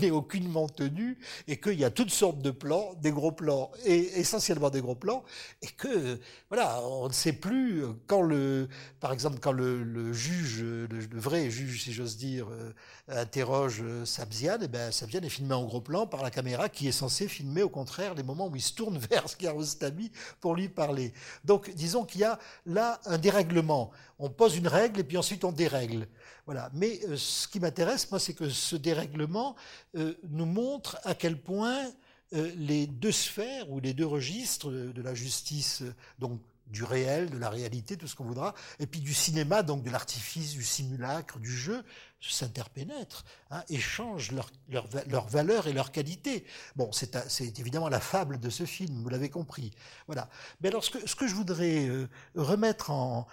n'est 0.00 0.10
aucunement 0.10 0.68
tenu 0.68 1.18
et 1.48 1.60
qu'il 1.60 1.78
y 1.78 1.84
a 1.84 1.90
toutes 1.90 2.10
sortes 2.10 2.40
de 2.40 2.50
plans, 2.50 2.94
des 3.00 3.10
gros 3.10 3.32
plans 3.32 3.70
et 3.84 4.18
essentiellement 4.20 4.70
des 4.70 4.80
gros 4.80 4.94
plans 4.94 5.24
et 5.60 5.68
que, 5.68 6.18
voilà, 6.48 6.82
on 6.82 7.08
ne 7.08 7.12
sait 7.12 7.32
plus 7.32 7.84
quand 8.06 8.22
le, 8.22 8.68
par 9.00 9.12
exemple, 9.12 9.38
quand 9.40 9.52
le, 9.52 10.12
juge, 10.12 10.61
le, 10.62 11.18
vrai 11.18 11.50
juge, 11.50 11.82
si 11.82 11.92
j'ose 11.92 12.16
dire, 12.16 12.48
euh, 12.50 12.72
interroge 13.08 13.82
Sabzian, 14.04 14.60
et 14.60 14.68
ben, 14.68 14.90
Sabzian 14.92 15.20
est 15.22 15.28
filmé 15.28 15.54
en 15.54 15.64
gros 15.64 15.80
plan 15.80 16.06
par 16.06 16.22
la 16.22 16.30
caméra 16.30 16.68
qui 16.68 16.88
est 16.88 16.92
censée 16.92 17.28
filmer 17.28 17.62
au 17.62 17.68
contraire 17.68 18.14
les 18.14 18.22
moments 18.22 18.48
où 18.48 18.56
il 18.56 18.62
se 18.62 18.74
tourne 18.74 18.98
vers 19.10 19.24
Kiarostami 19.36 20.10
pour 20.40 20.54
lui 20.54 20.68
parler. 20.68 21.12
Donc, 21.44 21.70
disons 21.74 22.04
qu'il 22.04 22.22
y 22.22 22.24
a 22.24 22.38
là 22.66 23.00
un 23.06 23.18
dérèglement. 23.18 23.90
On 24.18 24.30
pose 24.30 24.56
une 24.56 24.68
règle 24.68 25.00
et 25.00 25.04
puis 25.04 25.16
ensuite 25.16 25.44
on 25.44 25.52
dérègle. 25.52 26.06
Voilà. 26.46 26.70
Mais 26.74 27.00
euh, 27.08 27.16
ce 27.16 27.46
qui 27.48 27.60
m'intéresse, 27.60 28.10
moi, 28.10 28.18
c'est 28.18 28.34
que 28.34 28.48
ce 28.48 28.76
dérèglement 28.76 29.54
euh, 29.96 30.14
nous 30.28 30.46
montre 30.46 30.98
à 31.04 31.14
quel 31.14 31.40
point 31.40 31.90
euh, 32.34 32.50
les 32.56 32.86
deux 32.86 33.12
sphères 33.12 33.70
ou 33.70 33.80
les 33.80 33.94
deux 33.94 34.06
registres 34.06 34.70
de, 34.70 35.02
la 35.02 35.14
justice, 35.14 35.82
donc 36.18 36.40
du 36.72 36.82
réel, 36.84 37.30
de 37.30 37.38
la 37.38 37.50
réalité, 37.50 37.96
tout 37.96 38.08
ce 38.08 38.16
qu'on 38.16 38.24
voudra, 38.24 38.54
et 38.80 38.86
puis 38.86 39.00
du 39.00 39.14
cinéma, 39.14 39.62
donc 39.62 39.84
de 39.84 39.90
l'artifice, 39.90 40.52
du 40.52 40.64
simulacre, 40.64 41.38
du 41.38 41.54
jeu, 41.54 41.84
s'interpénètrent, 42.20 43.24
hein, 43.50 43.62
échangent 43.68 44.32
leur, 44.32 44.50
leur, 44.68 44.88
leur, 45.08 45.28
valeur 45.28 45.66
et 45.66 45.72
leur 45.72 45.92
qualité. 45.92 46.44
Bon, 46.76 46.90
c'est 46.92 47.58
évidemment 47.58 47.88
la 47.88 48.00
fable 48.00 48.38
de 48.38 48.48
ce 48.50 48.64
film, 48.64 49.02
vous 49.02 49.08
l'avez 49.08 49.28
compris. 49.28 49.72
Voilà. 50.06 50.28
Mais 50.60 50.68
alors, 50.68 50.84
ce 50.84 50.90
que, 50.90 51.26
je 51.26 51.34
voudrais 51.34 51.88
euh, 51.88 52.08
remettre 52.34 52.90
en, 52.90 53.26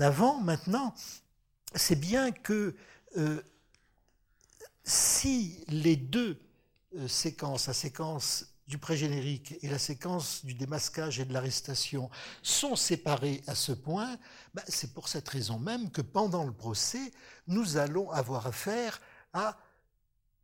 avant 0.00 0.40
maintenant, 0.40 0.94
c'est 1.74 1.98
bien 1.98 2.32
que 2.32 2.74
euh, 3.16 3.42
si 4.84 5.62
les 5.68 5.96
deux 5.96 6.40
euh, 6.96 7.08
séquences, 7.08 7.66
la 7.66 7.74
séquence 7.74 8.46
du 8.70 8.78
pré-générique 8.78 9.56
et 9.62 9.68
la 9.68 9.80
séquence 9.80 10.44
du 10.44 10.54
démasquage 10.54 11.18
et 11.18 11.24
de 11.24 11.32
l'arrestation 11.32 12.08
sont 12.40 12.76
séparés 12.76 13.42
à 13.48 13.56
ce 13.56 13.72
point, 13.72 14.16
ben, 14.54 14.62
c'est 14.68 14.94
pour 14.94 15.08
cette 15.08 15.28
raison 15.28 15.58
même 15.58 15.90
que 15.90 16.00
pendant 16.00 16.44
le 16.44 16.52
procès, 16.52 17.10
nous 17.48 17.76
allons 17.78 18.10
avoir 18.12 18.46
affaire 18.46 19.00
à 19.32 19.58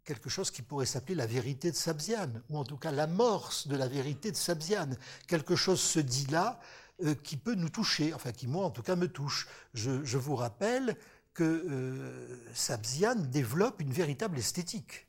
quelque 0.04 0.28
chose 0.28 0.50
qui 0.50 0.62
pourrait 0.62 0.86
s'appeler 0.86 1.14
la 1.14 1.26
vérité 1.26 1.70
de 1.70 1.76
Sabzian, 1.76 2.32
ou 2.50 2.58
en 2.58 2.64
tout 2.64 2.76
cas 2.76 2.90
l'amorce 2.90 3.68
de 3.68 3.76
la 3.76 3.86
vérité 3.86 4.32
de 4.32 4.36
Sabzian. 4.36 4.90
Quelque 5.28 5.54
chose 5.54 5.80
se 5.80 6.00
dit 6.00 6.26
là 6.26 6.58
euh, 7.04 7.14
qui 7.14 7.36
peut 7.36 7.54
nous 7.54 7.68
toucher, 7.68 8.12
enfin 8.12 8.32
qui 8.32 8.48
moi 8.48 8.64
en 8.64 8.70
tout 8.70 8.82
cas 8.82 8.96
me 8.96 9.06
touche. 9.06 9.46
Je, 9.72 10.18
vous 10.18 10.34
rappelle 10.34 10.96
que 11.32 11.44
euh, 11.44 12.52
Sabzian 12.54 13.14
développe 13.14 13.80
une 13.80 13.92
véritable 13.92 14.36
esthétique. 14.38 15.05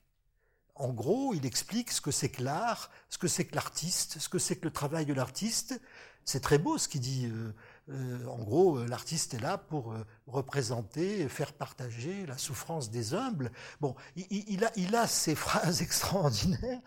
En 0.79 0.89
gros, 0.89 1.33
il 1.33 1.45
explique 1.45 1.91
ce 1.91 2.01
que 2.01 2.11
c'est 2.11 2.29
que 2.29 2.43
l'art, 2.43 2.91
ce 3.09 3.17
que 3.17 3.27
c'est 3.27 3.45
que 3.45 3.55
l'artiste, 3.55 4.19
ce 4.19 4.29
que 4.29 4.39
c'est 4.39 4.57
que 4.57 4.65
le 4.65 4.71
travail 4.71 5.05
de 5.05 5.13
l'artiste. 5.13 5.79
C'est 6.23 6.41
très 6.41 6.57
beau 6.57 6.77
ce 6.77 6.89
qu'il 6.89 7.01
dit. 7.01 7.27
Euh, 7.27 7.53
euh, 7.89 8.27
en 8.27 8.43
gros, 8.43 8.79
euh, 8.79 8.87
l'artiste 8.87 9.33
est 9.33 9.39
là 9.39 9.57
pour 9.57 9.95
représenter, 10.27 11.27
faire 11.29 11.53
partager 11.53 12.25
la 12.25 12.37
souffrance 12.37 12.91
des 12.91 13.13
humbles. 13.13 13.51
Bon, 13.79 13.95
il, 14.15 14.65
a, 14.65 14.71
il 14.75 14.95
a 14.95 15.07
ces 15.07 15.35
phrases 15.45 15.81
extraordinaires. 15.81 16.81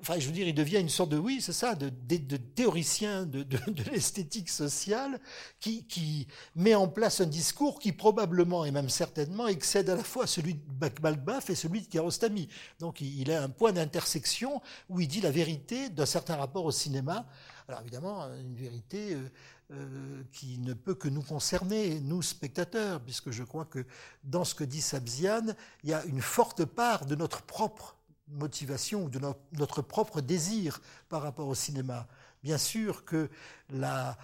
Enfin, 0.00 0.18
je 0.18 0.26
veux 0.26 0.32
dire, 0.32 0.46
il 0.46 0.54
devient 0.54 0.78
une 0.78 0.88
sorte 0.88 1.10
de, 1.10 1.18
oui, 1.18 1.40
c'est 1.40 1.52
ça, 1.52 1.74
de, 1.74 1.88
théoricien 2.36 3.26
de, 3.26 3.46
l'esthétique 3.90 4.48
sociale 4.48 5.20
qui, 5.60 6.26
met 6.54 6.74
en 6.74 6.88
place 6.88 7.20
un 7.20 7.26
discours 7.26 7.78
qui 7.78 7.92
probablement 7.92 8.64
et 8.64 8.70
même 8.70 8.88
certainement 8.88 9.48
excède 9.48 9.90
à 9.90 9.96
la 9.96 10.04
fois 10.04 10.26
celui 10.26 10.54
de 10.54 10.88
Balbaf 11.00 11.50
et 11.50 11.54
celui 11.54 11.82
de 11.82 11.86
Kiarostami. 11.86 12.48
Donc, 12.80 13.00
il, 13.00 13.20
il 13.20 13.32
a 13.32 13.42
un 13.42 13.48
point 13.48 13.72
d'intersection 13.72 14.60
où 14.88 15.00
il 15.00 15.08
dit 15.08 15.20
la 15.20 15.30
vérité 15.30 15.88
d'un 15.88 16.06
certain 16.06 16.36
rapport 16.36 16.64
au 16.64 16.72
cinéma 16.72 17.26
alors 17.68 17.82
évidemment, 17.82 18.24
une 18.40 18.54
vérité 18.54 19.12
euh, 19.14 19.28
euh, 19.72 20.22
qui 20.32 20.56
ne 20.58 20.72
peut 20.72 20.94
que 20.94 21.08
nous 21.08 21.20
concerner, 21.20 22.00
nous 22.00 22.22
spectateurs, 22.22 22.98
puisque 23.02 23.30
je 23.30 23.44
crois 23.44 23.66
que 23.66 23.84
dans 24.24 24.44
ce 24.44 24.54
que 24.54 24.64
dit 24.64 24.80
Sabzian, 24.80 25.48
il 25.84 25.90
y 25.90 25.92
a 25.92 26.02
une 26.06 26.22
forte 26.22 26.64
part 26.64 27.04
de 27.04 27.14
notre 27.14 27.42
propre 27.42 27.97
motivation 28.30 29.04
ou 29.04 29.08
de 29.08 29.20
notre 29.52 29.82
propre 29.82 30.20
désir 30.20 30.80
par 31.08 31.22
rapport 31.22 31.48
au 31.48 31.54
cinéma. 31.54 32.06
Bien 32.42 32.58
sûr 32.58 33.04
que 33.04 33.30
la, 33.70 34.16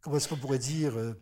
comment 0.00 0.16
est-ce 0.16 0.28
qu'on 0.28 0.36
pourrait 0.36 0.58
dire, 0.58 0.96
euh, 0.96 1.20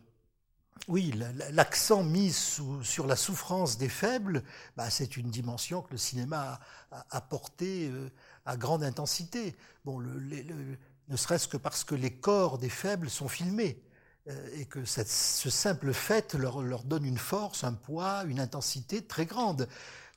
oui, 0.87 1.13
l'accent 1.51 2.03
mis 2.03 2.31
sur 2.31 3.05
la 3.05 3.15
souffrance 3.15 3.77
des 3.77 3.89
faibles, 3.89 4.43
bah, 4.75 4.89
c'est 4.89 5.15
une 5.17 5.29
dimension 5.29 5.81
que 5.81 5.91
le 5.91 5.97
cinéma 5.97 6.59
a, 6.91 7.05
apportée 7.11 7.91
à 8.45 8.57
grande 8.57 8.83
intensité. 8.83 9.55
Bon, 9.85 9.99
le, 9.99 10.19
ne 11.11 11.17
serait-ce 11.17 11.47
que 11.47 11.57
parce 11.57 11.83
que 11.83 11.93
les 11.93 12.11
corps 12.11 12.57
des 12.57 12.69
faibles 12.69 13.09
sont 13.09 13.27
filmés 13.27 13.83
euh, 14.27 14.49
et 14.53 14.65
que 14.65 14.85
ce 14.85 15.49
simple 15.49 15.93
fait 15.93 16.33
leur, 16.33 16.83
donne 16.83 17.05
une 17.05 17.17
force, 17.17 17.63
un 17.63 17.73
poids, 17.73 18.23
une 18.25 18.39
intensité 18.39 19.03
très 19.05 19.25
grande. 19.25 19.67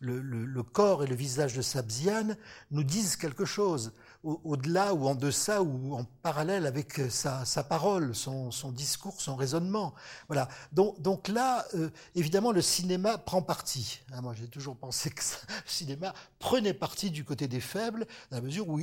Le, 0.05 0.63
corps 0.63 1.05
et 1.05 1.07
le 1.07 1.15
visage 1.15 1.55
de 1.55 1.63
Sabziane 1.63 2.37
nous 2.71 2.85
disent 2.85 3.17
quelque 3.17 3.45
chose 3.45 3.93
au-delà 4.23 4.95
ou 4.95 5.07
en 5.07 5.15
deçà 5.15 5.63
ou 5.63 5.95
en 5.95 6.05
parallèle 6.23 6.67
avec 6.67 7.01
sa, 7.11 7.45
parole, 7.65 8.15
son, 8.15 8.51
discours, 8.73 9.21
son 9.21 9.37
raisonnement. 9.37 9.95
Voilà. 10.29 10.49
Donc, 10.73 11.01
donc 11.01 11.29
là, 11.29 11.67
euh, 11.75 11.91
évidemment, 12.15 12.53
le 12.53 12.63
cinéma 12.63 13.19
prend 13.19 13.43
parti. 13.43 14.01
Hein, 14.13 14.23
moi, 14.23 14.35
j'ai 14.35 14.49
toujours 14.49 14.77
pensé 14.77 15.11
que 15.11 15.23
le 15.49 15.71
cinéma 15.71 16.15
prenait 16.39 16.75
parti 16.75 17.11
du 17.11 17.25
côté 17.25 17.49
des 17.49 17.61
faibles, 17.61 18.07
dans 18.31 18.39
la 18.39 18.43
mesure 18.43 18.69
où, 18.69 18.81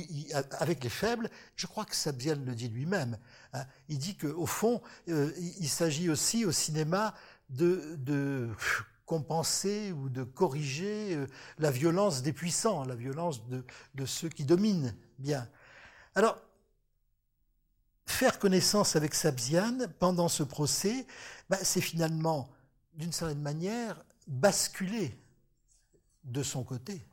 avec 0.58 0.84
les 0.84 0.90
faibles, 0.90 1.28
je 1.56 1.66
crois 1.66 1.84
que 1.84 1.96
Sabzian 1.96 2.38
le 2.44 2.54
dit 2.54 2.68
lui-même. 2.68 3.18
Hein. 3.52 3.64
il 3.88 3.98
dit 3.98 4.16
qu'au 4.16 4.46
fond, 4.46 4.80
euh, 5.08 5.32
il, 5.38 5.68
s'agit 5.68 6.08
aussi 6.08 6.44
au 6.44 6.52
cinéma 6.52 7.14
de, 7.50 7.96
de 7.98 8.48
compenser 9.06 9.92
ou 9.92 10.08
de 10.08 10.24
corriger 10.24 11.14
euh, 11.14 11.26
la 11.58 11.70
violence 11.70 12.22
des 12.22 12.32
puissants, 12.32 12.84
la 12.84 12.94
violence 12.94 13.46
de, 13.48 13.64
de 13.94 14.06
ceux 14.06 14.28
qui 14.28 14.44
dominent 14.44 14.94
bien. 15.18 15.48
Alors, 16.14 16.38
faire 18.06 18.38
connaissance 18.38 18.96
avec 18.96 19.14
Sabzian 19.14 19.78
pendant 19.98 20.28
ce 20.28 20.42
procès, 20.42 21.06
bah, 21.48 21.58
c'est 21.62 21.80
finalement, 21.80 22.48
d'une 22.94 23.12
certaine 23.12 23.42
manière, 23.42 24.02
basculer 24.26 25.18
de 26.24 26.42
son 26.42 26.62
côté, 26.62 27.04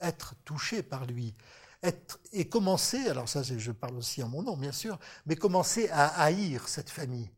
être 0.00 0.34
touché 0.44 0.82
par 0.82 1.06
lui, 1.06 1.34
être, 1.82 2.20
et 2.32 2.48
commencer, 2.48 3.08
alors 3.08 3.28
ça 3.28 3.42
je 3.42 3.72
parle 3.72 3.96
aussi 3.96 4.22
en 4.22 4.28
mon 4.28 4.42
nom 4.42 4.56
bien 4.56 4.72
sûr, 4.72 4.98
mais 5.26 5.36
commencer 5.36 5.88
à 5.88 6.06
haïr 6.22 6.68
cette 6.68 6.90
famille. 6.90 7.30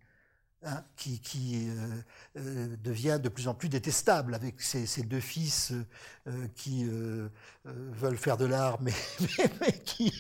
Hein, 0.66 0.82
qui, 0.96 1.68
euh, 1.68 2.02
euh, 2.38 2.76
devient 2.82 3.20
de 3.22 3.28
plus 3.28 3.48
en 3.48 3.54
plus 3.54 3.68
détestable 3.68 4.34
avec 4.34 4.62
ses, 4.62 5.02
deux 5.02 5.20
fils 5.20 5.74
euh, 6.26 6.48
qui 6.54 6.88
veulent 7.64 8.18
faire 8.18 8.36
de 8.36 8.44
l'art, 8.44 8.78
mais, 8.82 8.92
mais, 9.60 9.72
qui, 9.84 10.12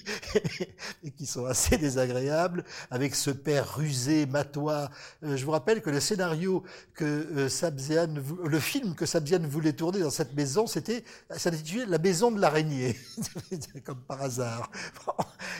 qui 1.16 1.26
sont 1.26 1.44
assez 1.44 1.76
désagréables, 1.76 2.64
avec 2.90 3.14
ce 3.14 3.30
père 3.30 3.76
rusé, 3.76 4.26
matois. 4.26 4.90
je 5.22 5.44
vous 5.44 5.50
rappelle 5.50 5.82
que 5.82 5.90
le 5.90 6.00
scénario 6.00 6.62
que 6.94 7.48
Sabzian, 7.48 8.14
le 8.44 8.60
film 8.60 8.94
que 8.94 9.04
Sabzian 9.04 9.40
voulait 9.46 9.74
tourner 9.74 10.00
dans 10.00 10.10
cette 10.10 10.34
maison, 10.34 10.66
c'était, 10.66 11.04
s'intitulait 11.36 11.86
La 11.86 11.98
maison 11.98 12.30
de 12.30 12.40
l'araignée, 12.40 12.96
comme 13.84 14.00
par 14.00 14.22
hasard. 14.22 14.70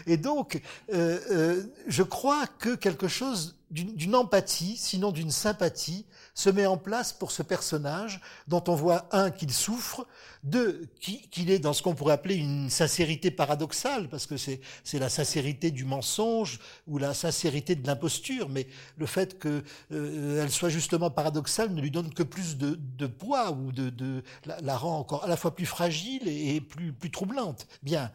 Et 0.06 0.16
donc, 0.16 0.62
je 0.88 2.02
crois 2.02 2.46
que 2.58 2.74
quelque 2.74 3.08
chose 3.08 3.56
d'une 3.70 4.14
empathie, 4.14 4.76
sinon 4.76 5.10
d'une 5.10 5.30
sympathie, 5.30 6.06
se 6.34 6.50
met 6.50 6.66
en 6.66 6.76
place 6.76 7.12
pour 7.12 7.30
ce 7.30 7.42
personnage 7.42 8.20
dont 8.48 8.62
on 8.68 8.74
voit, 8.74 9.08
un, 9.12 9.30
qu'il 9.30 9.52
souffre, 9.52 10.06
deux, 10.42 10.86
qu'il 11.00 11.50
est 11.50 11.58
dans 11.58 11.72
ce 11.72 11.82
qu'on 11.82 11.94
pourrait 11.94 12.14
appeler 12.14 12.34
une 12.34 12.68
sincérité 12.68 13.30
paradoxale, 13.30 14.08
parce 14.08 14.26
que 14.26 14.36
c'est 14.36 14.60
la 14.94 15.08
sincérité 15.08 15.70
du 15.70 15.84
mensonge 15.84 16.58
ou 16.86 16.98
la 16.98 17.14
sincérité 17.14 17.76
de 17.76 17.86
l'imposture, 17.86 18.48
mais 18.48 18.66
le 18.98 19.06
fait 19.06 19.38
qu'elle 19.38 19.62
euh, 19.92 20.48
soit 20.48 20.68
justement 20.68 21.10
paradoxale 21.10 21.72
ne 21.72 21.80
lui 21.80 21.90
donne 21.90 22.12
que 22.12 22.22
plus 22.22 22.56
de, 22.56 22.78
de 22.98 23.06
poids 23.06 23.52
ou 23.52 23.72
de, 23.72 23.88
de 23.90 24.22
la, 24.44 24.60
la, 24.60 24.76
rend 24.76 24.98
encore 24.98 25.24
à 25.24 25.28
la 25.28 25.36
fois 25.36 25.54
plus 25.54 25.66
fragile 25.66 26.28
et, 26.28 26.60
plus, 26.60 26.92
plus 26.92 27.10
troublante. 27.10 27.66
Bien. 27.82 28.10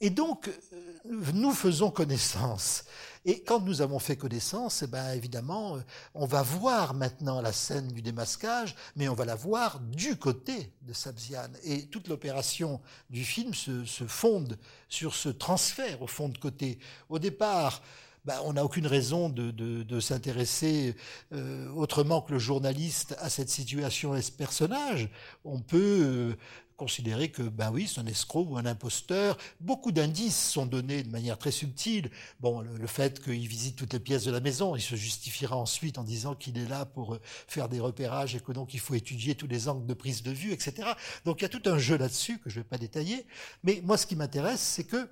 Et 0.00 0.10
donc, 0.10 0.48
euh, 0.48 1.12
nous 1.32 1.52
faisons 1.52 1.90
connaissance. 1.90 2.84
Et 3.26 3.42
quand 3.42 3.60
nous 3.60 3.82
avons 3.82 3.98
fait 3.98 4.16
connaissance, 4.16 4.82
eh 4.82 4.86
ben, 4.86 5.12
évidemment, 5.12 5.76
euh, 5.76 5.80
on 6.14 6.24
va 6.24 6.40
voir 6.40 6.94
maintenant 6.94 7.42
la 7.42 7.52
scène 7.52 7.88
du 7.88 8.00
démasquage, 8.00 8.74
mais 8.96 9.08
on 9.10 9.14
va 9.14 9.26
la 9.26 9.34
voir 9.34 9.78
du 9.80 10.16
côté 10.16 10.72
de 10.82 10.94
Sabzian. 10.94 11.50
Et 11.64 11.86
toute 11.86 12.08
l'opération 12.08 12.80
du 13.10 13.24
film 13.24 13.52
se, 13.52 13.84
fonde 13.84 14.58
sur 14.88 15.14
ce 15.14 15.28
transfert 15.28 16.00
au 16.00 16.06
fond 16.06 16.30
de 16.30 16.38
côté. 16.38 16.78
Au 17.10 17.18
départ, 17.18 17.82
ben, 18.24 18.40
on 18.44 18.54
n'a 18.54 18.64
aucune 18.64 18.86
raison 18.86 19.28
de, 19.28 20.00
s'intéresser 20.00 20.96
euh, 21.32 21.68
autrement 21.72 22.22
que 22.22 22.32
le 22.32 22.38
journaliste 22.38 23.16
à 23.18 23.28
cette 23.28 23.50
situation 23.50 24.16
et 24.16 24.22
ce 24.22 24.32
personnage. 24.32 25.10
On 25.44 25.60
peut 25.60 26.36
considérer 26.80 27.30
que, 27.30 27.42
ben 27.42 27.70
oui, 27.70 27.86
c'est 27.86 28.00
un 28.00 28.06
escroc 28.06 28.46
ou 28.48 28.56
un 28.56 28.64
imposteur. 28.64 29.36
Beaucoup 29.60 29.92
d'indices 29.92 30.50
sont 30.50 30.64
donnés 30.64 31.02
de 31.02 31.10
manière 31.10 31.36
très 31.36 31.50
subtile. 31.50 32.10
Bon, 32.40 32.62
le, 32.62 32.86
fait 32.86 33.22
qu'il 33.22 33.46
visite 33.46 33.76
toutes 33.76 33.92
les 33.92 34.00
pièces 34.00 34.24
de 34.24 34.30
la 34.30 34.40
maison, 34.40 34.74
il 34.76 34.80
se 34.80 34.96
justifiera 34.96 35.58
ensuite 35.58 35.98
en 35.98 36.04
disant 36.04 36.34
qu'il 36.34 36.56
est 36.56 36.66
là 36.66 36.86
pour 36.86 37.16
euh, 37.16 37.20
faire 37.22 37.68
des 37.68 37.80
repérages 37.80 38.34
et 38.34 38.40
que 38.40 38.52
donc 38.52 38.72
il 38.72 38.80
faut 38.80 38.94
étudier 38.94 39.34
tous 39.34 39.46
les 39.46 39.68
angles 39.68 39.86
de 39.86 39.92
prise 39.92 40.22
de 40.22 40.30
vue, 40.30 40.52
etc. 40.52 40.88
Donc 41.26 41.40
il 41.40 41.42
y 41.42 41.44
a 41.44 41.50
tout 41.50 41.62
un 41.66 41.76
jeu 41.76 41.98
là-dessus 41.98 42.38
que 42.38 42.48
je 42.48 42.58
ne 42.58 42.62
vais 42.62 42.68
pas 42.68 42.78
détailler. 42.78 43.26
Mais 43.62 43.82
moi, 43.84 43.98
ce 43.98 44.06
qui 44.06 44.16
m'intéresse, 44.16 44.62
c'est 44.62 44.84
que 44.84 45.06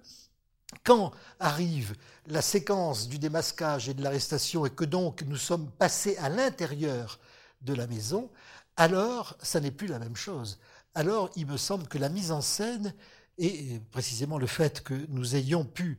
quand 0.84 1.12
arrive 1.38 1.94
la 2.28 2.40
séquence 2.40 3.08
du 3.08 3.18
démasquage 3.18 3.90
et 3.90 3.94
de 3.94 4.02
l'arrestation 4.02 4.64
et 4.64 4.70
que 4.70 4.86
donc 4.86 5.20
nous 5.26 5.36
sommes 5.36 5.70
passés 5.70 6.16
à 6.16 6.30
l'intérieur 6.30 7.20
de 7.60 7.74
la 7.74 7.86
maison, 7.86 8.30
alors 8.78 9.36
ça 9.42 9.60
n'est 9.60 9.70
plus 9.70 9.86
la 9.86 9.98
même 9.98 10.16
chose 10.16 10.58
alors 10.94 11.30
il 11.36 11.46
me 11.46 11.56
semble 11.56 11.86
que 11.86 11.98
la 11.98 12.08
mise 12.08 12.32
en 12.32 12.40
scène, 12.40 12.94
et 13.38 13.80
précisément 13.90 14.38
le 14.38 14.46
fait 14.46 14.82
que 14.82 14.94
nous 15.08 15.36
ayons 15.36 15.64
pu, 15.64 15.98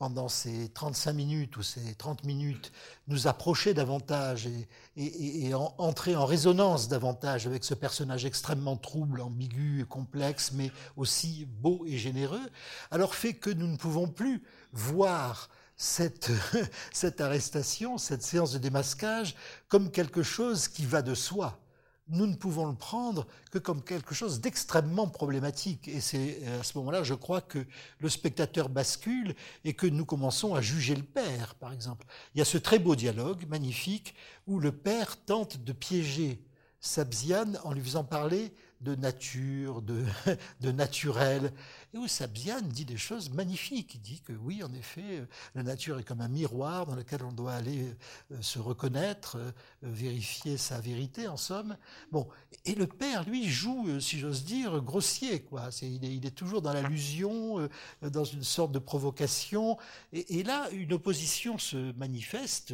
pendant 0.00 0.30
ces 0.30 0.70
35 0.70 1.12
minutes 1.12 1.56
ou 1.58 1.62
ces 1.62 1.94
30 1.94 2.24
minutes, 2.24 2.72
nous 3.06 3.26
approcher 3.26 3.74
davantage 3.74 4.48
et, 4.96 5.52
entrer 5.54 6.16
en 6.16 6.24
résonance 6.24 6.88
davantage 6.88 7.46
avec 7.46 7.64
ce 7.64 7.74
personnage 7.74 8.24
extrêmement 8.24 8.78
trouble, 8.78 9.20
ambigu, 9.20 9.84
complexe, 9.86 10.52
mais 10.52 10.72
aussi 10.96 11.44
beau 11.44 11.84
et 11.86 11.98
généreux, 11.98 12.50
alors 12.90 13.14
fait 13.14 13.34
que 13.34 13.50
nous 13.50 13.66
ne 13.66 13.76
pouvons 13.76 14.08
plus 14.08 14.42
voir 14.72 15.50
cette, 15.76 16.30
cette 16.94 17.20
arrestation, 17.20 17.98
cette 17.98 18.22
séance 18.22 18.52
de 18.52 18.58
démasquage, 18.58 19.34
comme 19.68 19.90
quelque 19.90 20.22
chose 20.22 20.66
qui 20.66 20.86
va 20.86 21.02
de 21.02 21.14
soi 21.14 21.60
nous 22.10 22.26
ne 22.26 22.34
pouvons 22.34 22.66
le 22.66 22.74
prendre 22.74 23.26
que 23.50 23.58
comme 23.58 23.82
quelque 23.82 24.14
chose 24.14 24.40
d'extrêmement 24.40 25.08
problématique. 25.08 25.88
Et 25.88 26.00
c'est 26.00 26.38
euh, 26.42 26.60
à 26.60 26.62
ce 26.62 26.76
moment-là, 26.78 27.02
je 27.02 27.14
crois, 27.14 27.40
que 27.40 27.64
le 27.98 28.08
spectateur 28.08 28.68
bascule 28.68 29.34
et 29.64 29.74
que 29.74 29.86
nous 29.86 30.04
commençons 30.04 30.54
à 30.54 30.60
juger 30.60 30.94
le 30.94 31.02
père, 31.02 31.54
par 31.54 31.72
exemple. 31.72 32.06
Il 32.34 32.38
y 32.38 32.42
a 32.42 32.44
ce 32.44 32.58
très 32.58 32.78
beau 32.78 32.96
dialogue, 32.96 33.46
magnifique, 33.48 34.14
où 34.46 34.58
le 34.58 34.72
père 34.72 35.16
tente 35.24 35.62
de 35.62 35.72
piéger 35.72 36.42
Sabzian 36.80 37.52
en 37.64 37.72
lui 37.72 37.82
faisant 37.82 38.04
parler 38.04 38.52
de 38.80 38.94
nature, 38.94 39.82
de, 39.82 40.04
de 40.60 40.72
naturel, 40.72 41.52
et 41.92 41.98
où 41.98 42.06
Sabzian 42.06 42.60
dit 42.62 42.84
des 42.84 42.96
choses 42.96 43.30
magnifiques. 43.30 43.94
Il 43.94 44.00
dit 44.00 44.20
que 44.20 44.32
oui, 44.32 44.62
en 44.62 44.72
effet, 44.74 45.24
la 45.54 45.62
nature 45.62 45.98
est 45.98 46.04
comme 46.04 46.20
un 46.20 46.28
miroir 46.28 46.86
dans 46.86 46.94
lequel 46.94 47.22
on 47.24 47.32
doit 47.32 47.54
aller 47.54 47.94
se 48.40 48.58
reconnaître, 48.58 49.38
vérifier 49.82 50.56
sa 50.56 50.80
vérité, 50.80 51.26
en 51.28 51.36
somme. 51.36 51.76
Bon, 52.12 52.28
et 52.64 52.74
le 52.74 52.86
père, 52.86 53.24
lui, 53.28 53.48
joue, 53.48 54.00
si 54.00 54.18
j'ose 54.18 54.44
dire, 54.44 54.80
grossier, 54.80 55.42
quoi. 55.42 55.70
il, 55.82 56.26
est, 56.26 56.30
toujours 56.30 56.62
dans 56.62 56.72
l'allusion, 56.72 57.68
dans 58.02 58.24
une 58.24 58.44
sorte 58.44 58.72
de 58.72 58.78
provocation, 58.78 59.78
et, 60.12 60.42
là, 60.42 60.68
une 60.70 60.92
opposition 60.92 61.58
se 61.58 61.92
manifeste 61.92 62.72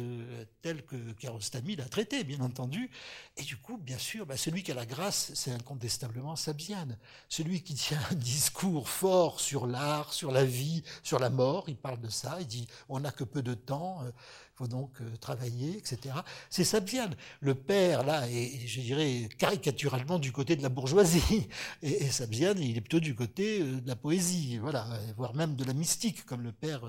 telle 0.61 0.85
que 0.85 0.95
Kiarostami 1.13 1.75
l'a 1.75 1.85
traitée, 1.85 2.23
bien 2.23 2.41
entendu, 2.41 2.89
et 3.37 3.43
du 3.43 3.57
coup, 3.57 3.77
bien 3.77 3.97
sûr, 3.97 4.25
bah, 4.25 4.37
celui 4.37 4.63
qui 4.63 4.71
a 4.71 4.75
la 4.75 4.85
grâce, 4.85 5.31
c'est 5.33 5.51
incontestablement 5.51 6.35
Sabzian. 6.35 6.87
Celui 7.29 7.61
qui 7.61 7.73
tient 7.73 7.99
un 8.11 8.15
discours 8.27 8.89
fort 8.89 9.06
sur 9.37 9.67
l'art, 9.67 10.13
sur 10.13 10.31
la 10.31 10.43
vie, 10.43 10.83
sur 11.03 11.19
la 11.19 11.29
mort, 11.29 11.65
il 11.67 11.77
parle 11.77 11.99
de 11.99 12.09
ça, 12.09 12.37
il 12.39 12.47
dit 12.47 12.67
on 12.89 12.99
n'a 12.99 13.11
que 13.11 13.23
peu 13.23 13.41
de 13.41 13.53
temps, 13.53 13.99
il 14.01 14.07
euh, 14.07 14.11
faut 14.55 14.67
donc 14.67 14.91
euh, 15.01 15.15
travailler, 15.17 15.77
etc. 15.77 16.15
C'est 16.49 16.63
Sabzian. 16.63 17.09
Le 17.41 17.55
père, 17.55 18.03
là, 18.03 18.27
est, 18.29 18.67
je 18.67 18.81
dirais, 18.81 19.29
caricaturalement 19.37 20.19
du 20.19 20.31
côté 20.31 20.55
de 20.55 20.63
la 20.63 20.69
bourgeoisie. 20.69 21.47
Et, 21.81 22.05
et 22.05 22.09
Sabzian, 22.09 22.55
il 22.57 22.77
est 22.77 22.81
plutôt 22.81 22.99
du 22.99 23.15
côté 23.15 23.61
euh, 23.61 23.79
de 23.81 23.87
la 23.87 23.95
poésie, 23.95 24.57
voilà, 24.57 24.87
voire 25.15 25.35
même 25.35 25.55
de 25.55 25.63
la 25.63 25.73
mystique, 25.73 26.25
comme 26.25 26.41
le 26.41 26.51
père 26.51 26.81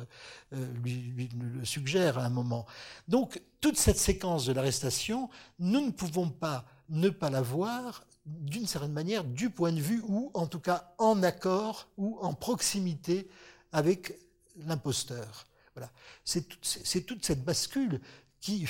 lui, 0.83 1.29
le 1.35 1.65
suggère 1.65 2.19
à 2.19 2.25
un 2.25 2.31
moment. 2.31 2.67
Donc, 3.07 3.41
toute 3.61 3.77
cette 3.77 3.99
séquence 3.99 4.47
de 4.47 4.53
l'arrestation, 4.53 5.29
nous 5.59 5.85
ne 5.85 5.91
pouvons 5.91 6.31
pas 6.31 6.65
ne 6.89 7.11
pas 7.11 7.31
la 7.31 7.43
voir 7.43 8.05
d'une 8.29 8.67
certaine 8.67 8.93
manière 8.93 9.25
du 9.25 9.51
point 9.51 9.73
de 9.73 9.81
vue 9.81 10.03
ou 10.07 10.31
en 10.35 10.47
tout 10.47 10.61
cas 10.61 10.95
en 10.99 11.23
accord 11.23 11.89
ou 11.97 12.19
en 12.21 12.35
proximité 12.35 13.29
avec 13.73 14.19
l'imposteur. 14.57 15.47
Voilà. 15.75 15.91
C'est 16.25 17.03
toute 17.07 17.25
cette 17.25 17.45
bascule 17.45 18.01
qui, 18.41 18.67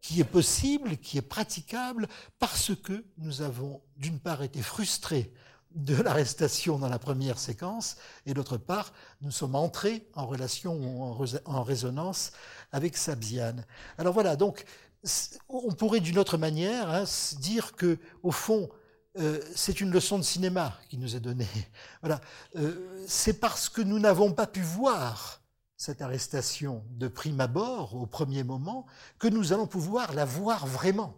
qui 0.00 0.20
est 0.20 0.24
possible, 0.24 0.96
qui 0.98 1.18
est 1.18 1.22
praticable 1.22 2.08
parce 2.38 2.74
que 2.74 3.04
nous 3.18 3.42
avons 3.42 3.80
d'une 3.96 4.18
part 4.18 4.42
été 4.42 4.62
frustrés 4.62 5.32
de 5.74 5.94
l'arrestation 5.94 6.78
dans 6.78 6.88
la 6.88 6.98
première 6.98 7.38
séquence, 7.38 7.96
et 8.26 8.34
d'autre 8.34 8.56
part, 8.56 8.92
nous 9.20 9.30
sommes 9.30 9.54
entrés 9.54 10.08
en 10.14 10.26
relation 10.26 11.12
en, 11.44 11.62
résonance 11.62 12.32
avec 12.72 12.96
Sabzian. 12.96 13.56
Alors 13.96 14.12
voilà, 14.12 14.34
donc 14.34 14.64
on 15.48 15.72
pourrait 15.72 16.00
d'une 16.00 16.18
autre 16.18 16.36
manière 16.38 16.90
hein, 16.90 17.04
dire 17.38 17.74
que, 17.74 17.98
au 18.22 18.30
fond, 18.30 18.68
euh, 19.18 19.40
c'est 19.54 19.80
une 19.80 19.90
leçon 19.90 20.18
de 20.18 20.22
cinéma 20.22 20.78
qui 20.88 20.98
nous 20.98 21.16
est 21.16 21.20
donnée. 21.20 21.48
Voilà, 22.02 22.20
euh, 22.56 23.04
c'est 23.06 23.40
parce 23.40 23.68
que 23.68 23.82
nous 23.82 23.98
n'avons 23.98 24.32
pas 24.32 24.46
pu 24.46 24.62
voir 24.62 25.40
cette 25.76 26.02
arrestation 26.02 26.84
de 26.90 27.08
prime 27.08 27.40
abord, 27.40 27.94
au 27.96 28.06
premier 28.06 28.44
moment, 28.44 28.86
que 29.18 29.28
nous 29.28 29.52
allons 29.52 29.66
pouvoir 29.66 30.12
la 30.12 30.24
voir 30.24 30.66
vraiment, 30.66 31.16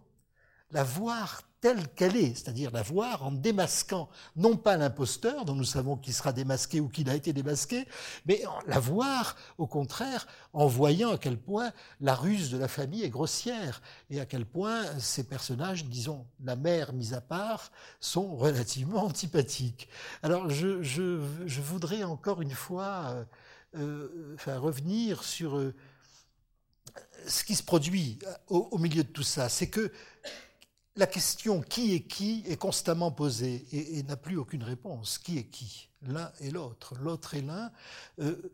la 0.70 0.84
voir 0.84 1.42
telle 1.62 1.88
qu'elle 1.94 2.16
est, 2.16 2.34
c'est-à-dire 2.34 2.72
la 2.72 2.82
voir 2.82 3.24
en 3.24 3.30
démasquant 3.30 4.10
non 4.34 4.56
pas 4.56 4.76
l'imposteur, 4.76 5.44
dont 5.44 5.54
nous 5.54 5.64
savons 5.64 5.96
qu'il 5.96 6.12
sera 6.12 6.32
démasqué 6.32 6.80
ou 6.80 6.88
qu'il 6.88 7.08
a 7.08 7.14
été 7.14 7.32
démasqué, 7.32 7.86
mais 8.26 8.42
la 8.66 8.80
voir 8.80 9.36
au 9.58 9.68
contraire 9.68 10.26
en 10.52 10.66
voyant 10.66 11.12
à 11.12 11.18
quel 11.18 11.38
point 11.38 11.72
la 12.00 12.16
ruse 12.16 12.50
de 12.50 12.58
la 12.58 12.66
famille 12.66 13.04
est 13.04 13.10
grossière 13.10 13.80
et 14.10 14.20
à 14.20 14.26
quel 14.26 14.44
point 14.44 14.82
ces 14.98 15.22
personnages, 15.22 15.84
disons 15.84 16.26
la 16.44 16.56
mère 16.56 16.92
mise 16.92 17.14
à 17.14 17.20
part, 17.20 17.70
sont 18.00 18.34
relativement 18.34 19.04
antipathiques. 19.04 19.88
Alors 20.24 20.50
je, 20.50 21.60
voudrais 21.60 22.02
encore 22.02 22.42
une 22.42 22.50
fois 22.50 23.24
euh, 23.76 24.36
euh 24.48 24.58
revenir 24.58 25.22
sur 25.22 25.56
euh, 25.56 25.72
ce 27.28 27.44
qui 27.44 27.54
se 27.54 27.62
produit 27.62 28.18
au, 28.48 28.68
au 28.72 28.78
milieu 28.78 29.04
de 29.04 29.08
tout 29.08 29.22
ça, 29.22 29.48
c'est 29.48 29.70
que 29.70 29.92
la 30.96 31.06
question 31.06 31.62
qui 31.62 31.94
est 31.94 32.02
qui 32.02 32.44
est 32.46 32.56
constamment 32.56 33.10
posée 33.10 33.66
et, 33.72 34.02
n'a 34.02 34.16
plus 34.16 34.36
aucune 34.36 34.62
réponse. 34.62 35.18
Qui 35.18 35.38
est 35.38 35.44
qui? 35.44 35.88
L'un 36.02 36.30
et 36.40 36.50
l'autre, 36.50 36.94
l'autre 37.00 37.34
et 37.34 37.42
l'un. 37.42 37.70
Euh, 38.20 38.52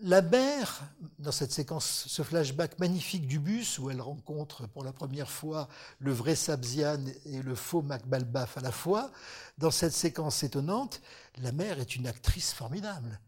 la, 0.00 0.22
mère, 0.22 0.82
dans 1.18 1.32
cette 1.32 1.52
séquence, 1.52 2.06
ce 2.08 2.22
flashback 2.22 2.78
magnifique 2.78 3.26
du 3.26 3.38
bus 3.38 3.78
où 3.78 3.90
elle 3.90 4.00
rencontre 4.00 4.66
pour 4.66 4.82
la 4.82 4.92
première 4.92 5.30
fois 5.30 5.68
le 6.00 6.12
vrai 6.12 6.34
Sabzian 6.34 7.04
et 7.26 7.42
le 7.42 7.54
faux 7.54 7.82
Macbalbaf 7.82 8.58
à 8.58 8.60
la 8.60 8.72
fois, 8.72 9.12
dans 9.58 9.70
cette 9.70 9.92
séquence 9.92 10.42
étonnante, 10.42 11.00
la 11.40 11.52
mère 11.52 11.78
est 11.78 11.94
une 11.94 12.06
actrice 12.06 12.52
formidable. 12.52 13.20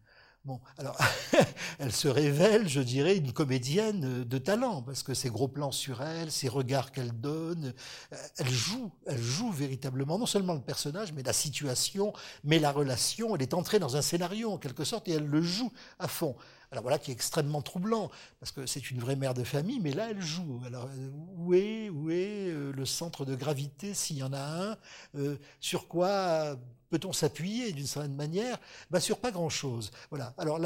Bon, 0.43 0.59
alors, 0.79 0.97
elle 1.79 1.91
se 1.91 2.07
révèle, 2.07 2.67
je 2.67 2.81
dirais, 2.81 3.15
une 3.15 3.31
comédienne 3.31 4.23
de 4.23 4.37
talent, 4.39 4.81
parce 4.81 5.03
que 5.03 5.13
ses 5.13 5.29
gros 5.29 5.47
plans 5.47 5.71
sur 5.71 6.01
elle, 6.01 6.31
ses 6.31 6.47
regards 6.49 6.91
qu'elle 6.91 7.11
donne, 7.11 7.75
euh, 8.11 8.15
elle 8.37 8.49
joue, 8.49 8.91
elle 9.05 9.21
joue 9.21 9.51
véritablement, 9.51 10.17
non 10.17 10.25
seulement 10.25 10.55
le 10.55 10.61
personnage, 10.61 11.13
mais 11.13 11.21
la 11.21 11.33
situation, 11.33 12.11
mais 12.43 12.57
la 12.57 12.71
relation, 12.71 13.35
elle 13.35 13.43
est 13.43 13.53
entrée 13.53 13.77
dans 13.77 13.97
un 13.97 14.01
scénario, 14.01 14.51
en 14.51 14.57
quelque 14.57 14.83
sorte, 14.83 15.07
et 15.07 15.11
elle 15.11 15.27
le 15.27 15.43
joue 15.43 15.71
à 15.99 16.07
fond. 16.07 16.35
Alors 16.71 16.81
voilà 16.83 16.97
qui 16.97 17.11
est 17.11 17.13
extrêmement 17.13 17.61
troublant, 17.61 18.09
parce 18.39 18.51
que 18.51 18.65
c'est 18.65 18.89
une 18.89 18.99
vraie 18.99 19.17
mère 19.17 19.35
de 19.35 19.43
famille, 19.43 19.79
mais 19.79 19.91
là 19.91 20.09
elle 20.09 20.21
joue. 20.21 20.59
Alors 20.65 20.89
où 21.37 21.53
est, 21.53 21.89
où 21.89 22.09
est 22.09 22.49
euh, 22.49 22.71
le 22.71 22.85
centre 22.85 23.25
de 23.25 23.35
gravité, 23.35 23.93
s'il 23.93 24.17
y 24.17 24.23
en 24.23 24.33
a 24.33 24.39
un 24.39 24.77
euh, 25.15 25.37
Sur 25.59 25.87
quoi 25.87 26.55
peut-on 26.91 27.13
s'appuyer 27.13 27.71
d'une 27.71 27.87
certaine 27.87 28.15
manière 28.15 28.59
bah, 28.91 28.99
Sur 28.99 29.17
pas 29.17 29.31
grand-chose. 29.31 29.91
Voilà. 30.11 30.33
Alors 30.37 30.59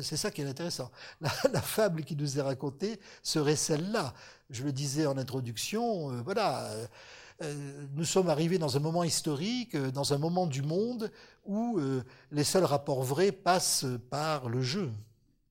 c'est 0.00 0.16
ça 0.16 0.30
qui 0.30 0.40
est 0.40 0.46
intéressant. 0.46 0.90
La, 1.20 1.60
fable 1.60 2.04
qui 2.04 2.16
nous 2.16 2.38
est 2.38 2.42
racontée 2.42 2.98
serait 3.22 3.56
celle-là. 3.56 4.14
Je 4.50 4.62
le 4.62 4.72
disais 4.72 5.04
en 5.06 5.18
introduction, 5.18 6.12
euh, 6.12 6.22
voilà. 6.24 6.70
Euh, 7.42 7.86
nous 7.94 8.04
sommes 8.04 8.28
arrivés 8.28 8.58
dans 8.58 8.76
un 8.76 8.80
moment 8.80 9.02
historique, 9.02 9.74
euh, 9.74 9.90
dans 9.90 10.14
un 10.14 10.18
moment 10.18 10.46
du 10.46 10.62
monde 10.62 11.10
où 11.44 11.78
les 12.30 12.44
seuls 12.44 12.64
rapports 12.64 13.02
vrais 13.02 13.30
passent 13.30 13.84
par 14.08 14.48
le 14.48 14.62
jeu 14.62 14.90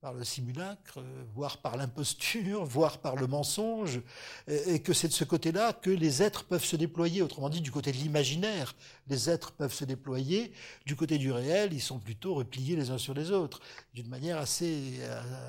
par 0.04 0.12
le 0.12 0.22
simulacre, 0.22 1.02
voire 1.34 1.56
par 1.56 1.78
l'imposture, 1.78 2.62
voire 2.76 2.98
par 2.98 3.16
le 3.16 3.26
mensonge, 3.26 4.02
et 4.46 4.80
que 4.80 4.92
c'est 4.92 5.08
de 5.08 5.14
ce 5.14 5.24
côté-là 5.24 5.72
que 5.72 5.88
les 5.88 6.22
êtres 6.22 6.44
peuvent 6.44 6.62
se 6.62 6.76
déployer. 6.76 7.22
Autrement 7.22 7.48
dit, 7.48 7.62
du 7.62 7.70
côté 7.70 7.90
de 7.90 7.96
l'imaginaire, 7.96 8.74
les 9.08 9.30
êtres 9.30 9.52
peuvent 9.52 9.72
se 9.72 9.86
déployer. 9.86 10.52
Du 10.84 10.94
côté 10.94 11.16
du 11.16 11.32
réel, 11.32 11.72
ils 11.72 11.80
sont 11.80 11.98
plutôt 11.98 12.34
repliés 12.34 12.76
les 12.76 12.90
uns 12.90 12.98
sur 12.98 13.14
les 13.14 13.30
autres, 13.30 13.60
d'une 13.94 14.08
manière 14.08 14.36
assez, 14.36 15.00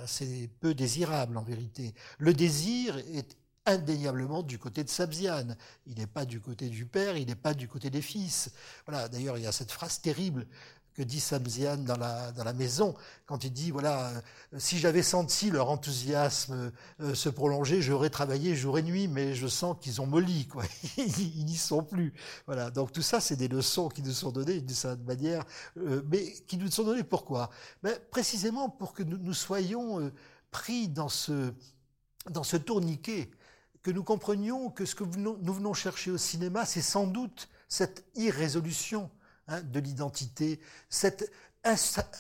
assez 0.02 0.50
peu 0.62 0.74
désirable 0.74 1.36
en 1.36 1.44
vérité. 1.44 1.94
Le 2.18 2.34
désir 2.34 2.98
est 3.14 3.36
indéniablement 3.66 4.44
du 4.44 4.58
côté 4.60 4.84
de 4.84 4.90
Sabzian. 4.90 5.48
Il 5.86 5.98
n'est 5.98 6.08
pas 6.08 6.26
du 6.26 6.40
côté 6.40 6.70
du 6.70 6.86
père, 6.86 7.18
il 7.18 7.28
n'est 7.28 7.36
pas 7.36 7.54
du 7.54 7.68
côté 7.68 7.90
des 7.90 8.02
fils. 8.02 8.52
Voilà. 8.88 9.10
D'ailleurs, 9.10 9.38
il 9.38 9.44
y 9.44 9.48
a 9.48 9.52
cette 9.52 9.72
phrase 9.72 10.00
terrible 10.02 10.48
que 10.96 11.04
dit 11.04 11.20
Samzian 11.20 11.78
dans 11.78 11.98
la, 11.98 12.32
dans 12.32 12.46
la 12.46 12.54
maison, 12.54 12.96
quand 13.26 13.44
il 13.44 13.52
dit, 13.52 13.70
voilà, 13.70 14.08
euh, 14.08 14.22
si 14.58 14.80
j'avais 14.80 15.04
senti 15.04 15.52
leur 15.52 15.70
enthousiasme 15.70 16.72
euh, 17.02 17.14
se 17.14 17.28
prolonger, 17.28 17.82
j'aurais 17.82 18.10
travaillé 18.10 18.56
jour 18.56 18.80
et 18.80 18.84
nuit, 18.84 19.10
mais 19.10 19.36
je 19.36 19.48
sens 19.48 19.76
qu'ils 19.82 20.00
ont 20.02 20.06
molli, 20.08 20.48
quoi. 20.48 20.64
Ils 20.98 21.46
n'y 21.46 21.58
sont 21.58 21.84
plus. 21.84 22.14
Voilà. 22.46 22.72
Donc 22.72 22.94
tout 22.94 23.02
ça, 23.02 23.20
c'est 23.20 23.36
des 23.36 23.50
leçons 23.50 23.90
qui 23.90 24.02
nous 24.02 24.14
sont 24.14 24.32
données 24.32 24.62
d'une 24.62 24.76
certaine 24.76 25.06
manière, 25.06 25.44
euh, 25.78 26.02
mais 26.10 26.32
qui 26.48 26.58
nous 26.58 26.72
sont 26.72 26.86
données 26.86 27.04
pourquoi? 27.04 27.50
Ben, 27.84 27.98
Précisément 28.10 28.70
pour 28.70 28.94
que 28.94 29.04
nous, 29.04 29.34
soyons 29.34 30.12
pris 30.50 30.88
dans 30.88 31.10
ce, 31.10 31.52
dans 32.30 32.44
ce 32.44 32.56
tourniquet, 32.56 33.30
que 33.84 33.92
nous 33.92 34.04
comprenions 34.04 34.70
que 34.70 34.86
ce 34.86 34.96
que 34.96 35.04
nous 35.04 35.54
venons 35.54 35.74
chercher 35.74 36.12
au 36.12 36.18
cinéma, 36.18 36.66
c'est 36.66 36.82
sans 36.82 37.06
doute 37.06 37.50
cette 37.68 38.06
irrésolution 38.16 39.12
Hein, 39.48 39.62
de 39.62 39.80
l'identité, 39.80 40.60
cette 40.90 41.32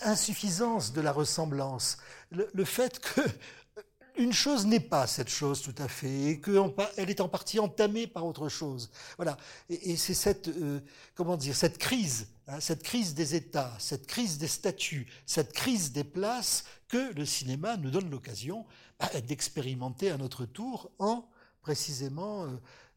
insuffisance 0.03 0.93
de 0.93 1.01
la 1.01 1.11
ressemblance, 1.11 1.97
le, 2.30 2.65
fait 2.65 2.99
que 2.99 3.21
une 4.17 4.32
chose 4.32 4.67
n'est 4.67 4.80
pas 4.80 5.07
cette 5.07 5.30
chose 5.30 5.63
tout 5.63 5.73
à 5.80 5.88
fait, 5.88 6.23
et 6.26 6.39
qu'elle 6.39 7.09
est 7.09 7.21
en 7.21 7.28
partie 7.28 7.59
entamée 7.59 8.05
par 8.05 8.28
autre 8.28 8.47
chose. 8.47 8.91
Voilà. 9.17 9.38
Et, 9.69 9.95
c'est 9.97 10.13
cette, 10.13 10.49
euh, 10.49 10.80
comment 11.15 11.36
dire, 11.36 11.55
cette 11.55 11.80
crise, 11.80 12.28
hein, 12.47 12.59
cette 12.59 12.84
crise 12.84 13.15
des 13.15 13.34
États, 13.34 13.76
cette 13.80 14.05
crise 14.05 14.38
des 14.38 14.47
statuts, 14.47 15.07
cette 15.26 15.51
crise 15.51 15.91
des 15.91 16.03
places 16.03 16.63
que 16.88 17.11
le 17.15 17.26
cinéma 17.26 17.76
nous 17.78 17.89
donne 17.89 18.11
l'occasion 18.11 18.67
bah, 18.99 19.09
d'expérimenter 19.21 20.11
à 20.11 20.17
notre 20.17 20.45
tour 20.45 20.91
en 20.99 21.28
précisément 21.63 22.45
euh, 22.45 22.49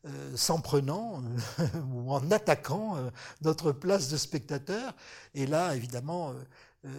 euh, 0.06 0.36
s'en 0.36 0.60
prenant 0.60 1.22
euh, 1.58 1.66
ou 1.92 2.12
en 2.12 2.30
attaquant 2.30 2.96
euh, 2.96 3.10
notre 3.42 3.72
place 3.72 4.08
de 4.08 4.16
spectateur. 4.16 4.94
Et 5.34 5.44
là, 5.44 5.74
évidemment, 5.74 6.34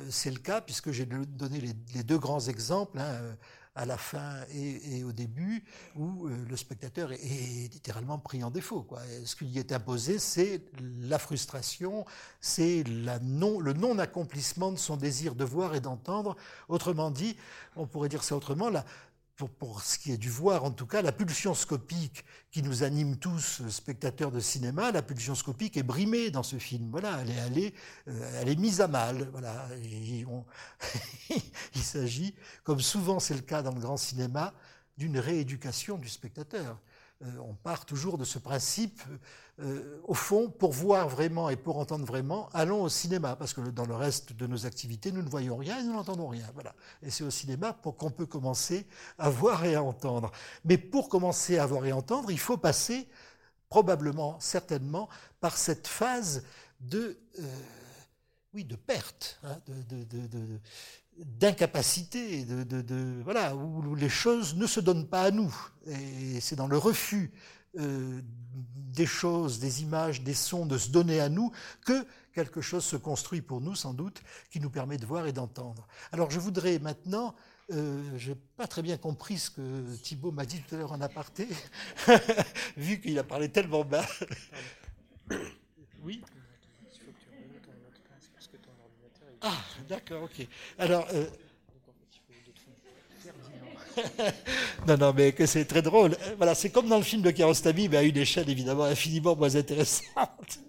c'est 0.10 0.32
le 0.32 0.40
cas 0.40 0.60
puisque 0.60 0.92
j'ai 0.92 1.06
donné 1.06 1.62
les, 1.62 2.04
deux 2.04 2.18
grands 2.18 2.42
exemples. 2.42 3.00
Hein, 3.00 3.38
à 3.76 3.86
la 3.86 3.98
fin 3.98 4.36
et, 4.54 5.06
au 5.06 5.14
début, 5.14 5.64
où 5.96 6.28
le 6.28 6.58
spectateur 6.58 7.14
est, 7.14 7.72
littéralement 7.72 8.20
pris 8.20 8.44
en 8.44 8.52
défaut. 8.52 8.82
Quoi. 8.82 9.00
Ce 9.24 9.38
qui 9.38 9.46
lui 9.46 9.58
est 9.58 9.72
imposé, 9.72 10.20
c'est 10.20 10.62
la 11.00 11.18
frustration, 11.18 12.04
c'est 12.42 12.84
non, 13.22 13.62
le 13.62 13.72
non-accomplissement 13.72 14.74
de 14.74 14.78
son 14.78 14.98
désir 14.98 15.34
de 15.34 15.46
voir 15.46 15.76
et 15.76 15.80
d'entendre. 15.80 16.36
Autrement 16.68 17.10
dit, 17.10 17.38
on 17.78 17.88
pourrait 17.88 18.10
dire 18.10 18.24
ça 18.24 18.36
autrement, 18.36 18.70
la, 18.70 18.84
pour, 19.48 19.82
ce 19.82 19.98
qui 19.98 20.12
est 20.12 20.18
du 20.18 20.30
voir 20.30 20.64
en 20.64 20.72
tout 20.72 20.86
cas, 20.86 21.02
la 21.02 21.12
pulsion 21.12 21.54
scopique 21.54 22.26
qui 22.52 22.62
nous 22.62 22.84
anime 22.84 23.18
tous, 23.18 23.62
euh, 23.62 23.70
spectateurs 23.70 24.32
de 24.32 24.40
cinéma, 24.40 24.92
la 24.92 25.02
pulsion 25.02 25.36
scopique 25.36 25.78
est 25.78 25.84
brimée 25.84 26.32
dans 26.32 26.44
ce 26.44 26.58
film. 26.58 26.90
Voilà, 26.92 27.22
elle 27.22 27.58
est, 27.58 27.74
euh, 28.08 28.56
mise 28.58 28.82
à 28.82 28.88
mal. 28.88 29.32
Il 31.76 31.82
s'agit, 31.82 32.36
comme 32.64 32.82
souvent 32.82 33.20
c'est 33.20 33.36
le 33.36 33.42
cas 33.42 33.62
dans 33.62 33.74
le 33.74 33.80
grand 33.80 33.98
cinéma, 33.98 34.54
d'une 34.98 35.20
rééducation 35.20 35.98
du 35.98 36.10
spectateur. 36.10 36.78
Euh, 37.22 37.38
on 37.40 37.54
part 37.54 37.86
toujours 37.86 38.18
de 38.18 38.24
ce 38.24 38.40
principe, 38.40 39.02
euh, 39.62 40.00
au 40.06 40.14
fond, 40.14 40.50
pour 40.50 40.72
voir 40.72 41.10
vraiment 41.10 41.50
et 41.50 41.58
pour 41.58 41.80
entendre 41.80 42.06
vraiment, 42.06 42.48
allons 42.54 42.82
au 42.84 42.90
cinéma, 42.90 43.36
parce 43.36 43.54
que 43.54 43.62
dans 43.62 43.86
le 43.86 43.96
reste 43.96 44.32
de 44.34 44.48
nos 44.48 44.66
activités, 44.66 45.12
nous 45.12 45.22
ne 45.22 45.30
voyons 45.30 45.58
rien 45.58 45.80
et 45.80 45.84
nous 45.84 45.94
n'entendons 45.94 46.30
rien. 46.30 46.46
Voilà. 46.54 46.74
Et 47.04 47.10
c'est 47.10 47.26
au 47.26 47.30
cinéma 47.30 47.74
pour 47.74 47.98
qu'on 47.98 48.10
peut 48.10 48.26
commencer 48.26 48.88
à 49.18 49.30
voir 49.30 49.66
et 49.66 49.76
à 49.76 49.84
entendre. 49.84 50.32
Mais 50.64 50.78
pour 50.78 51.10
commencer 51.10 51.58
à 51.58 51.66
voir 51.66 51.86
et 51.86 51.92
entendre, 51.92 52.32
il 52.32 52.40
faut 52.40 52.56
passer 52.56 53.08
probablement, 53.68 54.40
certainement, 54.40 55.10
par 55.42 55.58
cette 55.58 55.88
phase 55.88 56.46
de, 56.80 57.20
euh, 57.40 57.44
oui, 58.54 58.64
de 58.64 58.78
perte, 58.78 59.40
hein, 59.44 59.58
de, 59.68 60.60
d'incapacité, 61.18 62.46
de, 62.46 63.22
voilà, 63.24 63.56
où 63.56 63.94
les 63.96 64.10
choses 64.10 64.56
ne 64.56 64.66
se 64.66 64.80
donnent 64.80 65.08
pas 65.08 65.24
à 65.24 65.32
nous. 65.32 65.54
Et 65.86 66.40
c'est 66.40 66.56
dans 66.56 66.68
le 66.68 66.78
refus 66.78 67.34
euh, 67.78 68.22
des 68.24 69.06
choses, 69.06 69.60
des 69.60 69.84
images, 69.84 70.22
des 70.22 70.34
sons, 70.34 70.66
de 70.66 70.78
se 70.78 70.90
donner 70.90 71.20
à 71.20 71.30
nous, 71.30 71.52
que 71.86 72.06
quelque 72.34 72.62
chose 72.62 72.84
se 72.84 72.96
construit 72.96 73.42
pour 73.42 73.62
nous, 73.62 73.76
sans 73.76 73.94
doute, 73.94 74.22
qui 74.50 74.60
nous 74.60 74.70
permet 74.70 74.98
de 74.98 75.06
voir 75.06 75.28
et 75.28 75.34
d'entendre. 75.34 75.88
Alors 76.12 76.32
je 76.32 76.40
voudrais 76.40 76.80
maintenant, 76.80 77.36
euh, 77.72 78.18
je 78.18 78.32
n'ai 78.32 78.38
pas 78.58 78.68
très 78.68 78.82
bien 78.82 78.98
compris 78.98 79.38
ce 79.38 79.52
que 79.52 79.96
Thibault 79.98 80.32
m'a 80.32 80.46
dit 80.46 80.62
tout 80.62 80.76
à 80.76 80.78
l'heure 80.80 80.92
en 80.92 81.02
aparté, 81.02 81.48
vu 82.78 83.00
qu'il 83.00 83.18
a 83.20 83.24
parlé 83.24 83.50
tellement 83.50 83.84
bas. 83.84 84.06
oui 86.04 86.22
ah, 89.42 89.64
d'accord, 89.88 90.24
ok. 90.24 90.46
Alors. 90.78 91.08
Euh, 91.14 91.26
non, 94.88 94.98
non, 94.98 95.14
mais 95.14 95.32
que 95.32 95.46
c'est 95.46 95.66
très 95.66 95.82
drôle. 95.82 96.14
Euh, 96.14 96.36
voilà, 96.38 96.56
c'est 96.56 96.70
comme 96.70 96.88
dans 96.88 96.98
le 96.98 97.04
film 97.04 97.22
de 97.22 97.32
Kiarostami, 97.32 97.90
mais 97.90 97.98
à 97.98 98.04
une 98.04 98.18
échelle 98.18 98.50
évidemment 98.50 98.84
infiniment 98.84 99.36
moins 99.36 99.56
intéressante. 99.56 100.06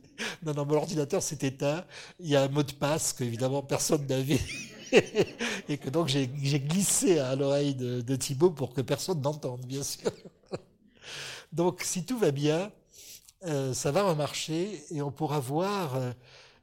Non, 0.45 0.53
non, 0.53 0.67
mon 0.67 0.75
ordinateur 0.75 1.23
s'est 1.23 1.39
éteint. 1.41 1.83
Il 2.19 2.29
y 2.29 2.37
a 2.37 2.43
un 2.43 2.49
mot 2.49 2.63
de 2.63 2.73
passe 2.73 3.15
que 3.15 3.25
évidemment 3.25 3.63
personne 3.63 4.07
n'avait. 4.07 4.39
Et 5.71 5.79
que 5.79 5.89
donc 5.89 6.09
j'ai 6.09 6.29
glissé 6.29 7.19
à 7.19 7.35
l'oreille 7.37 7.75
de, 7.75 8.17
Thibault 8.17 8.51
pour 8.51 8.75
que 8.75 8.83
personne 8.83 9.23
n'entende, 9.23 9.65
bien 9.65 9.83
sûr. 9.83 10.11
Donc 11.53 11.81
si 11.83 12.05
tout 12.05 12.19
va 12.19 12.33
bien, 12.33 12.71
euh, 13.47 13.73
ça 13.73 13.93
va 13.93 14.03
remarcher 14.03 14.85
et 14.91 15.01
on 15.01 15.11
pourra 15.11 15.41
voir 15.41 15.99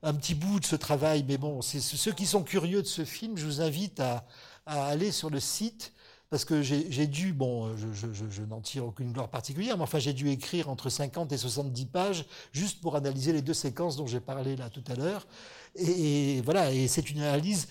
un 0.03 0.14
petit 0.14 0.36
bout 0.36 0.60
de 0.60 0.66
ce 0.66 0.76
travail, 0.76 1.26
mais 1.28 1.38
bon, 1.38 1.62
c'est 1.62 1.80
ceux 1.80 2.12
qui 2.12 2.26
sont 2.26 2.43
curieux 2.43 2.82
de 2.82 2.88
ce 2.88 3.05
film, 3.05 3.38
je 3.38 3.45
vous 3.45 3.62
invite 3.62 3.99
à, 3.99 4.26
aller 4.66 5.12
sur 5.12 5.30
le 5.30 5.39
site 5.39 5.93
parce 6.30 6.45
que 6.45 6.61
j'ai 6.61 7.07
dû, 7.07 7.34
bon, 7.34 7.75
je, 7.75 8.41
n'en 8.43 8.61
tire 8.61 8.86
aucune 8.86 9.11
gloire 9.11 9.30
particulière, 9.30 9.78
mais 9.78 9.84
enfin 9.84 9.99
j'ai 9.99 10.13
dû 10.13 10.30
écrire 10.30 10.69
entre 10.69 10.89
50 10.89 11.32
et 11.32 11.38
70 11.38 11.86
pages 11.86 12.25
juste 12.51 12.82
pour 12.82 12.95
analyser 12.95 13.32
les 13.34 13.41
deux 13.41 13.53
séquences 13.53 13.95
dont 13.95 14.07
j'ai 14.07 14.19
parlé 14.19 14.55
là 14.55 14.69
tout 14.69 14.84
à 14.88 14.95
l'heure. 14.95 15.28
et, 15.75 16.41
voilà, 16.41 16.73
et 16.73 16.88
c'est 16.88 17.09
une 17.09 17.21
analyse 17.21 17.67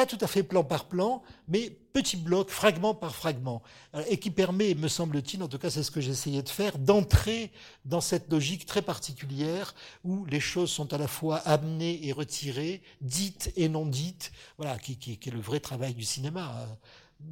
pas 0.00 0.06
tout 0.06 0.18
à 0.22 0.26
fait 0.26 0.42
plan 0.42 0.64
par 0.64 0.86
plan, 0.86 1.22
mais 1.46 1.68
petit 1.92 2.16
bloc, 2.16 2.48
fragment 2.48 2.94
par 2.94 3.14
fragment, 3.14 3.62
et 4.08 4.16
qui 4.16 4.30
permet, 4.30 4.74
me 4.74 4.88
semble-t-il, 4.88 5.42
en 5.42 5.48
tout 5.48 5.58
cas 5.58 5.68
c'est 5.68 5.82
ce 5.82 5.90
que 5.90 6.00
j'essayais 6.00 6.42
de 6.42 6.48
faire, 6.48 6.78
d'entrer 6.78 7.52
dans 7.84 8.00
cette 8.00 8.32
logique 8.32 8.64
très 8.64 8.80
particulière 8.80 9.74
où 10.02 10.24
les 10.24 10.40
choses 10.40 10.70
sont 10.70 10.94
à 10.94 10.96
la 10.96 11.06
fois 11.06 11.36
amenées 11.38 12.06
et 12.06 12.12
retirées, 12.12 12.80
dites 13.02 13.52
et 13.56 13.68
non 13.68 13.84
dites, 13.84 14.32
voilà, 14.56 14.78
qui, 14.78 14.96
est 15.12 15.30
le 15.30 15.40
vrai 15.40 15.60
travail 15.60 15.92
du 15.92 16.04
cinéma. 16.04 16.66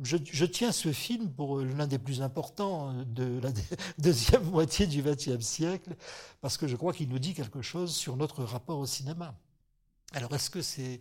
Je, 0.02 0.44
tiens 0.44 0.72
ce 0.72 0.92
film 0.92 1.30
pour 1.30 1.60
l'un 1.60 1.86
des 1.86 1.98
plus 1.98 2.22
importants 2.22 2.94
de 3.04 3.40
la 3.40 3.50
deuxième 3.98 4.44
moitié 4.50 4.86
du 4.86 5.02
XXe 5.02 5.40
siècle, 5.40 5.96
parce 6.40 6.56
que 6.56 6.66
je 6.66 6.76
crois 6.76 6.92
qu'il 6.92 7.08
nous 7.08 7.18
dit 7.18 7.34
quelque 7.34 7.62
chose 7.62 7.94
sur 7.94 8.16
notre 8.16 8.44
rapport 8.44 8.78
au 8.78 8.86
cinéma. 8.86 9.34
Alors 10.12 10.34
est-ce 10.34 10.50
que 10.50 10.62
c'est 10.62 11.00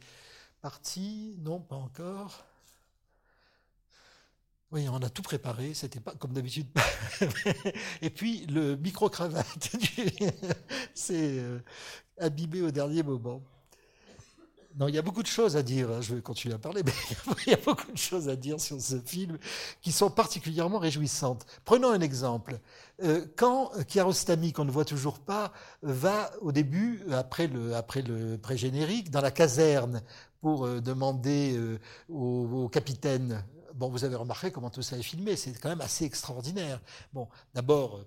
parti? 0.61 1.35
Non, 1.39 1.59
pas 1.59 1.75
encore. 1.75 2.43
Oui, 4.71 4.87
on 4.89 4.97
a 4.97 5.09
tout 5.09 5.21
préparé, 5.21 5.73
c'était 5.73 6.01
pas 6.01 6.13
comme 6.15 6.33
d'habitude. 6.33 6.67
Et 8.01 8.09
puis 8.09 8.45
le 8.47 8.75
micro-cravate, 8.75 9.69
c'est 10.93 11.39
euh, 11.39 11.59
abîmé 12.17 12.61
au 12.61 12.71
dernier 12.71 13.01
moment. 13.01 13.41
Non, 14.77 14.87
il 14.87 14.93
y 14.93 14.99
a 14.99 15.01
beaucoup 15.01 15.23
de 15.23 15.27
choses 15.27 15.57
à 15.57 15.63
dire. 15.63 15.89
Hein, 15.89 16.01
je 16.01 16.13
vais 16.13 16.21
continuer 16.21 16.53
à 16.53 16.59
parler, 16.59 16.83
mais 16.85 16.91
il 17.47 17.51
y 17.51 17.53
a 17.53 17.57
beaucoup 17.57 17.91
de 17.91 17.97
choses 17.97 18.29
à 18.29 18.35
dire 18.35 18.61
sur 18.61 18.79
ce 18.79 18.99
film 18.99 19.39
qui 19.81 19.91
sont 19.91 20.11
particulièrement 20.11 20.77
réjouissantes. 20.77 21.47
Prenons 21.65 21.89
un 21.89 22.01
exemple. 22.01 22.59
Euh, 23.03 23.25
quand 23.35 23.71
Kiarostami, 23.87 24.53
qu'on 24.53 24.65
ne 24.65 24.71
voit 24.71 24.85
toujours 24.85 25.17
pas, 25.17 25.51
va 25.81 26.31
au 26.41 26.51
début, 26.51 27.03
après 27.11 27.47
le, 27.47 27.75
après 27.75 28.03
le 28.03 28.37
pré-générique, 28.37 29.09
dans 29.09 29.21
la 29.21 29.31
caserne 29.31 30.03
pour 30.41 30.65
euh, 30.65 30.79
demander 30.79 31.57
euh, 31.57 31.79
au, 32.09 32.69
capitaine. 32.69 33.43
Bon, 33.73 33.89
vous 33.89 34.05
avez 34.05 34.15
remarqué 34.15 34.51
comment 34.51 34.69
tout 34.69 34.83
ça 34.83 34.97
est 34.97 35.03
filmé, 35.03 35.35
c'est 35.35 35.53
quand 35.59 35.69
même 35.69 35.81
assez 35.81 36.05
extraordinaire. 36.05 36.79
Bon, 37.13 37.27
d'abord, 37.55 38.01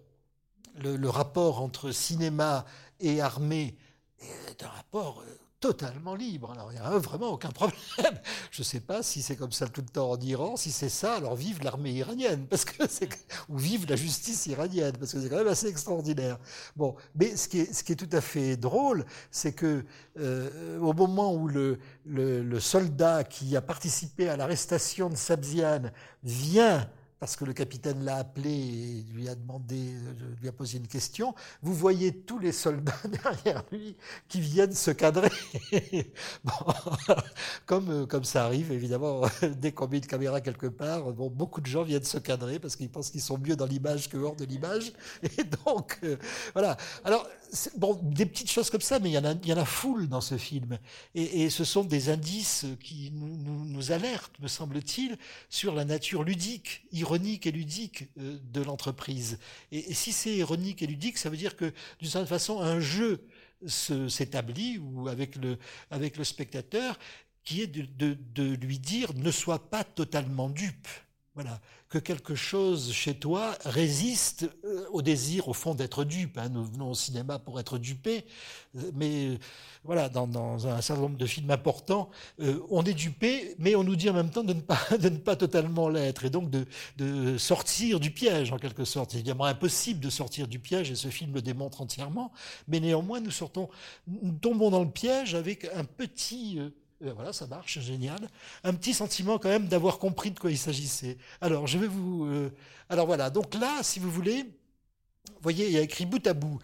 le, 0.77 1.09
rapport 1.09 1.63
entre 1.63 1.91
cinéma 1.91 2.65
et 3.01 3.21
armée 3.21 3.77
est 4.49 4.63
un 4.63 4.69
rapport 4.69 5.25
totalement 5.61 6.15
libre. 6.15 6.53
Alors, 6.53 6.73
il 6.73 6.81
n'y 6.81 6.87
a 6.87 6.99
vraiment 6.99 7.29
aucun 7.29 7.51
problème. 7.51 7.79
Je 8.51 8.63
ne 8.63 8.65
sais 8.65 8.81
pas 8.81 9.03
si 9.03 9.21
c'est 9.21 9.37
comme 9.37 9.53
ça 9.53 9.69
tout 9.69 9.83
le 9.83 9.89
temps 9.89 10.11
en 10.11 10.21
Iran. 10.21 10.57
Si 10.57 10.73
c'est 10.73 10.89
ça, 10.89 11.17
alors 11.17 11.37
vive 11.37 11.63
l'armée 11.63 11.93
iranienne, 11.93 12.47
parce 12.49 12.65
que 12.65 12.83
ou 13.49 13.59
vive 13.59 13.87
la 13.89 13.97
justice 13.97 14.47
iranienne, 14.47 14.97
parce 14.99 15.13
que 15.13 15.21
c'est 15.21 15.29
quand 15.29 15.37
même 15.37 15.49
assez 15.49 15.69
extraordinaire. 15.69 16.39
Bon, 16.77 16.97
mais 17.15 17.37
ce 17.37 17.49
qui 17.49 17.61
est, 17.61 17.73
ce 17.73 17.85
qui 17.85 17.93
est 17.93 17.97
tout 17.97 18.09
à 18.13 18.21
fait 18.21 18.57
drôle, 18.57 19.05
c'est 19.31 19.53
que 19.53 19.85
euh, 20.19 20.79
au 20.79 20.95
moment 20.95 21.35
où 21.35 21.47
le, 21.47 21.79
le, 22.07 22.43
le, 22.43 22.61
soldat 22.61 23.25
qui 23.25 23.57
a 23.57 23.61
participé 23.61 24.29
à 24.29 24.37
l'arrestation 24.37 25.11
de 25.11 25.17
Sabzian 25.17 25.83
vient 26.23 26.89
parce 27.21 27.37
que 27.37 27.45
le 27.45 27.53
capitaine 27.53 28.03
l'a 28.03 28.17
appelé 28.17 28.51
et 28.51 29.05
lui 29.13 29.29
a 29.29 29.35
demandé, 29.35 29.77
lui 30.41 30.49
a 30.49 30.53
posé 30.53 30.79
une 30.79 30.89
question. 30.89 31.35
Vous 31.61 31.75
voyez 31.75 32.17
tous 32.17 32.39
les 32.39 32.51
soldats 32.51 32.95
derrière 33.23 33.63
lui 33.71 33.95
qui 34.27 34.41
viennent 34.41 34.73
se 34.73 34.91
cadrer. 34.91 35.29
bon, 36.45 36.53
comme, 37.67 38.07
comme 38.07 38.25
ça 38.25 38.47
arrive, 38.47 38.73
évidemment, 38.73 39.21
dès 39.59 39.71
qu'on 39.73 39.87
met 39.87 39.99
une 39.99 40.07
caméra 40.07 40.41
quelque 40.41 40.67
part, 40.67 41.13
bon, 41.13 41.29
beaucoup 41.29 41.61
de 41.61 41.67
gens 41.67 41.83
viennent 41.83 42.05
se 42.05 42.17
cadrer 42.17 42.59
parce 42.59 42.75
qu'ils 42.75 42.89
pensent 42.89 43.11
qu'ils 43.11 43.21
sont 43.21 43.37
mieux 43.37 43.55
dans 43.55 43.67
l'image 43.67 44.09
que 44.09 44.17
hors 44.17 44.35
de 44.35 44.47
l'image. 44.47 44.93
Et 45.23 45.45
donc, 45.45 45.99
euh, 46.05 46.17
voilà. 46.55 46.79
Alors, 47.05 47.29
bon, 47.77 48.01
des 48.03 48.25
petites 48.25 48.51
choses 48.51 48.71
comme 48.71 48.81
ça, 48.81 48.99
mais 48.99 49.11
il 49.11 49.13
y 49.13 49.19
en 49.19 49.27
a, 49.27 49.33
il 49.33 49.47
y 49.47 49.53
en 49.53 49.59
a 49.59 49.67
foule 49.67 50.09
dans 50.09 50.23
ce 50.23 50.39
film. 50.39 50.79
Et, 51.15 51.43
et 51.43 51.51
ce 51.51 51.65
sont 51.65 51.85
des 51.85 52.09
indices 52.09 52.65
qui 52.83 53.11
nous, 53.13 53.37
nous, 53.37 53.67
nous 53.67 53.93
alertent, 53.93 54.41
me 54.41 54.49
semble-t-il, 54.49 55.19
sur 55.51 55.75
la 55.75 55.85
nature 55.85 56.25
ludique, 56.25 56.87
ironique 56.93 57.10
et 57.15 57.51
ludique 57.51 58.09
euh, 58.19 58.39
de 58.53 58.63
l'entreprise. 58.63 59.39
Et, 59.73 59.91
et, 59.91 59.95
si 59.95 60.13
c'est 60.13 60.37
ironique 60.37 60.83
et 60.83 60.87
ludique, 60.87 61.19
ça 61.19 61.31
veut 61.31 61.37
dire 61.37 61.57
que, 61.57 61.73
d'une 61.99 62.09
certaine 62.09 62.29
façon, 62.29 62.61
un 62.61 62.81
jeu 62.81 63.27
s'établit 63.67 64.79
ou 64.79 65.09
avec 65.09 65.37
le, 65.37 65.59
avec 65.91 66.17
le 66.17 66.25
spectateur 66.25 66.99
qui 67.45 67.63
est 67.63 67.67
de, 67.67 67.83
de, 67.83 68.17
de 68.35 68.55
lui 68.55 68.79
dire 68.79 69.13
ne 69.15 69.31
sois 69.31 69.71
pas 69.71 69.85
totalement 69.85 70.49
dupe. 70.49 70.89
Voilà, 71.37 71.61
que 71.89 71.99
quelque 71.99 72.35
chose 72.35 72.93
chez 72.93 73.15
toi 73.15 73.57
résiste 73.65 74.51
euh, 74.65 74.85
au 74.91 75.01
désir, 75.01 75.47
au 75.47 75.53
fond, 75.53 75.77
d'être 75.77 76.03
dupe. 76.03 76.37
Hein. 76.37 76.49
Nous 76.49 76.65
venons 76.65 76.91
au 76.91 76.95
cinéma 76.95 77.39
pour 77.39 77.61
être 77.61 77.79
dupés, 77.79 78.25
euh, 78.77 78.91
mais 78.95 79.27
euh, 79.29 79.39
voilà, 79.85 80.09
dans, 80.09 80.67
un 80.67 80.81
certain 80.81 81.03
nombre 81.03 81.17
de 81.17 81.27
films 81.27 81.53
importants, 81.53 82.11
on 82.69 82.83
est 82.83 82.95
dupé, 82.95 83.55
mais 83.61 83.77
on 83.77 83.85
nous 83.85 83.95
dit 83.95 84.11
en 84.11 84.13
même 84.13 84.31
temps 84.31 84.43
de 84.45 84.55
ne 84.55 85.19
pas, 85.19 85.37
totalement 85.37 85.89
l'être, 85.89 86.25
et 86.25 86.31
donc 86.31 86.51
de, 86.51 86.67
de, 86.97 87.39
sortir 87.39 88.01
du 88.01 88.11
piège, 88.11 88.53
en 88.53 88.59
quelque 88.59 88.85
sorte. 88.85 89.13
C'est 89.13 89.19
évidemment 89.19 89.45
impossible 89.45 90.01
de 90.01 90.11
sortir 90.11 90.49
du 90.49 90.59
piège, 90.59 90.91
et 90.91 90.97
ce 90.97 91.09
film 91.09 91.33
le 91.33 91.43
démontre 91.43 91.81
entièrement, 91.81 92.33
mais 92.67 92.81
néanmoins, 92.81 93.21
nous 93.21 93.31
sortons, 93.31 93.69
nous 94.09 94.33
tombons 94.33 94.71
dans 94.71 94.83
le 94.83 94.91
piège 94.91 95.37
avec 95.37 95.65
un 95.77 95.85
petit 95.85 96.59
ben 97.01 97.15
voilà, 97.15 97.33
ça 97.33 97.47
marche, 97.47 97.79
génial. 97.81 98.29
Un 98.63 98.75
petit 98.75 98.93
sentiment 98.93 99.39
quand 99.39 99.49
même 99.49 99.69
d'avoir 99.69 99.99
compris 99.99 100.31
de 100.31 100.39
quoi 100.39 100.51
il 100.51 100.59
s'agissait. 100.59 101.17
Alors, 101.41 101.67
je 101.67 101.79
vais 101.79 101.87
vous... 101.87 102.27
Euh, 102.27 102.53
alors 102.91 103.07
voilà, 103.07 103.31
donc 103.31 103.55
là, 103.55 103.83
si 103.83 103.99
vous 103.99 104.11
voulez, 104.11 104.43
vous 104.43 105.43
voyez, 105.43 105.67
il 105.67 105.73
y 105.73 105.79
a 105.79 105.81
écrit 105.81 106.05
bout 106.05 106.27
à 106.27 106.35
bout. 106.35 106.59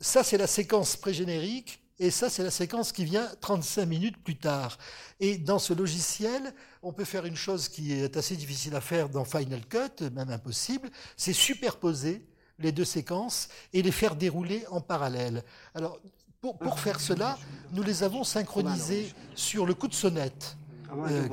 Ça, 0.00 0.24
c'est 0.24 0.38
la 0.38 0.48
séquence 0.48 0.96
pré-générique, 0.96 1.80
et 2.00 2.10
ça, 2.10 2.30
c'est 2.30 2.42
la 2.42 2.50
séquence 2.50 2.92
qui 2.92 3.04
vient 3.04 3.28
35 3.40 3.86
minutes 3.86 4.16
plus 4.22 4.36
tard. 4.36 4.78
Et 5.20 5.36
dans 5.36 5.58
ce 5.58 5.72
logiciel, 5.72 6.54
on 6.82 6.92
peut 6.92 7.04
faire 7.04 7.24
une 7.24 7.36
chose 7.36 7.68
qui 7.68 7.92
est 7.92 8.16
assez 8.16 8.36
difficile 8.36 8.74
à 8.74 8.80
faire 8.80 9.08
dans 9.08 9.24
Final 9.24 9.64
Cut, 9.66 10.04
même 10.12 10.30
impossible, 10.30 10.90
c'est 11.16 11.32
superposer 11.32 12.24
les 12.58 12.72
deux 12.72 12.84
séquences 12.84 13.48
et 13.72 13.82
les 13.82 13.92
faire 13.92 14.16
dérouler 14.16 14.64
en 14.70 14.80
parallèle. 14.80 15.44
Alors, 15.74 16.00
pour, 16.40 16.78
faire 16.78 17.00
cela, 17.00 17.36
nous 17.72 17.82
les 17.82 18.02
avons 18.02 18.22
synchronisés 18.22 19.12
sur 19.34 19.66
le 19.66 19.74
coup 19.74 19.88
de 19.88 19.94
sonnette. 19.94 20.56
Euh, 20.90 21.28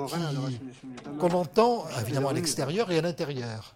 qu'on 1.20 1.32
entend 1.32 1.86
évidemment 2.02 2.30
à 2.30 2.34
l'extérieur 2.34 2.92
et 2.92 2.98
à 2.98 3.02
l'intérieur. 3.02 3.76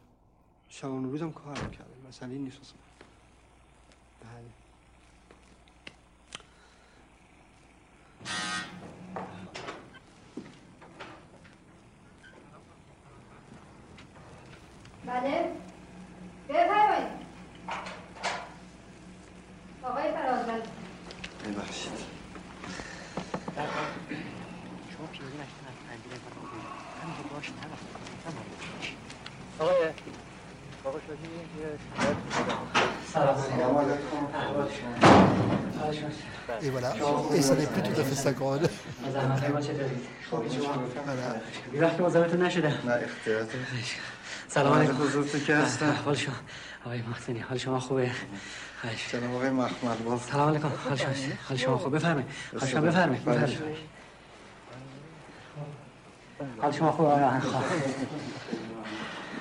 Et 36.61 36.69
voilà, 36.69 36.93
et 37.35 37.41
ça 37.41 37.55
n'est 37.55 37.65
plus 37.65 37.81
tout 37.81 37.99
à 37.99 38.03
fait 38.03 38.15
synchrone. 38.15 38.67
سلام 44.49 44.73
علیکم. 44.73 44.93
بزرگتون 44.93 45.43
که 45.43 45.55
هستم 45.55 45.95
حال 46.05 46.15
شما. 46.15 46.35
آقای 46.85 47.01
محسنی 47.01 47.39
حال 47.39 47.57
شما 47.57 47.79
خوبه؟ 47.79 48.11
جناب 49.11 49.35
آقای 49.35 49.49
محمد 49.49 50.05
باز. 50.05 50.21
سلام 50.21 50.49
علیکم. 50.49 50.71
حال 50.89 50.97
شما 50.97 51.13
حال 51.47 51.57
شما 51.57 51.77
خوب. 51.77 51.95
بفرمایید. 51.95 52.29
حال 52.59 52.69
شما 52.69 52.81
بفرمایید. 52.81 53.25
بفرمایید. 53.25 53.77
حال 56.61 56.71
شما 56.71 56.91
خوب 56.91 57.05
آقای 57.05 57.39
خواه 57.39 57.63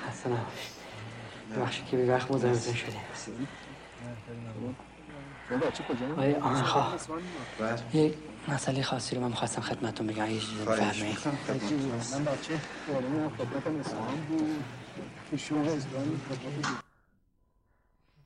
حسنا 0.09 0.37
ببخشید 1.55 1.85
که 1.85 1.97
به 1.97 2.13
وقت 2.13 2.31
مزاحمتون 2.31 2.73
شدیم. 2.73 2.99
آقای 6.11 6.35
آهن 6.35 6.63
خواه 6.63 6.95
یک 7.93 8.13
مسئله 8.47 8.83
خاصی 8.83 9.15
رو 9.15 9.21
من 9.21 9.27
می‌خواستم 9.27 9.61
خدمتتون 9.61 10.07
بگم. 10.07 10.31
یه 10.31 10.39
چیزی 10.39 10.55
بفرمایید. 10.55 11.17
من 12.11 12.25
بچه 12.25 12.59
خدمتم 13.37 13.79
اسلام 13.79 14.25
بود. 14.29 14.63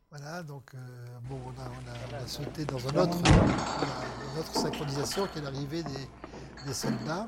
Voilà, 0.10 0.44
donc 0.44 0.64
euh, 0.76 0.78
bon, 1.24 1.40
on 1.46 1.60
a, 1.60 1.66
on, 1.66 2.16
a, 2.16 2.22
on 2.22 2.24
a, 2.24 2.28
sauté 2.28 2.66
dans 2.66 2.78
un 2.88 3.02
autre, 3.02 3.18
une 3.18 4.40
autre 4.40 4.54
synchronisation 4.54 5.28
qui 5.28 5.40
est 5.40 5.42
l'arrivée 5.42 5.84
des, 5.84 6.08
des 6.68 6.74
soldats. 6.74 7.28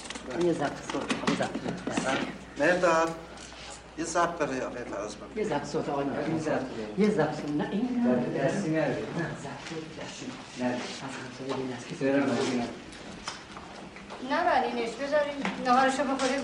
یه 0.39 0.53
ضبط 0.53 0.91
صوت 0.91 1.29
یه 1.29 1.35
ضبط 1.35 2.19
مرداد 2.59 3.15
یه 3.97 4.05
ضبط 4.05 4.29
برای 4.29 4.61
آقای 4.61 4.83
فراز 4.83 5.15
من 5.17 5.27
یه 5.43 5.43
ضبط 5.49 5.65
صوت 5.65 5.89
آقای 5.89 6.05
یه 6.05 6.39
ضبط 6.39 6.61
یه 6.97 7.09
ضبط 7.09 7.49
نه 7.57 7.69
این 7.71 8.03
نه 8.05 8.39
دستی 8.39 8.69
نره 8.69 8.87
نه 8.87 9.25
ضبط 9.41 10.05
دستی 10.05 10.25
ببین 11.49 11.73
از 11.77 11.85
کسی 11.87 12.05
برم 12.05 12.29
نبرینش 14.31 14.89
بذارین 14.89 15.35
نهارشو 15.65 16.03
بخوریم 16.03 16.41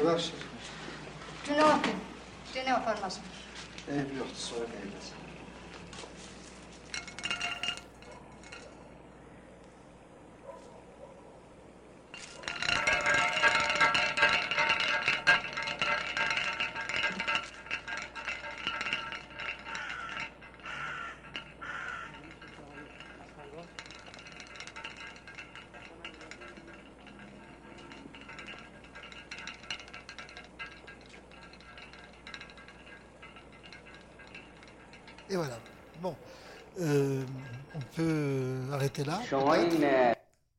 ببخشید 0.00 0.34
تو 1.46 1.52
نه 1.54 2.72
نه 2.72 2.80
فرماسون 2.84 3.22
ای 3.88 3.98
بیخت 3.98 4.36
سوال 4.36 4.66
نیست 4.84 5.12
Et 5.12 5.27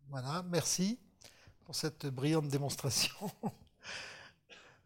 Voilà, 0.09 0.43
merci 0.47 0.99
pour 1.65 1.75
cette 1.75 2.05
brillante 2.05 2.47
démonstration. 2.47 3.15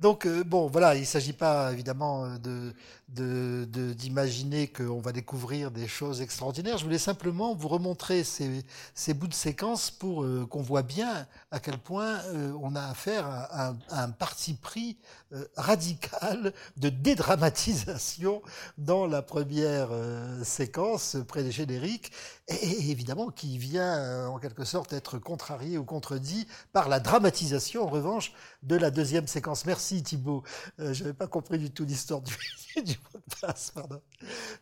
Donc, 0.04 0.26
euh, 0.26 0.44
bon, 0.44 0.68
voilà, 0.68 0.96
il 0.96 1.00
ne 1.00 1.06
s'agit 1.06 1.32
pas 1.32 1.72
évidemment 1.72 2.36
de, 2.38 2.74
d'imaginer 3.14 4.68
qu'on 4.68 5.00
va 5.00 5.12
découvrir 5.12 5.72
des 5.72 5.88
choses 5.88 6.22
extraordinaires. 6.22 6.78
Je 6.78 6.84
voulais 6.84 6.98
simplement 6.98 7.54
vous 7.54 7.68
remontrer 7.68 8.24
ces, 8.24 9.14
bouts 9.14 9.28
de 9.28 9.34
séquence 9.34 9.92
pour 9.92 10.24
euh, 10.24 10.48
qu'on 10.50 10.62
voit 10.62 10.82
bien 10.82 11.28
à 11.52 11.60
quel 11.60 11.78
point 11.78 12.20
euh, 12.26 12.54
on 12.62 12.76
a 12.76 12.82
affaire 12.82 13.26
à, 13.28 13.74
un 13.90 14.10
parti 14.10 14.56
pris 14.56 14.98
euh, 15.32 15.46
radical 15.56 16.54
de 16.78 16.90
dédramatisation 16.90 18.42
dans 18.78 19.06
la 19.06 19.22
première 19.22 19.90
séquence 20.44 21.18
près 21.28 21.44
des 21.44 21.52
génériques, 21.52 22.12
et, 22.48 22.90
évidemment 22.90 23.30
qui 23.30 23.58
vient 23.58 24.28
en 24.28 24.40
quelque 24.40 24.66
sorte 24.66 24.94
être 24.94 25.18
contrarié 25.20 25.78
ou 25.78 25.84
contredit 25.84 26.48
par 26.72 26.90
la 26.90 27.00
dramatisation 27.00 27.84
en 27.84 27.88
revanche 27.88 28.34
de 28.64 28.76
la 28.76 28.90
deuxième 28.90 29.28
séquence. 29.28 29.66
Merci 29.66 29.93
Thibault. 30.02 30.44
Je 30.80 31.04
n'avais 31.04 31.14
pas 31.14 31.28
compris 31.28 31.58
du 31.58 31.70
tout 31.70 31.86
l'histoire 31.86 32.22
du, 32.22 32.34
du 32.84 32.98
pardon. 33.74 34.02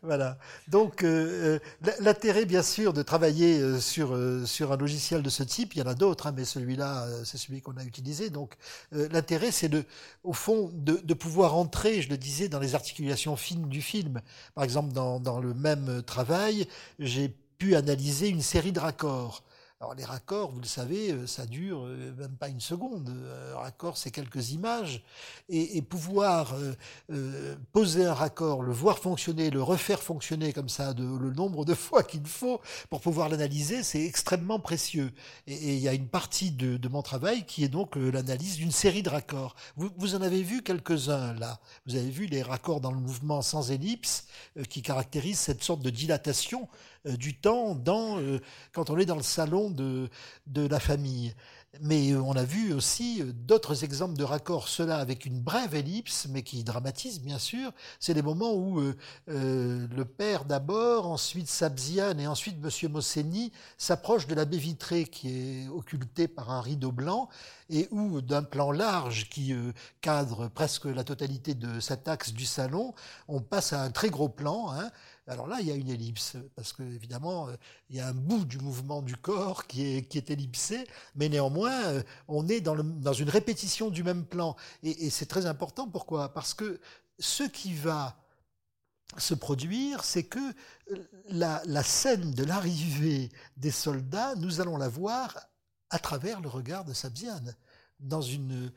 Voilà. 0.01 0.37
Donc, 0.67 1.03
euh, 1.03 1.59
euh, 1.85 1.91
l'intérêt, 1.99 2.45
bien 2.45 2.63
sûr, 2.63 2.93
de 2.93 3.01
travailler 3.01 3.59
euh, 3.59 3.79
sur, 3.79 4.17
sur 4.45 4.71
un 4.71 4.77
logiciel 4.77 5.21
de 5.21 5.29
ce 5.29 5.43
type, 5.43 5.75
il 5.75 5.79
y 5.79 5.81
en 5.81 5.87
a 5.87 5.93
d'autres, 5.93 6.27
hein, 6.27 6.33
mais 6.35 6.45
celui-là, 6.45 7.07
c'est 7.23 7.37
celui 7.37 7.61
qu'on 7.61 7.77
a 7.77 7.83
utilisé. 7.83 8.29
Donc, 8.29 8.55
l'intérêt, 8.91 9.51
c'est 9.51 9.69
de, 9.69 9.85
au 10.23 10.33
fond, 10.33 10.71
de, 10.73 10.99
de, 11.03 11.13
pouvoir 11.13 11.55
entrer, 11.55 12.01
je 12.01 12.09
le 12.09 12.17
disais, 12.17 12.49
dans 12.49 12.59
les 12.59 12.75
articulations 12.75 13.35
fines 13.35 13.67
du 13.69 13.81
film. 13.81 14.21
Par 14.55 14.63
exemple, 14.63 14.93
dans, 14.93 15.19
dans 15.19 15.39
le 15.39 15.53
même 15.53 16.01
travail, 16.03 16.67
j'ai 16.99 17.29
pu 17.57 17.75
analyser 17.75 18.29
une 18.29 18.41
série 18.41 18.71
de 18.71 18.79
raccords. 18.79 19.43
Alors 19.81 19.95
les 19.95 20.05
raccords, 20.05 20.51
vous 20.51 20.59
le 20.59 20.67
savez, 20.67 21.11
euh, 21.11 21.25
ça 21.25 21.47
dure 21.47 21.87
euh, 21.87 22.13
même 22.15 22.35
pas 22.35 22.49
une 22.49 22.61
seconde. 22.61 23.09
Un 23.55 23.57
raccord, 23.57 23.97
c'est 23.97 24.11
quelques 24.11 24.51
images. 24.51 25.03
Et, 25.49 25.81
pouvoir 25.81 26.53
poser 27.71 28.05
un 28.05 28.13
raccord, 28.13 28.61
le 28.61 28.71
voir 28.71 28.99
fonctionner, 28.99 29.49
le 29.49 29.61
refaire 29.61 30.01
fonctionner 30.01 30.53
comme 30.53 30.69
ça, 30.69 30.93
de, 30.93 31.03
le 31.03 31.31
nombre 31.31 31.65
de 31.65 31.73
fois 31.87 32.03
qu'il 32.03 32.25
faut 32.25 32.61
pour 32.89 33.01
pouvoir 33.01 33.27
l'analyser, 33.27 33.81
c'est 33.81 34.05
extrêmement 34.05 34.59
précieux. 34.59 35.11
Et, 35.47 35.75
il 35.75 35.79
y 35.79 35.87
a 35.87 35.93
une 35.93 36.07
partie 36.07 36.51
de, 36.51 36.87
mon 36.87 37.01
travail 37.01 37.45
qui 37.45 37.63
est 37.63 37.69
donc 37.69 37.95
l'analyse 37.95 38.57
d'une 38.57 38.71
série 38.71 39.01
de 39.01 39.09
raccords. 39.09 39.55
Vous, 39.75 40.15
en 40.15 40.21
avez 40.21 40.43
vu 40.43 40.61
quelques-uns 40.61 41.33
là. 41.33 41.59
Vous 41.87 41.95
avez 41.95 42.09
vu 42.09 42.27
les 42.27 42.43
raccords 42.43 42.81
dans 42.81 42.91
le 42.91 42.99
mouvement 42.99 43.41
sans 43.41 43.71
ellipse 43.71 44.27
qui 44.69 44.83
caractérisent 44.83 45.39
cette 45.39 45.63
sorte 45.63 45.81
de 45.81 45.89
dilatation 45.89 46.69
euh, 46.69 46.90
du 47.05 47.35
temps 47.35 47.75
dans, 47.75 48.19
euh, 48.19 48.39
quand 48.73 48.89
on 48.89 48.97
est 48.97 49.05
dans 49.05 49.15
le 49.15 49.23
salon 49.23 49.69
de, 49.69 50.09
de 50.47 50.67
la 50.67 50.79
famille. 50.79 51.33
Mais 51.79 52.13
on 52.15 52.33
a 52.33 52.43
vu 52.43 52.73
aussi 52.73 53.21
euh, 53.21 53.31
d'autres 53.33 53.83
exemples 53.83 54.17
de 54.17 54.23
raccords, 54.23 54.67
cela 54.67 54.97
avec 54.97 55.25
une 55.25 55.39
brève 55.39 55.73
ellipse, 55.73 56.27
mais 56.29 56.43
qui 56.43 56.63
dramatise 56.63 57.21
bien 57.21 57.39
sûr. 57.39 57.71
C'est 57.99 58.13
les 58.13 58.21
moments 58.21 58.53
où 58.53 58.81
le 59.27 60.03
père 60.03 60.45
d'abord, 60.45 61.07
ensuite 61.07 61.47
Sabziane 61.47 62.19
et 62.19 62.27
ensuite 62.27 62.59
Monsieur 62.61 62.89
Mosséni 62.89 63.51
s'approchent 63.77 64.27
de 64.27 64.35
la 64.35 64.45
baie 64.45 64.57
vitrée 64.57 65.05
qui 65.05 65.29
est 65.29 65.67
occultée 65.69 66.27
par 66.27 66.51
un 66.51 66.61
rideau 66.61 66.91
blanc 66.91 67.29
et 67.71 67.87
où 67.91 68.21
d'un 68.21 68.43
plan 68.43 68.71
large 68.71 69.29
qui 69.29 69.55
cadre 70.01 70.49
presque 70.49 70.85
la 70.85 71.03
totalité 71.03 71.55
de 71.55 71.79
cet 71.79 72.07
axe 72.07 72.33
du 72.33 72.45
salon, 72.45 72.93
on 73.27 73.41
passe 73.41 73.73
à 73.73 73.81
un 73.81 73.91
très 73.91 74.09
gros 74.09 74.29
plan. 74.29 74.71
Hein, 74.71 74.91
alors 75.27 75.47
là, 75.47 75.57
il 75.61 75.67
y 75.67 75.71
a 75.71 75.75
une 75.75 75.89
ellipse, 75.89 76.35
parce 76.55 76.73
que 76.73 76.83
évidemment, 76.83 77.47
euh, 77.47 77.55
il 77.89 77.95
y 77.95 78.01
a 78.01 78.07
un 78.07 78.13
bout 78.13 78.43
du 78.43 78.57
mouvement 78.57 79.01
du 79.01 79.15
corps 79.15 79.65
qui 79.65 79.83
est, 79.85 80.29
ellipsé, 80.29 80.85
mais 81.15 81.29
néanmoins, 81.29 81.85
euh, 81.85 82.03
on 82.27 82.49
est 82.49 82.59
dans, 82.59 82.75
une 83.13 83.29
répétition 83.29 83.89
du 83.89 84.03
même 84.03 84.25
plan. 84.25 84.57
Et, 84.83 85.09
c'est 85.09 85.27
très 85.27 85.45
important, 85.45 85.87
pourquoi? 85.87 86.33
Parce 86.33 86.53
que 86.53 86.81
ce 87.19 87.43
qui 87.43 87.73
va 87.73 88.17
se 89.17 89.33
produire, 89.33 90.03
c'est 90.03 90.23
que 90.23 90.39
euh, 90.91 90.97
la 91.29 91.83
scène 91.83 92.33
de 92.33 92.43
l'arrivée 92.43 93.29
des 93.55 93.71
soldats, 93.71 94.35
nous 94.35 94.59
allons 94.59 94.75
la 94.75 94.89
voir 94.89 95.50
à 95.91 95.99
travers 95.99 96.41
le 96.41 96.49
regard 96.49 96.85
de 96.85 96.93
Sabziane, 96.93 97.55
dans 97.99 98.21
une, 98.21 98.71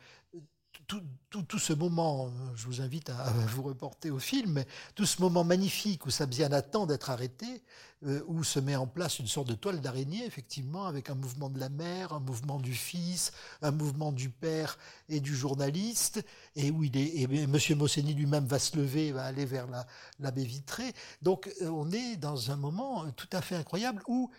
tout, 0.87 1.03
tout, 1.49 1.59
ce 1.59 1.73
moment, 1.73 2.31
je 2.55 2.67
vous 2.67 2.81
invite 2.81 3.11
à 3.11 3.31
vous 3.49 3.63
reporter 3.63 4.11
au 4.11 4.19
film, 4.19 4.65
tout 4.95 5.07
ce 5.07 5.23
moment 5.23 5.45
magnifique 5.45 6.07
où 6.07 6.11
Sabzian 6.11 6.53
attend 6.53 6.87
d'être 6.87 7.11
arrêté, 7.11 7.63
euh, 8.05 8.23
où 8.27 8.45
se 8.45 8.61
met 8.61 8.77
en 8.77 8.87
place 8.87 9.19
une 9.19 9.27
sorte 9.27 9.49
de 9.49 9.55
toile 9.55 9.81
d'araignée, 9.81 10.27
effectivement, 10.27 10.87
avec 10.87 11.09
un 11.09 11.15
mouvement 11.15 11.49
de 11.49 11.59
la 11.59 11.69
mère, 11.69 12.13
un 12.13 12.21
mouvement 12.21 12.61
du 12.61 12.75
fils, 12.75 13.33
un 13.63 13.71
mouvement 13.71 14.13
du 14.13 14.29
père 14.29 14.79
et 15.09 15.21
du 15.21 15.35
journaliste, 15.35 16.25
et 16.55 16.71
où 16.71 16.85
il 16.85 16.97
est, 16.97 17.17
et 17.17 17.23
M. 17.23 17.57
Mosseni 17.77 18.13
lui-même 18.13 18.47
va 18.47 18.59
se 18.59 18.77
lever, 18.77 19.13
va 19.13 19.25
aller 19.25 19.47
vers 19.47 19.67
la, 19.69 19.87
la 20.19 20.31
baie 20.31 20.45
vitrée. 20.45 20.93
Donc, 21.23 21.51
euh, 21.63 21.69
on 21.69 21.91
est 21.91 22.17
dans 22.17 22.51
un 22.51 22.57
moment 22.57 23.11
tout 23.13 23.31
à 23.33 23.41
fait 23.41 23.57
incroyable 23.57 24.03
où 24.07 24.31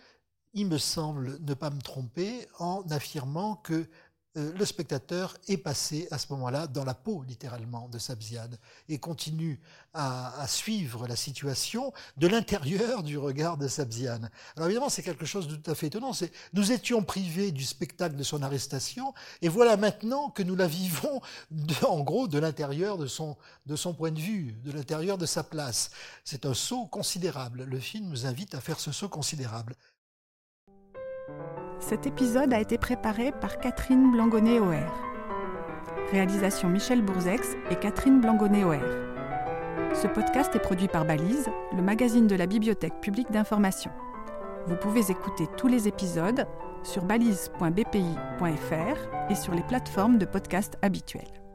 il 0.56 0.66
me 0.66 0.78
semble 0.78 1.38
ne 1.42 1.54
pas 1.54 1.68
me 1.68 1.80
tromper 1.80 2.48
en 2.58 2.82
affirmant 2.90 3.56
que 3.56 3.86
euh, 4.38 4.52
le 4.54 4.64
spectateur 4.64 5.36
est 5.48 5.58
passé 5.58 6.08
à 6.10 6.18
ce 6.18 6.32
moment-là 6.32 6.66
dans 6.66 6.84
la 6.84 6.94
peau 6.94 7.22
littéralement 7.22 7.88
de 7.90 7.98
Sabziane 7.98 8.56
et 8.88 8.98
continue 8.98 9.60
à, 9.92 10.46
suivre 10.48 11.06
la 11.06 11.16
situation 11.16 11.92
de 12.16 12.26
l'intérieur 12.26 13.02
du 13.02 13.18
regard 13.18 13.58
de 13.58 13.68
Sabziane. 13.68 14.30
Alors 14.56 14.68
évidemment, 14.68 14.88
c'est 14.88 15.02
quelque 15.02 15.26
chose 15.26 15.46
de 15.46 15.56
tout 15.56 15.70
à 15.70 15.74
fait 15.74 15.88
étonnant. 15.88 16.12
nous 16.54 16.72
étions 16.72 17.02
privés 17.02 17.52
du 17.52 17.64
spectacle 17.64 18.16
de 18.16 18.22
son 18.22 18.42
arrestation 18.42 19.12
et 19.42 19.48
voilà 19.48 19.76
maintenant 19.76 20.30
que 20.30 20.42
nous 20.42 20.56
la 20.56 20.66
vivons 20.66 21.20
en 21.86 22.00
gros 22.02 22.28
de 22.28 22.38
l'intérieur 22.38 22.96
de 22.96 23.06
son, 23.06 23.36
de 23.66 23.76
son 23.76 23.92
point 23.92 24.10
de 24.10 24.20
vue, 24.20 24.52
de 24.64 24.72
l'intérieur 24.72 25.18
de 25.18 25.26
sa 25.26 25.44
place. 25.44 25.90
C'est 26.24 26.46
un 26.46 26.54
saut 26.54 26.86
considérable. 26.86 27.64
Le 27.64 27.78
film 27.78 28.08
nous 28.08 28.24
invite 28.24 28.54
à 28.54 28.60
faire 28.62 28.80
ce 28.80 28.92
saut 28.92 29.10
considérable. 29.10 29.76
Cet 31.78 32.06
épisode 32.06 32.52
a 32.52 32.60
été 32.60 32.78
préparé 32.78 33.32
par 33.32 33.58
Catherine 33.58 34.10
Blangonnet-Oher. 34.12 34.86
Réalisation 36.10 36.68
Michel 36.68 37.02
Bourzex 37.02 37.56
et 37.70 37.76
Catherine 37.76 38.20
Blangonnet-Oher. 38.20 38.80
Ce 39.94 40.06
podcast 40.06 40.54
est 40.54 40.60
produit 40.60 40.88
par 40.88 41.04
Balise, 41.04 41.48
le 41.74 41.82
magazine 41.82 42.26
de 42.26 42.36
la 42.36 42.46
Bibliothèque 42.46 43.00
publique 43.00 43.30
d'information. 43.30 43.90
Vous 44.66 44.76
pouvez 44.76 45.10
écouter 45.10 45.46
tous 45.56 45.68
les 45.68 45.88
épisodes 45.88 46.46
sur 46.82 47.04
balise.bpi.fr 47.04 49.30
et 49.30 49.34
sur 49.34 49.54
les 49.54 49.62
plateformes 49.62 50.18
de 50.18 50.24
podcast 50.24 50.76
habituelles. 50.82 51.45